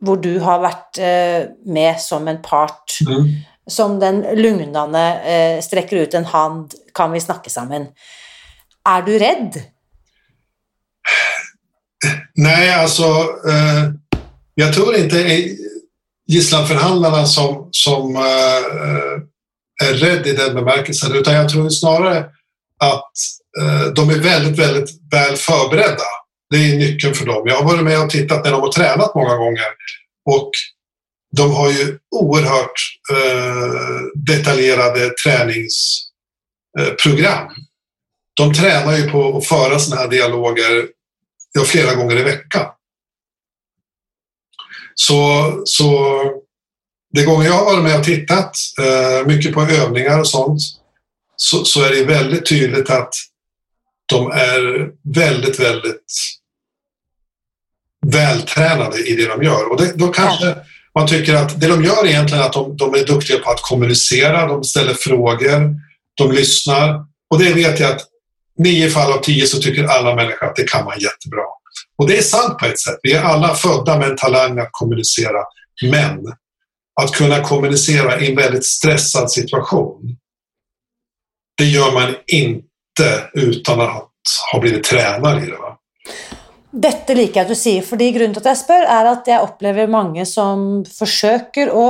hvor 0.00 0.20
du 0.22 0.38
har 0.40 0.62
vært 0.62 1.00
eh, 1.02 1.50
med 1.66 1.98
som 2.00 2.28
en 2.28 2.38
part, 2.40 2.94
mm. 3.04 3.26
som 3.68 3.98
den 4.00 4.22
lugnende 4.38 5.04
eh, 5.20 5.58
strekker 5.60 6.06
ut 6.06 6.14
en 6.14 6.30
hand, 6.30 6.78
kan 6.94 7.12
vi 7.12 7.20
snakke 7.20 7.52
sammen. 7.52 7.90
Er 8.88 9.04
du 9.04 9.12
redd? 9.20 9.60
Nej, 12.34 12.74
alltså 12.74 13.04
eh, 13.48 13.90
jag 14.54 14.74
tror 14.74 14.96
inte 14.96 15.48
gisslanförhandlarna 16.26 17.26
som, 17.26 17.68
som 17.70 18.16
eh, 18.16 18.22
är 19.84 19.94
rädd 19.94 20.26
i 20.26 20.32
den 20.32 20.54
bemärkelsen, 20.54 21.16
utan 21.16 21.34
jag 21.34 21.48
tror 21.48 21.68
snarare 21.68 22.18
att 22.78 23.12
eh, 23.60 23.82
de 23.94 24.10
är 24.10 24.18
väldigt, 24.18 24.58
väldigt 24.58 24.90
väl 25.12 25.36
förberedda. 25.36 26.04
Det 26.50 26.56
är 26.56 26.76
nyckeln 26.76 27.14
för 27.14 27.26
dem. 27.26 27.42
Jag 27.46 27.56
har 27.56 27.64
varit 27.64 27.84
med 27.84 28.00
och 28.00 28.10
tittat 28.10 28.44
när 28.44 28.52
de 28.52 28.60
har 28.60 28.72
tränat 28.72 29.14
många 29.14 29.36
gånger 29.36 29.66
och 30.30 30.50
de 31.36 31.54
har 31.54 31.70
ju 31.70 31.98
oerhört 32.10 32.80
eh, 33.12 34.00
detaljerade 34.14 35.10
träningsprogram. 35.24 37.44
Eh, 37.44 37.50
de 38.34 38.54
tränar 38.54 38.96
ju 38.96 39.10
på 39.10 39.38
att 39.38 39.46
föra 39.46 39.78
sådana 39.78 40.02
här 40.02 40.08
dialoger 40.08 40.88
ja, 41.58 41.64
flera 41.64 41.94
gånger 41.94 42.16
i 42.16 42.22
veckan. 42.22 42.66
Så, 44.94 45.52
så 45.64 46.20
de 47.14 47.24
gånger 47.24 47.46
jag 47.46 47.52
har 47.52 47.64
varit 47.64 47.84
med 47.84 47.98
och 47.98 48.04
tittat 48.04 48.56
eh, 48.78 49.26
mycket 49.26 49.54
på 49.54 49.62
övningar 49.62 50.20
och 50.20 50.28
sånt 50.28 50.60
så, 51.36 51.64
så, 51.64 51.82
är 51.82 51.90
det 51.90 52.04
väldigt 52.04 52.48
tydligt 52.48 52.90
att 52.90 53.14
de 54.06 54.30
är 54.30 54.90
väldigt, 55.14 55.60
väldigt 55.60 56.12
vältränade 58.06 58.98
i 58.98 59.16
det 59.16 59.26
de 59.26 59.42
gör. 59.42 59.70
Och 59.70 59.76
det, 59.80 59.92
då 59.94 60.08
kanske 60.08 60.56
man 60.94 61.06
tycker 61.06 61.34
att 61.34 61.60
det 61.60 61.66
de 61.66 61.84
gör 61.84 62.06
egentligen 62.06 62.42
är 62.42 62.46
att 62.46 62.52
de, 62.52 62.76
de 62.76 62.94
är 62.94 63.06
duktiga 63.06 63.38
på 63.38 63.50
att 63.50 63.62
kommunicera, 63.62 64.46
de 64.46 64.64
ställer 64.64 64.94
frågor, 64.94 65.74
de 66.14 66.32
lyssnar. 66.32 67.04
Och 67.30 67.38
det 67.38 67.52
vet 67.52 67.80
jag 67.80 67.92
att 67.92 68.07
nio 68.58 68.90
fall 68.90 69.12
av 69.12 69.20
tio 69.20 69.46
så 69.46 69.58
tycker 69.58 69.84
alla 69.84 70.14
människor 70.14 70.46
att 70.46 70.56
det 70.56 70.68
kan 70.68 70.84
man 70.84 70.98
jättebra. 70.98 71.42
Och 71.98 72.08
det 72.08 72.18
är 72.18 72.22
sant 72.22 72.58
på 72.58 72.66
ett 72.66 72.80
sätt. 72.80 72.98
Vi 73.02 73.12
är 73.12 73.22
alla 73.22 73.54
födda 73.54 73.98
med 73.98 74.10
en 74.10 74.16
talang 74.16 74.58
att 74.58 74.68
kommunicera. 74.70 75.44
Men 75.90 76.26
att 77.00 77.12
kunna 77.12 77.40
kommunicera 77.40 78.20
i 78.20 78.30
en 78.30 78.36
väldigt 78.36 78.64
stressad 78.64 79.30
situation, 79.30 80.16
det 81.58 81.64
gör 81.64 81.92
man 81.92 82.14
inte 82.26 83.30
utan 83.32 83.80
att 83.80 84.10
ha 84.52 84.60
blivit 84.60 84.84
tränad 84.84 85.42
i 85.42 85.46
det. 85.46 85.56
Va? 85.56 85.78
Dette 86.70 87.14
liker 87.16 87.40
jeg 87.40 87.46
at 87.46 87.52
du 87.52 87.56
sier, 87.56 87.84
fordi 87.86 88.10
grunnen 88.12 88.34
til 88.36 88.42
at 88.44 88.50
jeg 88.52 88.60
spør, 88.60 88.84
er 88.92 89.08
at 89.14 89.28
jeg 89.30 89.40
opplever 89.40 89.88
mange 89.90 90.26
som 90.28 90.84
forsøker 90.84 91.72
å 91.72 91.86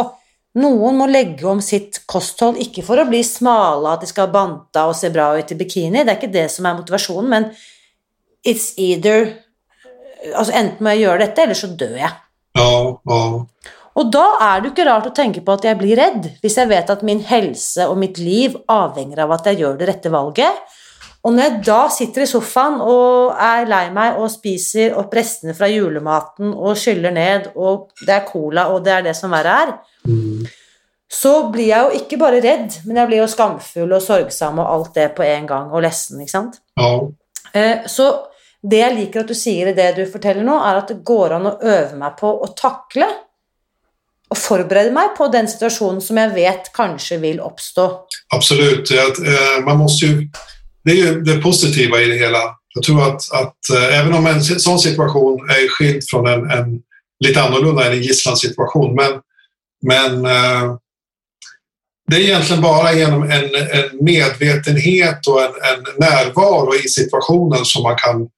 Noen 0.56 0.96
må 0.96 1.06
legge 1.10 1.44
om 1.46 1.60
sitt 1.62 2.00
kosthold, 2.08 2.56
ikke 2.62 2.82
for 2.86 2.98
å 2.98 3.08
bli 3.08 3.20
smale, 3.26 3.92
at 3.92 4.02
de 4.02 4.08
skal 4.08 4.30
banta 4.32 4.86
og 4.88 4.96
se 4.96 5.10
bra 5.12 5.30
ut 5.36 5.52
i 5.52 5.58
bikini, 5.58 6.00
det 6.00 6.14
er 6.14 6.16
ikke 6.16 6.32
det 6.32 6.46
som 6.50 6.66
er 6.66 6.78
motivasjonen, 6.78 7.28
men 7.28 7.50
it's 8.46 8.72
either 8.76 9.44
Altså 10.34 10.50
enten 10.58 10.82
må 10.82 10.90
jeg 10.96 11.04
gjøre 11.04 11.20
dette, 11.22 11.44
eller 11.44 11.54
så 11.54 11.68
dør 11.78 11.92
jeg. 11.94 12.14
Ja, 12.58 12.72
ja. 13.06 13.20
Og 13.98 14.10
da 14.14 14.24
er 14.42 14.58
det 14.58 14.68
jo 14.68 14.72
ikke 14.72 14.86
rart 14.88 15.06
å 15.06 15.14
tenke 15.14 15.44
på 15.46 15.54
at 15.54 15.64
jeg 15.66 15.78
blir 15.78 15.98
redd, 15.98 16.26
hvis 16.42 16.58
jeg 16.58 16.70
vet 16.70 16.90
at 16.90 17.04
min 17.06 17.22
helse 17.26 17.86
og 17.86 17.98
mitt 17.98 18.18
liv 18.18 18.54
avhenger 18.70 19.24
av 19.24 19.36
at 19.36 19.46
jeg 19.46 19.60
gjør 19.62 19.78
det 19.78 19.88
rette 19.90 20.10
valget. 20.10 20.58
Og 21.26 21.34
når 21.34 21.44
jeg 21.44 21.62
da 21.66 21.78
sitter 21.90 22.24
i 22.24 22.28
sofaen 22.30 22.78
og 22.82 23.32
er 23.42 23.66
lei 23.68 23.84
meg 23.94 24.20
og 24.22 24.30
spiser 24.30 24.94
opp 24.98 25.16
restene 25.18 25.54
fra 25.56 25.66
julematen 25.70 26.52
og 26.54 26.78
skyller 26.78 27.14
ned, 27.14 27.50
og 27.58 27.90
det 28.04 28.14
er 28.14 28.28
cola, 28.28 28.68
og 28.74 28.84
det 28.86 28.94
er 28.94 29.08
det 29.08 29.16
som 29.18 29.34
verre 29.34 29.56
er, 29.64 29.74
så 31.12 31.50
blir 31.52 31.70
jeg 31.70 31.84
jo 31.84 32.00
ikke 32.02 32.18
bare 32.20 32.40
redd, 32.44 32.80
men 32.84 33.00
jeg 33.00 33.08
blir 33.08 33.22
jo 33.22 33.28
skamfull 33.32 33.94
og 33.96 34.02
sorgsom 34.04 34.60
og 34.60 34.72
alt 34.72 34.98
det 34.98 35.06
på 35.16 35.24
en 35.24 35.46
gang, 35.48 35.70
og 35.72 35.82
lessen, 35.82 36.20
ikke 36.20 36.34
sant? 36.34 36.58
Ja. 36.76 36.90
Eh, 37.56 37.86
så 37.88 38.10
det 38.60 38.82
jeg 38.82 38.96
liker 38.96 39.22
at 39.22 39.30
du 39.30 39.36
sier 39.38 39.70
i 39.70 39.76
det 39.76 39.92
du 39.96 40.02
forteller 40.10 40.44
nå, 40.44 40.58
er 40.60 40.82
at 40.82 40.92
det 40.92 41.00
går 41.06 41.36
an 41.38 41.48
å 41.48 41.56
øve 41.62 41.96
meg 41.96 42.18
på 42.18 42.28
å 42.28 42.50
takle 42.58 43.08
og 44.28 44.36
forberede 44.36 44.92
meg 44.92 45.14
på 45.16 45.30
den 45.32 45.48
situasjonen 45.48 46.02
som 46.04 46.18
jeg 46.20 46.34
vet 46.34 46.68
kanskje 46.76 47.16
vil 47.22 47.40
oppstå. 47.40 47.86
Absolut. 48.36 48.90
Eh, 48.90 49.64
man 49.64 49.78
måste 49.78 50.06
ju, 50.06 50.28
det 50.84 50.90
är 50.90 50.96
ju 50.96 51.20
det 51.20 51.42
positiva 51.42 52.00
i 52.00 52.06
det 52.06 52.18
hela. 52.18 52.42
Jag 52.74 52.84
tror 52.84 53.02
att, 53.02 53.32
att 53.32 53.70
äh, 53.76 53.98
även 53.98 54.14
om 54.14 54.26
en 54.26 54.42
sån 54.42 54.78
situation 54.78 55.50
är 55.50 55.68
skild 55.68 56.02
från 56.10 56.26
en, 56.26 56.50
en 56.50 56.80
lite 57.24 57.42
annorlunda 57.42 57.86
än 57.86 57.92
en 57.92 58.02
gisslansituation, 58.02 58.94
men, 58.94 59.12
men 59.82 60.26
det 62.08 62.16
är 62.16 62.20
egentligen 62.20 62.62
bara 62.62 62.92
genom 62.92 63.22
en, 63.22 63.54
en 63.54 64.04
medvetenhet 64.04 65.26
och 65.26 65.42
en, 65.42 65.50
en, 65.50 65.84
närvaro 65.98 66.74
i 66.74 66.88
situationen 66.88 67.64
som 67.64 67.82
man 67.82 67.96
kan 67.96 68.28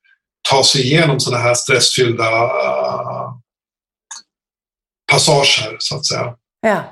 ta 0.50 0.64
sig 0.64 0.82
igenom 0.82 1.20
sådana 1.20 1.42
här 1.42 1.54
stressfyllda 1.54 2.44
uh, 2.44 3.32
passager, 5.12 5.76
så 5.78 5.96
att 5.96 6.06
säga. 6.06 6.34
Ja. 6.60 6.82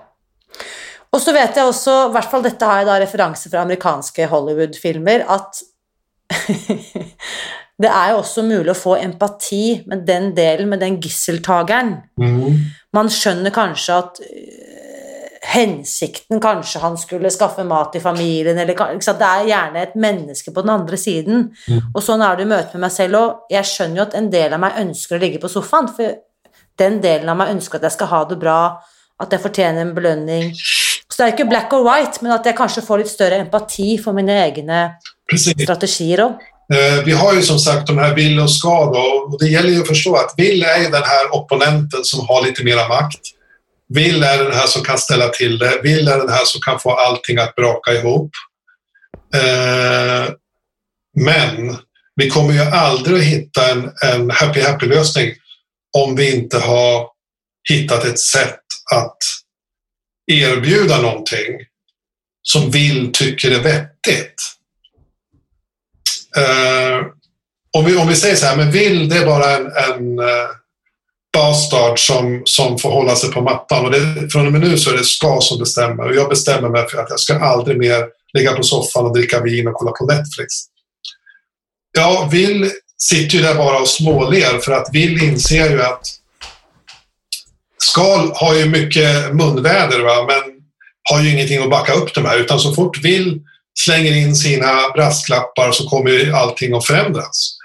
Och 1.11 1.23
så 1.23 1.33
vet 1.33 1.57
jag 1.57 1.69
också, 1.69 2.07
i 2.09 2.13
hvert 2.13 2.31
fall 2.31 2.43
dette 2.43 2.65
har 2.65 2.79
jag 2.79 2.87
da 2.87 3.01
referanser 3.01 3.51
från 3.51 3.61
amerikanska 3.61 4.27
Hollywood-filmer, 4.27 5.25
att 5.29 5.55
det 7.79 7.89
är 7.89 8.15
också 8.15 8.43
möjligt 8.43 8.71
att 8.71 8.79
få 8.79 8.97
empati 8.97 9.83
med 9.87 10.07
den 10.07 10.35
delen, 10.35 10.69
med 10.69 10.81
den 10.81 11.01
gisseltagaren. 11.01 11.97
Mm. 12.21 12.53
Man 12.93 13.11
skönjer 13.11 13.51
kanske 13.51 13.95
att 13.95 14.21
hensikten 15.43 16.41
kanske 16.41 16.79
han 16.79 16.99
skulle 16.99 17.31
skaffa 17.31 17.65
mat 17.65 17.93
till 17.93 18.01
familjen, 18.01 18.59
eller 18.59 18.75
det 19.19 19.25
är 19.25 19.45
gärna 19.45 19.83
ett 19.83 19.95
människa 19.95 20.53
på 20.53 20.61
den 20.61 20.71
andra 20.71 20.97
sidan. 20.97 21.35
Mm. 21.69 21.83
Och 21.95 22.03
så 22.03 22.23
är 22.23 22.37
det 22.37 22.43
i 22.43 22.47
möte 22.47 22.69
med 22.73 22.81
mig 22.81 22.91
själv, 22.91 23.15
och 23.15 23.47
jag 23.49 23.67
skönjer 23.67 23.97
ju 23.97 24.03
att 24.03 24.15
en 24.15 24.31
del 24.31 24.53
av 24.53 24.61
mig 24.61 24.73
önskar 24.77 25.17
att 25.17 25.23
ligga 25.23 25.39
på 25.39 25.49
soffan, 25.49 25.95
för 25.97 26.13
den 26.79 27.01
delen 27.01 27.29
av 27.29 27.37
mig 27.37 27.51
önskar 27.51 27.79
att 27.79 27.83
jag 27.83 27.93
ska 27.93 28.05
ha 28.05 28.25
det 28.25 28.37
bra, 28.37 28.83
att 29.19 29.33
jag 29.33 29.43
förtjänar 29.43 29.81
en 29.81 29.95
belöning. 29.95 30.55
Så 31.09 31.23
det 31.23 31.29
är 31.29 31.33
inte 31.33 31.45
black 31.45 31.73
or 31.73 31.97
white, 31.97 32.19
men 32.21 32.33
att 32.33 32.47
jag 32.47 32.57
kanske 32.57 32.81
får 32.83 32.99
lite 32.99 33.11
större 33.11 33.37
empati 33.37 33.99
för 33.99 34.13
mina 34.13 34.47
egna 34.47 34.91
Precis. 35.31 35.63
strategier. 35.63 36.19
Då. 36.19 36.39
Eh, 36.75 37.05
vi 37.05 37.13
har 37.13 37.35
ju 37.35 37.43
som 37.43 37.59
sagt 37.59 37.87
de 37.87 37.99
här 37.99 38.15
vill 38.15 38.41
och 38.41 38.51
ska 38.51 38.85
då, 38.85 39.29
och 39.33 39.39
det 39.39 39.49
gäller 39.49 39.71
ju 39.71 39.81
att 39.81 39.89
förstå 39.89 40.15
att 40.17 40.35
vill 40.37 40.63
är 40.63 40.83
den 40.83 41.03
här 41.03 41.35
opponenten 41.35 42.01
som 42.05 42.27
har 42.29 42.47
lite 42.47 42.65
mera 42.65 42.89
makt. 42.89 43.21
Vill 43.95 44.23
är 44.23 44.45
den 44.45 44.53
här 44.53 44.67
som 44.67 44.83
kan 44.83 44.99
ställa 44.99 45.29
till 45.29 45.59
det. 45.59 45.81
Vill 45.83 46.09
är 46.09 46.19
den 46.19 46.29
här 46.29 46.45
som 46.45 46.61
kan 46.61 46.81
få 46.81 46.91
allting 46.91 47.39
att 47.39 47.55
braka 47.55 47.93
ihop. 47.93 48.31
Eh, 49.35 50.33
men 51.21 51.77
vi 52.15 52.31
kommer 52.31 52.53
ju 52.53 52.61
aldrig 52.61 53.19
att 53.19 53.25
hitta 53.25 53.71
en, 53.71 53.93
en 54.05 54.31
happy-happy-lösning 54.31 55.35
om 55.97 56.17
vi 56.17 56.37
inte 56.37 56.59
har 56.59 57.09
hittat 57.69 58.05
ett 58.05 58.19
sätt 58.19 58.61
att 58.95 59.17
erbjuda 60.27 61.01
någonting 61.01 61.61
som 62.43 62.71
vill 62.71 63.13
tycker 63.13 63.51
är 63.51 63.63
vettigt. 63.63 64.35
Eh, 66.37 67.07
om, 67.73 67.85
vi, 67.85 67.97
om 67.97 68.09
vi 68.09 68.17
säger 68.17 68.37
så 68.37 68.47
här, 68.47 68.57
men 68.57 68.71
vill 68.71 69.09
det 69.09 69.17
är 69.17 69.27
bara 69.27 69.57
en, 69.57 69.67
en 69.67 70.19
eh, 70.19 70.49
bastard 71.39 71.99
som, 71.99 72.43
som 72.45 72.79
får 72.79 72.91
hålla 72.91 73.17
sig 73.17 73.31
på 73.31 73.41
mattan. 73.41 73.85
Och 73.85 73.91
det, 73.91 74.31
från 74.33 74.47
och 74.47 74.53
med 74.53 74.61
nu 74.61 74.79
så 74.79 74.91
är 74.91 74.97
det 74.97 75.05
ska 75.05 75.39
som 75.41 75.59
bestämmer. 75.59 76.09
Och 76.09 76.15
jag 76.15 76.29
bestämmer 76.29 76.69
mig 76.69 76.89
för 76.89 76.99
att 76.99 77.11
jag 77.11 77.21
ska 77.21 77.39
aldrig 77.39 77.79
mer 77.79 78.07
ligga 78.33 78.53
på 78.53 78.63
soffan 78.63 79.05
och 79.05 79.15
dricka 79.15 79.41
vin 79.41 79.69
och 79.69 79.75
kolla 79.75 79.91
på 79.91 80.05
Netflix. 80.05 80.55
Ja, 81.93 82.29
Will 82.33 82.71
sitter 82.99 83.37
ju 83.37 83.43
där 83.43 83.55
bara 83.55 83.79
och 83.79 83.89
småler 83.89 84.59
för 84.59 84.73
att 84.73 84.89
Will 84.93 85.23
inser 85.23 85.71
ju 85.71 85.83
att 85.83 86.07
Skal 87.79 88.33
har 88.35 88.55
ju 88.55 88.65
mycket 88.65 89.35
munväder 89.35 90.01
va? 90.01 90.27
men 90.29 90.43
har 91.11 91.23
ju 91.23 91.31
ingenting 91.31 91.63
att 91.63 91.71
backa 91.71 91.93
upp 91.93 92.15
de 92.15 92.25
här 92.25 92.39
utan 92.39 92.61
så 92.61 92.75
fort 92.75 93.05
Will 93.05 93.41
slänger 93.81 94.17
in 94.17 94.37
sina 94.37 94.89
brasklappar 94.95 95.73
så 95.73 95.89
kommer 95.89 96.11
ju 96.11 96.33
allting 96.33 96.75
att 96.75 96.87
förändras. 96.87 97.58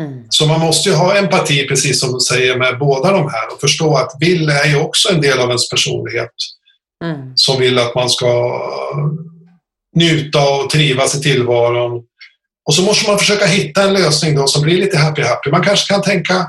Mm. 0.00 0.26
Så 0.28 0.46
man 0.46 0.60
måste 0.60 0.88
ju 0.88 0.94
ha 0.94 1.16
empati, 1.16 1.66
precis 1.68 2.00
som 2.00 2.12
du 2.12 2.20
säger, 2.20 2.58
med 2.58 2.78
båda 2.78 3.12
de 3.12 3.30
här 3.30 3.52
och 3.52 3.60
förstå 3.60 3.96
att 3.96 4.10
vill 4.20 4.48
är 4.48 4.64
ju 4.64 4.76
också 4.76 5.12
en 5.12 5.20
del 5.20 5.38
av 5.38 5.48
ens 5.48 5.68
personlighet. 5.68 6.30
Mm. 7.04 7.36
Som 7.36 7.60
vill 7.60 7.78
att 7.78 7.94
man 7.94 8.10
ska 8.10 8.60
njuta 9.96 10.48
och 10.48 10.70
trivas 10.70 11.14
i 11.14 11.22
tillvaron. 11.22 12.02
Och 12.66 12.74
så 12.74 12.82
måste 12.82 13.10
man 13.10 13.18
försöka 13.18 13.46
hitta 13.46 13.82
en 13.82 13.92
lösning 13.92 14.36
då 14.36 14.46
som 14.46 14.62
blir 14.62 14.78
lite 14.78 14.96
happy-happy. 14.96 15.50
Man 15.50 15.64
kanske 15.64 15.92
kan 15.92 16.02
tänka 16.02 16.46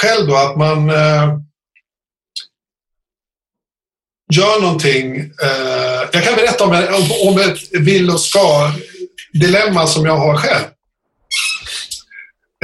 själv 0.00 0.26
då 0.26 0.36
att 0.36 0.56
man 0.56 0.90
eh, 0.90 1.38
gör 4.32 4.60
någonting. 4.60 5.16
Eh, 5.20 6.08
jag 6.12 6.24
kan 6.24 6.34
berätta 6.34 6.64
om, 6.64 6.70
om, 6.70 7.28
om 7.28 7.40
ett 7.40 7.58
vill 7.72 8.10
och 8.10 8.20
ska-dilemma 8.20 9.86
som 9.86 10.04
jag 10.04 10.16
har 10.16 10.36
själv. 10.36 10.64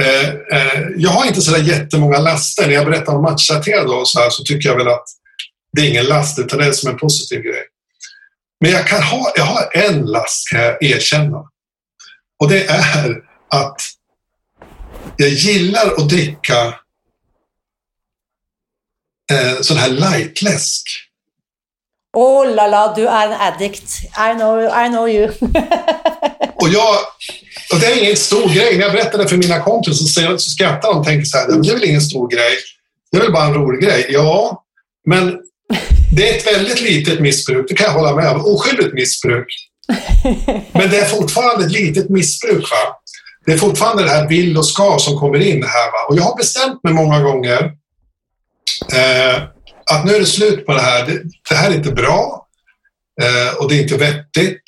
Eh, 0.01 0.29
eh, 0.29 0.81
jag 0.97 1.09
har 1.09 1.25
inte 1.25 1.41
sådär 1.41 1.63
jättemånga 1.63 2.17
laster. 2.17 2.67
När 2.67 2.73
jag 2.73 2.85
berättar 2.85 3.15
om 3.15 3.21
matchrelaterade 3.21 3.89
och 3.89 4.07
så 4.07 4.19
här 4.19 4.29
så 4.29 4.43
tycker 4.43 4.69
jag 4.69 4.77
väl 4.77 4.87
att 4.87 5.05
det 5.73 5.81
är 5.81 5.89
ingen 5.89 6.05
last 6.05 6.39
utan 6.39 6.59
det 6.59 6.65
är 6.65 6.71
som 6.71 6.89
en 6.89 6.97
positiv 6.97 7.41
grej. 7.41 7.63
Men 8.59 8.71
jag, 8.71 8.87
kan 8.87 9.03
ha, 9.03 9.33
jag 9.35 9.43
har 9.43 9.69
en 9.73 10.05
last 10.05 10.49
kan 10.51 10.61
jag 10.61 10.83
erkänna. 10.83 11.43
Och 12.39 12.49
det 12.49 12.65
är 12.65 13.21
att 13.49 13.81
jag 15.17 15.29
gillar 15.29 15.87
att 15.87 16.09
dricka 16.09 16.67
eh, 19.31 19.61
sån 19.61 19.77
här 19.77 19.89
lightläsk. 19.89 20.87
Oh 22.17 22.55
la 22.55 22.67
la, 22.67 22.93
du 22.95 23.07
är 23.07 23.27
en 23.27 23.41
addict. 23.41 24.03
I 24.03 24.33
know, 24.35 24.63
I 24.63 24.89
know 24.89 25.09
you. 25.09 25.31
och 26.65 26.73
jag, 26.73 26.95
och 27.73 27.79
det 27.79 27.85
är 27.85 28.03
ingen 28.03 28.15
stor 28.15 28.49
grej. 28.49 28.77
När 28.77 28.83
jag 28.83 28.91
berättar 28.91 29.17
det 29.17 29.27
för 29.27 29.37
mina 29.37 29.59
kompisar 29.59 30.05
så, 30.05 30.37
så 30.37 30.49
skrattar 30.49 30.89
de 30.89 30.97
och 30.99 31.05
tänker 31.05 31.25
så 31.25 31.37
här, 31.37 31.47
det 31.47 31.69
är 31.69 31.73
väl 31.73 31.89
ingen 31.89 32.01
stor 32.01 32.29
grej. 32.29 32.53
Det 33.11 33.17
är 33.17 33.21
väl 33.21 33.31
bara 33.31 33.45
en 33.45 33.53
rolig 33.53 33.81
grej. 33.81 34.05
Ja, 34.09 34.63
men 35.05 35.37
det 36.15 36.29
är 36.29 36.37
ett 36.37 36.47
väldigt 36.47 36.81
litet 36.81 37.19
missbruk, 37.19 37.65
det 37.69 37.75
kan 37.75 37.85
jag 37.85 37.93
hålla 37.93 38.15
med 38.15 38.31
om. 38.31 38.45
Oskyldigt 38.45 38.93
missbruk. 38.93 39.47
Men 40.71 40.89
det 40.89 40.97
är 40.97 41.05
fortfarande 41.05 41.65
ett 41.65 41.71
litet 41.71 42.09
missbruk. 42.09 42.71
Va? 42.71 43.01
Det 43.45 43.53
är 43.53 43.57
fortfarande 43.57 44.03
det 44.03 44.09
här 44.09 44.27
vill 44.27 44.57
och 44.57 44.65
ska 44.65 44.97
som 44.99 45.19
kommer 45.19 45.39
in 45.39 45.63
här. 45.63 45.91
Va? 45.91 46.07
Och 46.09 46.17
jag 46.17 46.23
har 46.23 46.37
bestämt 46.37 46.83
mig 46.83 46.93
många 46.93 47.19
gånger 47.19 47.71
eh, 48.93 49.43
att 49.91 50.05
nu 50.05 50.15
är 50.15 50.19
det 50.19 50.25
slut 50.25 50.65
på 50.65 50.73
det 50.73 50.81
här. 50.81 51.05
Det, 51.05 51.21
det 51.49 51.55
här 51.55 51.71
är 51.71 51.75
inte 51.75 51.91
bra 51.91 52.47
eh, 53.21 53.57
och 53.57 53.69
det 53.69 53.75
är 53.75 53.81
inte 53.81 53.97
vettigt 53.97 54.63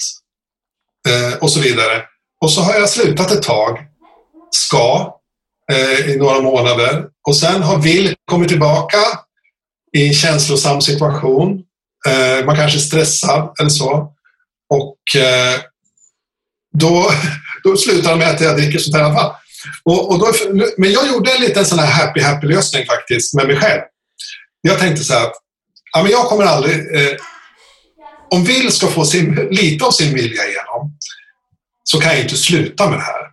eh, 1.08 1.38
och 1.38 1.52
så 1.52 1.60
vidare. 1.60 2.04
Och 2.42 2.52
så 2.52 2.62
har 2.62 2.74
jag 2.74 2.90
slutat 2.90 3.32
ett 3.32 3.44
tag, 3.44 3.80
ska, 4.52 5.18
eh, 5.72 6.10
i 6.10 6.18
några 6.18 6.42
månader. 6.42 7.06
Och 7.28 7.38
sen 7.38 7.62
har 7.62 7.78
vill 7.78 8.16
kommit 8.32 8.50
tillbaka 8.50 8.98
i 9.98 10.08
en 10.08 10.14
känslosam 10.14 10.82
situation. 10.82 11.64
Eh, 12.08 12.46
man 12.46 12.56
kanske 12.56 12.78
är 12.78 12.82
stressad 12.82 13.56
eller 13.60 13.70
så. 13.70 14.14
Och 14.74 15.22
eh, 15.22 15.60
då, 16.78 17.12
då 17.64 17.78
slutar 17.78 18.12
det 18.12 18.18
med 18.18 18.30
att 18.30 18.42
jag 18.42 18.58
dricker 18.58 18.80
sånt 18.80 18.96
här 18.96 19.04
i 19.04 19.06
alla 19.06 19.16
fall. 19.16 19.36
Och, 19.84 20.12
och 20.12 20.20
då, 20.20 20.32
men 20.78 20.92
jag 20.92 21.08
gjorde 21.08 21.32
en 21.32 21.42
liten 21.42 21.66
sån 21.66 21.80
här 21.80 21.88
happy-happy-lösning 21.88 22.86
faktiskt 22.86 23.34
med 23.34 23.48
mig 23.48 23.58
själv. 23.58 23.82
Jag 24.62 24.80
tänkte 24.80 25.04
så 25.04 25.14
här 25.14 25.26
att 25.26 25.34
ja, 25.94 26.04
men 26.04 26.12
jag 26.12 26.26
kommer 26.26 26.46
aldrig... 26.46 26.76
Eh, 26.76 27.18
om 28.30 28.44
Will 28.44 28.72
ska 28.72 28.88
få 28.88 29.06
sin, 29.06 29.36
lite 29.52 29.86
av 29.86 29.92
sin 29.92 30.14
vilja 30.14 30.44
igenom 30.44 30.98
så 31.84 32.00
kan 32.00 32.12
jag 32.12 32.22
inte 32.22 32.38
sluta 32.38 32.90
med 32.90 33.00
det 33.00 33.04
här. 33.04 33.28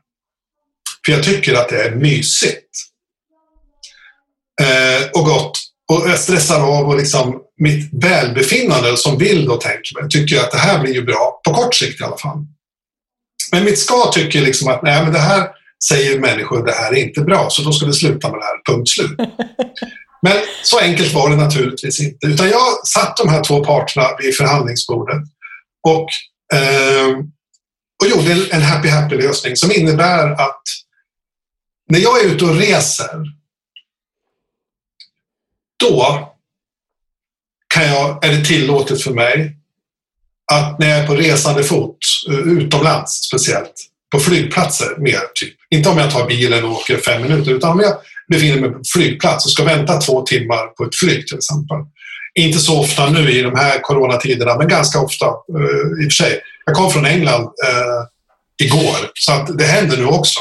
För 1.06 1.12
jag 1.12 1.22
tycker 1.22 1.54
att 1.54 1.68
det 1.68 1.82
är 1.82 1.94
mysigt. 1.94 2.70
Eh, 4.60 5.08
och 5.12 5.24
gott. 5.24 5.58
Och 5.92 6.10
jag 6.10 6.18
stressar 6.18 6.60
av 6.60 6.88
och 6.88 6.96
liksom 6.96 7.40
mitt 7.60 7.90
välbefinnande 7.92 8.96
som 8.96 9.18
vill 9.18 9.44
då 9.44 9.56
tänker 9.56 10.00
mig, 10.00 10.10
tycker 10.10 10.36
jag 10.36 10.44
att 10.44 10.50
det 10.50 10.58
här 10.58 10.82
blir 10.82 10.94
ju 10.94 11.02
bra, 11.02 11.40
på 11.44 11.54
kort 11.54 11.74
sikt 11.74 12.00
i 12.00 12.04
alla 12.04 12.16
fall. 12.16 12.38
Men 13.52 13.64
mitt 13.64 13.78
ska 13.78 14.10
tycker 14.12 14.40
liksom 14.40 14.68
att 14.68 14.82
nej, 14.82 15.02
men 15.02 15.12
det 15.12 15.18
här 15.18 15.48
säger 15.88 16.18
människor, 16.18 16.66
det 16.66 16.72
här 16.72 16.92
är 16.92 16.96
inte 16.96 17.20
bra, 17.20 17.50
så 17.50 17.62
då 17.62 17.72
ska 17.72 17.86
vi 17.86 17.92
sluta 17.92 18.30
med 18.30 18.40
det 18.40 18.44
här, 18.44 18.74
punkt 18.74 18.88
slut. 18.88 19.18
Men 20.24 20.36
så 20.62 20.78
enkelt 20.78 21.14
var 21.14 21.30
det 21.30 21.36
naturligtvis 21.36 22.00
inte, 22.00 22.26
utan 22.26 22.48
jag 22.48 22.86
satt 22.86 23.16
de 23.16 23.28
här 23.28 23.44
två 23.44 23.64
parterna 23.64 24.08
vid 24.22 24.36
förhandlingsbordet 24.36 25.22
och 25.82 26.08
eh, 26.54 27.18
och 28.02 28.10
gjorde 28.10 28.32
en 28.32 28.62
happy-happy 28.62 29.14
lösning 29.14 29.56
som 29.56 29.72
innebär 29.72 30.30
att 30.30 30.62
när 31.88 31.98
jag 31.98 32.24
är 32.24 32.28
ute 32.28 32.44
och 32.44 32.56
reser 32.56 33.24
då 35.76 36.28
kan 37.74 37.84
jag, 37.86 38.24
är 38.24 38.32
det 38.32 38.44
tillåtet 38.44 39.02
för 39.02 39.10
mig 39.10 39.56
att 40.52 40.78
när 40.78 40.88
jag 40.88 40.98
är 40.98 41.06
på 41.06 41.14
resande 41.14 41.64
fot, 41.64 41.98
eh, 42.28 42.38
utomlands 42.38 43.12
speciellt, 43.12 43.74
på 44.10 44.20
flygplatser 44.20 44.96
mer, 44.98 45.20
typ. 45.34 45.54
inte 45.70 45.88
om 45.88 45.98
jag 45.98 46.10
tar 46.10 46.26
bilen 46.26 46.64
och 46.64 46.70
åker 46.70 46.96
fem 46.96 47.22
minuter, 47.22 47.50
utan 47.50 47.70
om 47.70 47.80
jag 47.80 47.96
befinner 48.28 48.60
mig 48.60 48.70
på 48.70 48.80
flygplats 48.94 49.44
och 49.44 49.50
ska 49.50 49.64
vänta 49.64 50.00
två 50.00 50.22
timmar 50.22 50.66
på 50.66 50.84
ett 50.84 50.96
flyg 50.96 51.26
till 51.26 51.36
exempel. 51.36 51.76
Inte 52.34 52.58
så 52.58 52.80
ofta 52.80 53.10
nu 53.10 53.30
i 53.30 53.42
de 53.42 53.56
här 53.56 53.78
coronatiderna, 53.82 54.58
men 54.58 54.68
ganska 54.68 55.00
ofta 55.00 55.26
uh, 55.26 56.04
i 56.04 56.08
och 56.08 56.12
för 56.12 56.24
sig. 56.24 56.40
Jag 56.66 56.74
kom 56.74 56.90
från 56.90 57.06
England 57.06 57.42
uh, 57.42 58.04
igår, 58.62 59.10
så 59.14 59.32
att 59.32 59.58
det 59.58 59.64
händer 59.64 59.96
nu 59.96 60.06
också. 60.06 60.40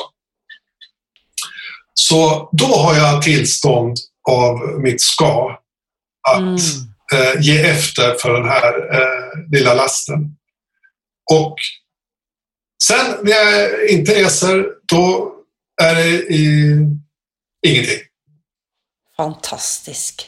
Så 1.94 2.50
då 2.52 2.66
har 2.66 2.96
jag 2.96 3.22
tillstånd 3.22 3.98
av 4.30 4.82
mitt 4.82 5.02
ska 5.02 5.60
att 6.30 6.40
mm. 6.40 6.56
eh, 7.14 7.42
ge 7.42 7.60
efter 7.60 8.16
för 8.22 8.34
den 8.34 8.50
här 8.50 8.94
eh, 8.94 9.52
lilla 9.52 9.74
lasten. 9.74 10.36
Och 11.32 11.56
sen 12.84 13.16
när 13.24 13.32
jag 13.32 13.90
inte 13.90 14.24
reser, 14.24 14.66
då 14.92 15.34
är 15.82 15.96
det 15.96 16.10
i, 16.10 16.78
ingenting. 17.66 18.09
Fantastisk. 19.18 20.24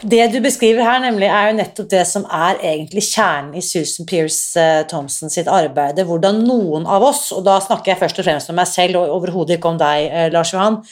Det 0.00 0.26
du 0.28 0.40
beskriver 0.44 0.84
her, 0.84 0.98
nemlig, 1.00 1.28
er 1.32 1.48
jo 1.48 1.56
nettopp 1.56 1.88
det 1.88 2.02
som 2.04 2.26
er 2.28 2.58
egentlig 2.60 3.06
kjernen 3.08 3.54
i 3.56 3.62
Susan 3.64 4.04
Pearce 4.08 4.60
eh, 4.60 4.82
Thompson 4.90 5.32
sitt 5.32 5.48
arbeid. 5.48 6.02
Hvordan 6.04 6.42
noen 6.44 6.84
av 6.84 7.06
oss, 7.06 7.30
og 7.32 7.46
da 7.46 7.56
snakker 7.64 7.94
jeg 7.94 8.02
først 8.02 8.20
og 8.20 8.28
fremst 8.28 8.52
om 8.52 8.58
meg 8.60 8.68
selv 8.68 9.00
og 9.00 9.14
overhodet 9.16 9.56
ikke 9.56 9.72
om 9.72 9.80
deg, 9.80 10.10
eh, 10.10 10.28
Lars 10.34 10.52
Johan, 10.52 10.82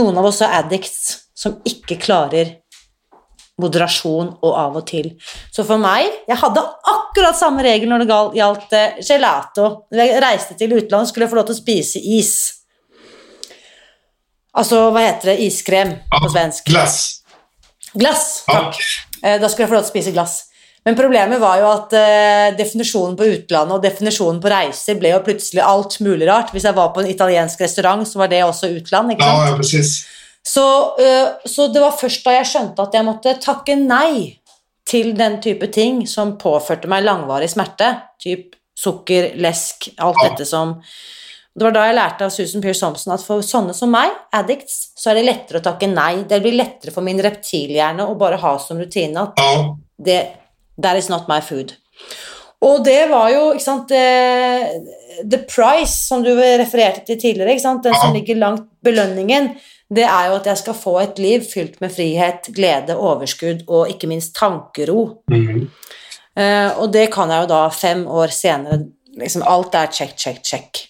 noen 0.00 0.16
av 0.16 0.30
oss 0.30 0.40
er 0.40 0.56
addicts 0.62 1.28
som 1.36 1.60
ikke 1.68 2.00
klarer 2.00 2.56
moderasjon 3.60 4.32
og 4.38 4.52
av 4.54 4.78
og 4.80 4.86
til. 4.88 5.10
Så 5.52 5.64
for 5.66 5.82
meg 5.82 6.06
Jeg 6.28 6.38
hadde 6.38 6.62
akkurat 6.92 7.36
samme 7.36 7.64
regel 7.66 7.90
når 7.90 8.04
det 8.04 8.20
gjaldt 8.38 8.76
eh, 8.78 9.00
gelato. 9.04 9.70
Når 9.92 10.02
jeg 10.06 10.22
reiste 10.24 10.56
til 10.56 10.72
utlandet, 10.78 11.12
skulle 11.12 11.26
jeg 11.26 11.34
få 11.34 11.40
lov 11.42 11.50
til 11.50 11.58
å 11.58 11.62
spise 11.62 12.00
is. 12.16 12.57
Altså, 14.56 14.88
hva 14.94 15.04
heter 15.04 15.32
det? 15.32 15.38
Iskrem 15.46 15.94
på 16.12 16.30
svensk? 16.32 16.68
Glass. 16.70 16.98
Glass, 17.98 18.26
takk. 18.48 18.78
Ja. 18.78 19.34
Eh, 19.34 19.40
da 19.40 19.48
skulle 19.48 19.66
jeg 19.66 19.72
få 19.72 19.78
lov 19.78 19.86
å 19.86 19.90
spise 19.90 20.14
glass. 20.14 20.42
Men 20.86 20.96
problemet 20.96 21.40
var 21.42 21.58
jo 21.60 21.66
at 21.68 21.94
uh, 21.98 22.56
definisjonen 22.56 23.16
på 23.18 23.26
utlandet 23.28 23.74
og 23.76 23.82
definisjonen 23.84 24.38
på 24.40 24.48
reiser 24.48 24.96
ble 24.96 25.10
jo 25.12 25.24
plutselig 25.26 25.60
alt 25.60 25.98
mulig 26.04 26.28
rart. 26.30 26.52
Hvis 26.54 26.64
jeg 26.64 26.76
var 26.78 26.94
på 26.94 27.02
en 27.02 27.10
italiensk 27.10 27.60
restaurant, 27.60 28.06
så 28.08 28.22
var 28.22 28.30
det 28.32 28.44
også 28.46 28.70
utland. 28.72 29.12
ikke 29.12 29.26
sant? 29.26 29.42
Ja, 29.42 29.50
ja, 29.50 29.58
precis. 29.58 29.90
Så, 30.48 30.64
uh, 30.96 31.44
så 31.44 31.68
det 31.74 31.82
var 31.82 31.98
først 31.98 32.24
da 32.24 32.38
jeg 32.38 32.48
skjønte 32.54 32.86
at 32.86 32.96
jeg 32.96 33.08
måtte 33.08 33.36
takke 33.42 33.76
nei 33.82 34.38
til 34.88 35.12
den 35.18 35.36
type 35.44 35.68
ting 35.74 36.06
som 36.08 36.38
påførte 36.40 36.88
meg 36.88 37.04
langvarig 37.04 37.50
smerte, 37.52 37.90
typ 38.22 38.56
sukker, 38.78 39.34
lesk, 39.42 39.90
alt 39.98 40.22
ja. 40.22 40.30
dette 40.30 40.46
som 40.48 40.78
det 41.58 41.66
var 41.66 41.74
da 41.74 41.84
jeg 41.88 41.96
lærte 41.98 42.26
av 42.26 42.32
Susan 42.34 42.62
Pearce 42.62 42.80
Thompson 42.84 43.14
at 43.14 43.24
for 43.24 43.44
sånne 43.44 43.74
som 43.76 43.90
meg, 43.92 44.12
addicts, 44.36 44.92
så 44.98 45.10
er 45.10 45.18
det 45.18 45.26
lettere 45.26 45.60
å 45.60 45.64
takke 45.64 45.90
nei. 45.90 46.22
Det 46.28 46.40
blir 46.44 46.56
lettere 46.58 46.94
for 46.94 47.06
min 47.06 47.20
reptilhjerne 47.24 48.06
å 48.06 48.16
bare 48.20 48.38
ha 48.40 48.54
som 48.62 48.80
rutine 48.80 49.26
at 49.26 49.40
det, 49.98 50.20
that 50.78 50.98
is 51.00 51.10
not 51.10 51.28
my 51.30 51.40
food. 51.44 51.74
Og 52.64 52.82
det 52.86 53.04
var 53.10 53.30
jo 53.30 53.42
ikke 53.54 53.62
sant, 53.64 53.90
the, 53.90 55.22
the 55.22 55.40
price, 55.50 55.94
som 56.08 56.24
du 56.26 56.32
refererte 56.34 57.04
til 57.06 57.18
tidligere, 57.20 57.54
ikke 57.54 57.66
sant, 57.66 57.84
den 57.86 57.94
som 57.98 58.14
ligger 58.14 58.40
langt 58.40 58.66
belønningen, 58.84 59.52
det 59.94 60.04
er 60.04 60.28
jo 60.28 60.36
at 60.36 60.48
jeg 60.50 60.60
skal 60.60 60.76
få 60.76 60.94
et 61.00 61.20
liv 61.22 61.44
fylt 61.48 61.78
med 61.80 61.94
frihet, 61.94 62.50
glede, 62.54 62.96
overskudd 62.98 63.62
og 63.70 63.92
ikke 63.94 64.10
minst 64.10 64.34
tankero. 64.36 65.22
Mm 65.30 65.46
-hmm. 65.46 65.64
uh, 66.40 66.82
og 66.82 66.92
det 66.92 67.12
kan 67.12 67.30
jeg 67.30 67.42
jo 67.42 67.46
da 67.46 67.68
fem 67.68 68.06
år 68.06 68.26
senere 68.26 68.84
liksom 69.16 69.42
Alt 69.46 69.74
er 69.74 69.86
check, 69.86 70.16
check, 70.18 70.44
check. 70.44 70.88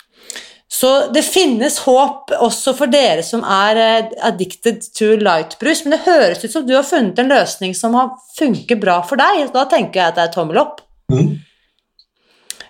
Så 0.70 1.08
det 1.12 1.22
finnes 1.24 1.78
håp 1.78 2.30
også 2.36 2.74
for 2.76 2.92
dere 2.92 3.22
som 3.24 3.40
er 3.40 3.78
eh, 3.80 4.10
addicted 4.28 4.84
to 4.92 5.14
lightbrus, 5.16 5.84
men 5.84 5.96
det 5.96 6.04
høres 6.04 6.44
ut 6.44 6.52
som 6.52 6.66
du 6.68 6.74
har 6.76 6.84
funnet 6.86 7.18
en 7.18 7.32
løsning 7.32 7.72
som 7.74 7.96
har 7.96 8.12
funket 8.36 8.80
bra 8.82 9.00
for 9.08 9.20
deg. 9.20 9.48
Da 9.54 9.64
tenker 9.70 10.02
jeg 10.02 10.12
at 10.12 10.18
det 10.18 10.26
er 10.26 10.34
tommel 10.34 10.60
opp. 10.60 10.82
Mm. 11.08 11.38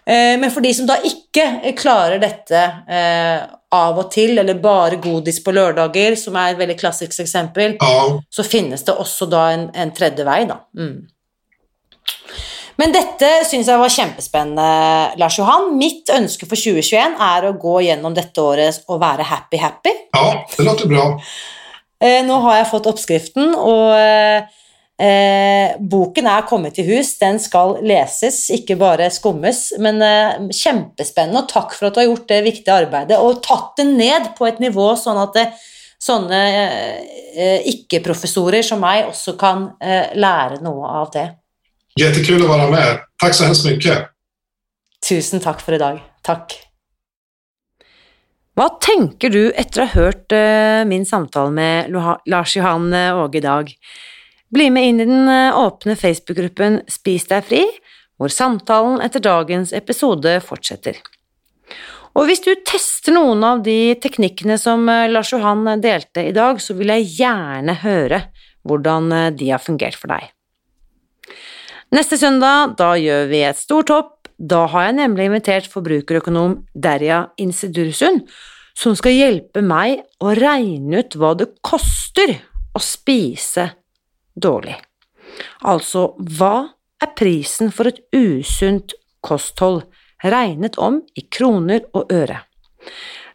Eh, 0.08 0.34
men 0.40 0.50
for 0.54 0.64
de 0.64 0.70
som 0.78 0.86
da 0.88 1.00
ikke 1.04 1.74
klarer 1.76 2.22
dette 2.22 2.62
eh, 2.86 3.42
av 3.74 3.98
og 4.00 4.08
til, 4.14 4.38
eller 4.38 4.62
bare 4.62 5.02
godis 5.02 5.42
på 5.44 5.52
lørdager, 5.52 6.14
som 6.16 6.38
er 6.38 6.54
et 6.54 6.62
veldig 6.62 6.78
klassisk 6.78 7.18
eksempel, 7.26 7.76
ja. 7.82 8.06
så 8.30 8.46
finnes 8.46 8.86
det 8.86 8.94
også 8.94 9.28
da 9.28 9.42
en, 9.52 9.68
en 9.74 9.92
tredje 9.92 10.24
vei, 10.24 10.44
da. 10.48 10.62
Mm. 10.78 11.02
Men 12.78 12.94
dette 12.94 13.28
syns 13.48 13.66
jeg 13.66 13.80
var 13.80 13.90
kjempespennende, 13.90 14.66
Lars 15.18 15.38
Johan. 15.40 15.72
Mitt 15.80 16.10
ønske 16.14 16.46
for 16.46 16.58
2021 16.58 17.16
er 17.26 17.48
å 17.48 17.56
gå 17.58 17.80
gjennom 17.88 18.14
dette 18.14 18.42
året 18.42 18.84
og 18.86 19.00
være 19.02 19.26
happy-happy. 19.26 19.94
Ja, 20.14 20.28
det 20.54 20.66
låter 20.66 20.90
bra. 20.90 21.08
Eh, 21.98 22.20
nå 22.26 22.38
har 22.44 22.60
jeg 22.60 22.68
fått 22.70 22.86
oppskriften, 22.86 23.56
og 23.58 23.96
eh, 23.98 25.74
boken 25.90 26.30
er 26.30 26.46
kommet 26.46 26.78
i 26.78 26.86
hus. 26.86 27.16
Den 27.18 27.40
skal 27.42 27.80
leses, 27.82 28.44
ikke 28.54 28.78
bare 28.78 29.10
skummes. 29.10 29.72
Men 29.82 29.98
eh, 30.04 30.38
kjempespennende, 30.54 31.42
og 31.42 31.50
takk 31.50 31.74
for 31.74 31.90
at 31.90 31.98
du 31.98 32.04
har 32.04 32.08
gjort 32.12 32.30
det 32.30 32.44
viktige 32.46 32.78
arbeidet 32.84 33.18
og 33.18 33.42
tatt 33.42 33.74
det 33.82 33.88
ned 33.90 34.30
på 34.38 34.46
et 34.46 34.62
nivå 34.62 34.92
sånn 35.00 35.18
at 35.24 35.34
det, 35.34 35.48
sånne 35.98 36.40
eh, 37.34 37.66
ikke-professorer 37.74 38.62
som 38.62 38.80
meg 38.82 39.08
også 39.10 39.34
kan 39.38 39.72
eh, 39.82 40.14
lære 40.14 40.62
noe 40.62 40.94
av 41.02 41.10
det. 41.14 41.26
Jättekul 42.00 42.42
att 42.42 42.48
vara 42.48 42.70
med. 42.70 43.00
Tack 43.22 43.34
så 43.34 43.44
hemskt 43.44 43.66
mycket. 43.66 44.08
Tusen 45.08 45.40
tack 45.40 45.60
för 45.60 45.72
idag. 45.72 46.00
Tack. 46.22 46.62
Vad 48.54 48.80
tänker 48.80 49.30
du 49.30 49.50
efter 49.50 49.82
att 49.82 49.90
ha 49.92 50.02
hört 50.02 50.32
eh, 50.32 50.88
min 50.88 51.06
samtal 51.06 51.52
med 51.52 51.90
Lars 52.26 52.56
Johan 52.56 52.92
eh, 52.92 53.18
Åge 53.18 53.38
idag? 53.38 53.72
Bli 54.48 54.70
med 54.70 54.86
in 54.86 55.00
i 55.00 55.04
den 55.04 55.28
eh, 55.28 55.58
öppna 55.58 55.96
Facebookgruppen 55.96 56.80
Spis 56.88 57.26
dig 57.26 57.42
fri, 57.42 57.66
där 58.18 58.28
samtalen 58.28 59.00
efter 59.00 59.20
dagens 59.20 59.72
episode 59.72 60.40
fortsätter. 60.40 60.96
Och 62.12 62.28
om 62.28 62.44
du 62.44 62.54
testar 62.64 63.12
någon 63.12 63.44
av 63.44 63.62
de 63.62 63.94
teknikerna 63.94 64.58
som 64.58 64.86
Lars 65.10 65.32
Johan 65.32 65.80
delte 65.80 66.20
i 66.20 66.32
så 66.58 66.74
vill 66.74 66.88
jag 66.88 67.00
gärna 67.00 67.72
höra 67.72 68.20
hur 68.64 68.78
de 68.78 69.12
har 69.50 69.58
fungerat 69.58 69.94
för 69.94 70.08
dig. 70.08 70.32
Neste 71.88 72.18
søndag, 72.20 72.74
da 72.76 72.92
gjør 73.00 73.30
vi 73.30 73.38
et 73.48 73.56
stort 73.56 73.88
hopp. 73.88 74.14
Da 74.38 74.66
har 74.68 74.90
jeg 74.90 74.98
nemlig 74.98 75.24
invitert 75.30 75.68
forbrukerøkonom 75.72 76.58
Derja 76.76 77.30
Insidursund 77.40 78.26
som 78.78 78.94
skal 78.94 79.16
hjelpe 79.16 79.62
meg 79.64 80.04
å 80.22 80.34
regne 80.36 81.00
ut 81.00 81.16
hva 81.18 81.32
det 81.38 81.48
koster 81.64 82.34
å 82.76 82.82
spise 82.82 83.64
dårlig. 84.36 84.76
Altså, 85.64 86.12
hva 86.38 86.68
er 87.02 87.14
prisen 87.18 87.72
for 87.74 87.90
et 87.90 88.02
usunt 88.14 88.94
kosthold, 89.24 89.86
regnet 90.22 90.78
om 90.78 91.00
i 91.16 91.24
kroner 91.24 91.88
og 91.96 92.12
øre? 92.14 92.42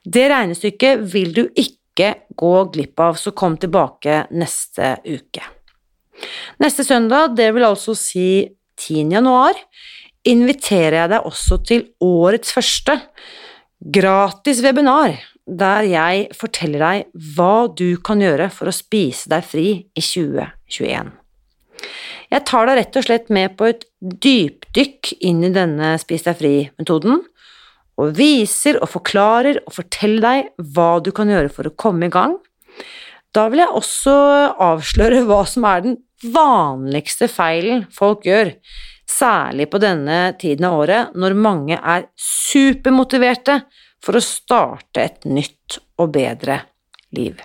Det 0.04 0.30
regnestykket 0.30 1.04
vil 1.10 1.34
du 1.36 1.44
ikke 1.50 2.14
gå 2.38 2.56
glipp 2.78 3.04
av, 3.04 3.20
så 3.20 3.34
kom 3.36 3.58
tilbake 3.58 4.24
neste 4.38 4.96
uke. 5.10 5.53
Neste 6.64 6.86
søndag, 6.88 7.36
det 7.38 7.50
vil 7.56 7.66
altså 7.68 7.96
si 7.98 8.46
10. 8.80 9.12
januar, 9.14 9.58
inviterer 10.28 11.02
jeg 11.02 11.12
deg 11.14 11.28
også 11.28 11.60
til 11.68 11.86
årets 12.04 12.54
første 12.56 12.98
gratis 13.94 14.62
webinar, 14.64 15.18
der 15.44 15.90
jeg 15.90 16.30
forteller 16.38 16.86
deg 16.86 17.34
hva 17.36 17.68
du 17.68 17.98
kan 18.06 18.22
gjøre 18.24 18.48
for 18.54 18.72
å 18.72 18.76
spise 18.76 19.32
deg 19.32 19.44
fri 19.44 19.68
i 19.84 20.04
2021. 20.04 21.12
Jeg 22.34 22.46
tar 22.50 22.66
deg 22.66 22.80
rett 22.80 22.98
og 22.98 23.06
slett 23.06 23.30
med 23.34 23.58
på 23.60 23.68
et 23.70 23.84
dypdykk 24.02 25.12
inn 25.28 25.44
i 25.46 25.52
denne 25.54 25.94
Spis 26.02 26.26
deg 26.26 26.40
fri-metoden, 26.40 27.20
og 28.02 28.16
viser 28.18 28.80
og 28.82 28.90
forklarer 28.90 29.60
og 29.68 29.76
forteller 29.76 30.24
deg 30.24 30.72
hva 30.74 30.96
du 31.04 31.12
kan 31.14 31.30
gjøre 31.30 31.52
for 31.54 31.70
å 31.70 31.76
komme 31.78 32.08
i 32.08 32.14
gang. 32.14 32.40
Da 33.34 33.46
vil 33.52 33.62
jeg 33.62 33.76
også 33.78 34.16
avsløre 34.62 35.22
hva 35.28 35.44
som 35.50 35.68
er 35.70 35.86
den 35.86 36.00
vanligste 36.24 37.30
feilen 37.32 37.86
folk 37.94 38.28
gjør, 38.28 38.54
særlig 39.10 39.68
på 39.72 39.82
denne 39.84 40.34
tiden 40.40 40.68
av 40.70 40.78
året 40.84 41.16
når 41.20 41.38
mange 41.38 41.78
er 41.78 42.08
supermotiverte 42.20 43.62
for 44.04 44.18
å 44.18 44.24
starte 44.24 45.04
et 45.04 45.28
nytt 45.30 45.80
og 46.02 46.14
bedre 46.16 46.60
liv. 47.16 47.38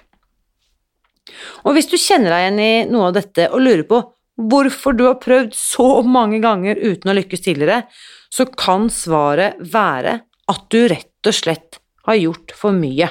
Og 1.67 1.75
hvis 1.77 1.91
du 1.91 1.99
kjenner 2.01 2.33
deg 2.33 2.45
igjen 2.45 2.63
i 2.63 2.73
noe 2.91 3.11
av 3.11 3.19
dette 3.19 3.51
og 3.53 3.63
lurer 3.63 3.85
på 3.89 4.01
hvorfor 4.49 4.95
du 4.95 5.05
har 5.09 5.19
prøvd 5.23 5.55
så 5.57 5.89
mange 6.07 6.39
ganger 6.43 6.79
uten 6.79 7.11
å 7.11 7.17
lykkes 7.19 7.43
tidligere, 7.45 7.83
så 8.31 8.47
kan 8.49 8.87
svaret 8.93 9.59
være 9.59 10.21
at 10.49 10.67
du 10.73 10.81
rett 10.91 11.29
og 11.29 11.35
slett 11.35 11.81
har 12.09 12.19
gjort 12.19 12.55
for 12.57 12.77
mye. 12.77 13.11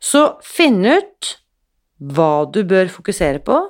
Så 0.00 0.24
finn 0.44 0.82
ut 0.84 1.34
hva 2.00 2.46
du 2.50 2.62
bør 2.64 2.88
fokusere 2.92 3.42
på, 3.44 3.60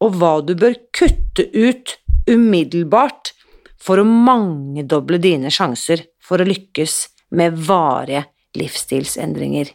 og 0.00 0.16
hva 0.20 0.34
du 0.44 0.54
bør 0.58 0.76
kutte 0.96 1.46
ut 1.52 1.96
umiddelbart 2.30 3.32
for 3.80 4.00
å 4.00 4.06
mangedoble 4.06 5.20
dine 5.22 5.52
sjanser 5.52 6.04
for 6.22 6.40
å 6.40 6.48
lykkes 6.48 6.96
med 7.36 7.56
varige 7.68 8.26
livsstilsendringer 8.58 9.70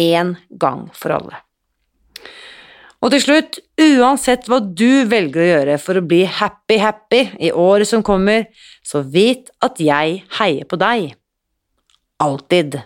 én 0.00 0.34
gang 0.50 0.88
for 0.94 1.14
alle. 1.16 1.40
Og 3.04 3.12
til 3.12 3.20
slutt, 3.20 3.58
uansett 3.76 4.46
hva 4.48 4.62
du 4.64 5.04
velger 5.10 5.42
å 5.42 5.48
gjøre 5.50 5.76
for 5.82 6.00
å 6.00 6.06
bli 6.08 6.22
happy-happy 6.24 7.20
i 7.44 7.50
året 7.52 7.90
som 7.90 8.04
kommer, 8.06 8.46
så 8.80 9.02
vit 9.04 9.52
at 9.64 9.80
jeg 9.82 10.22
heier 10.38 10.64
på 10.64 10.78
deg. 10.80 11.12
Alltid. 12.24 12.78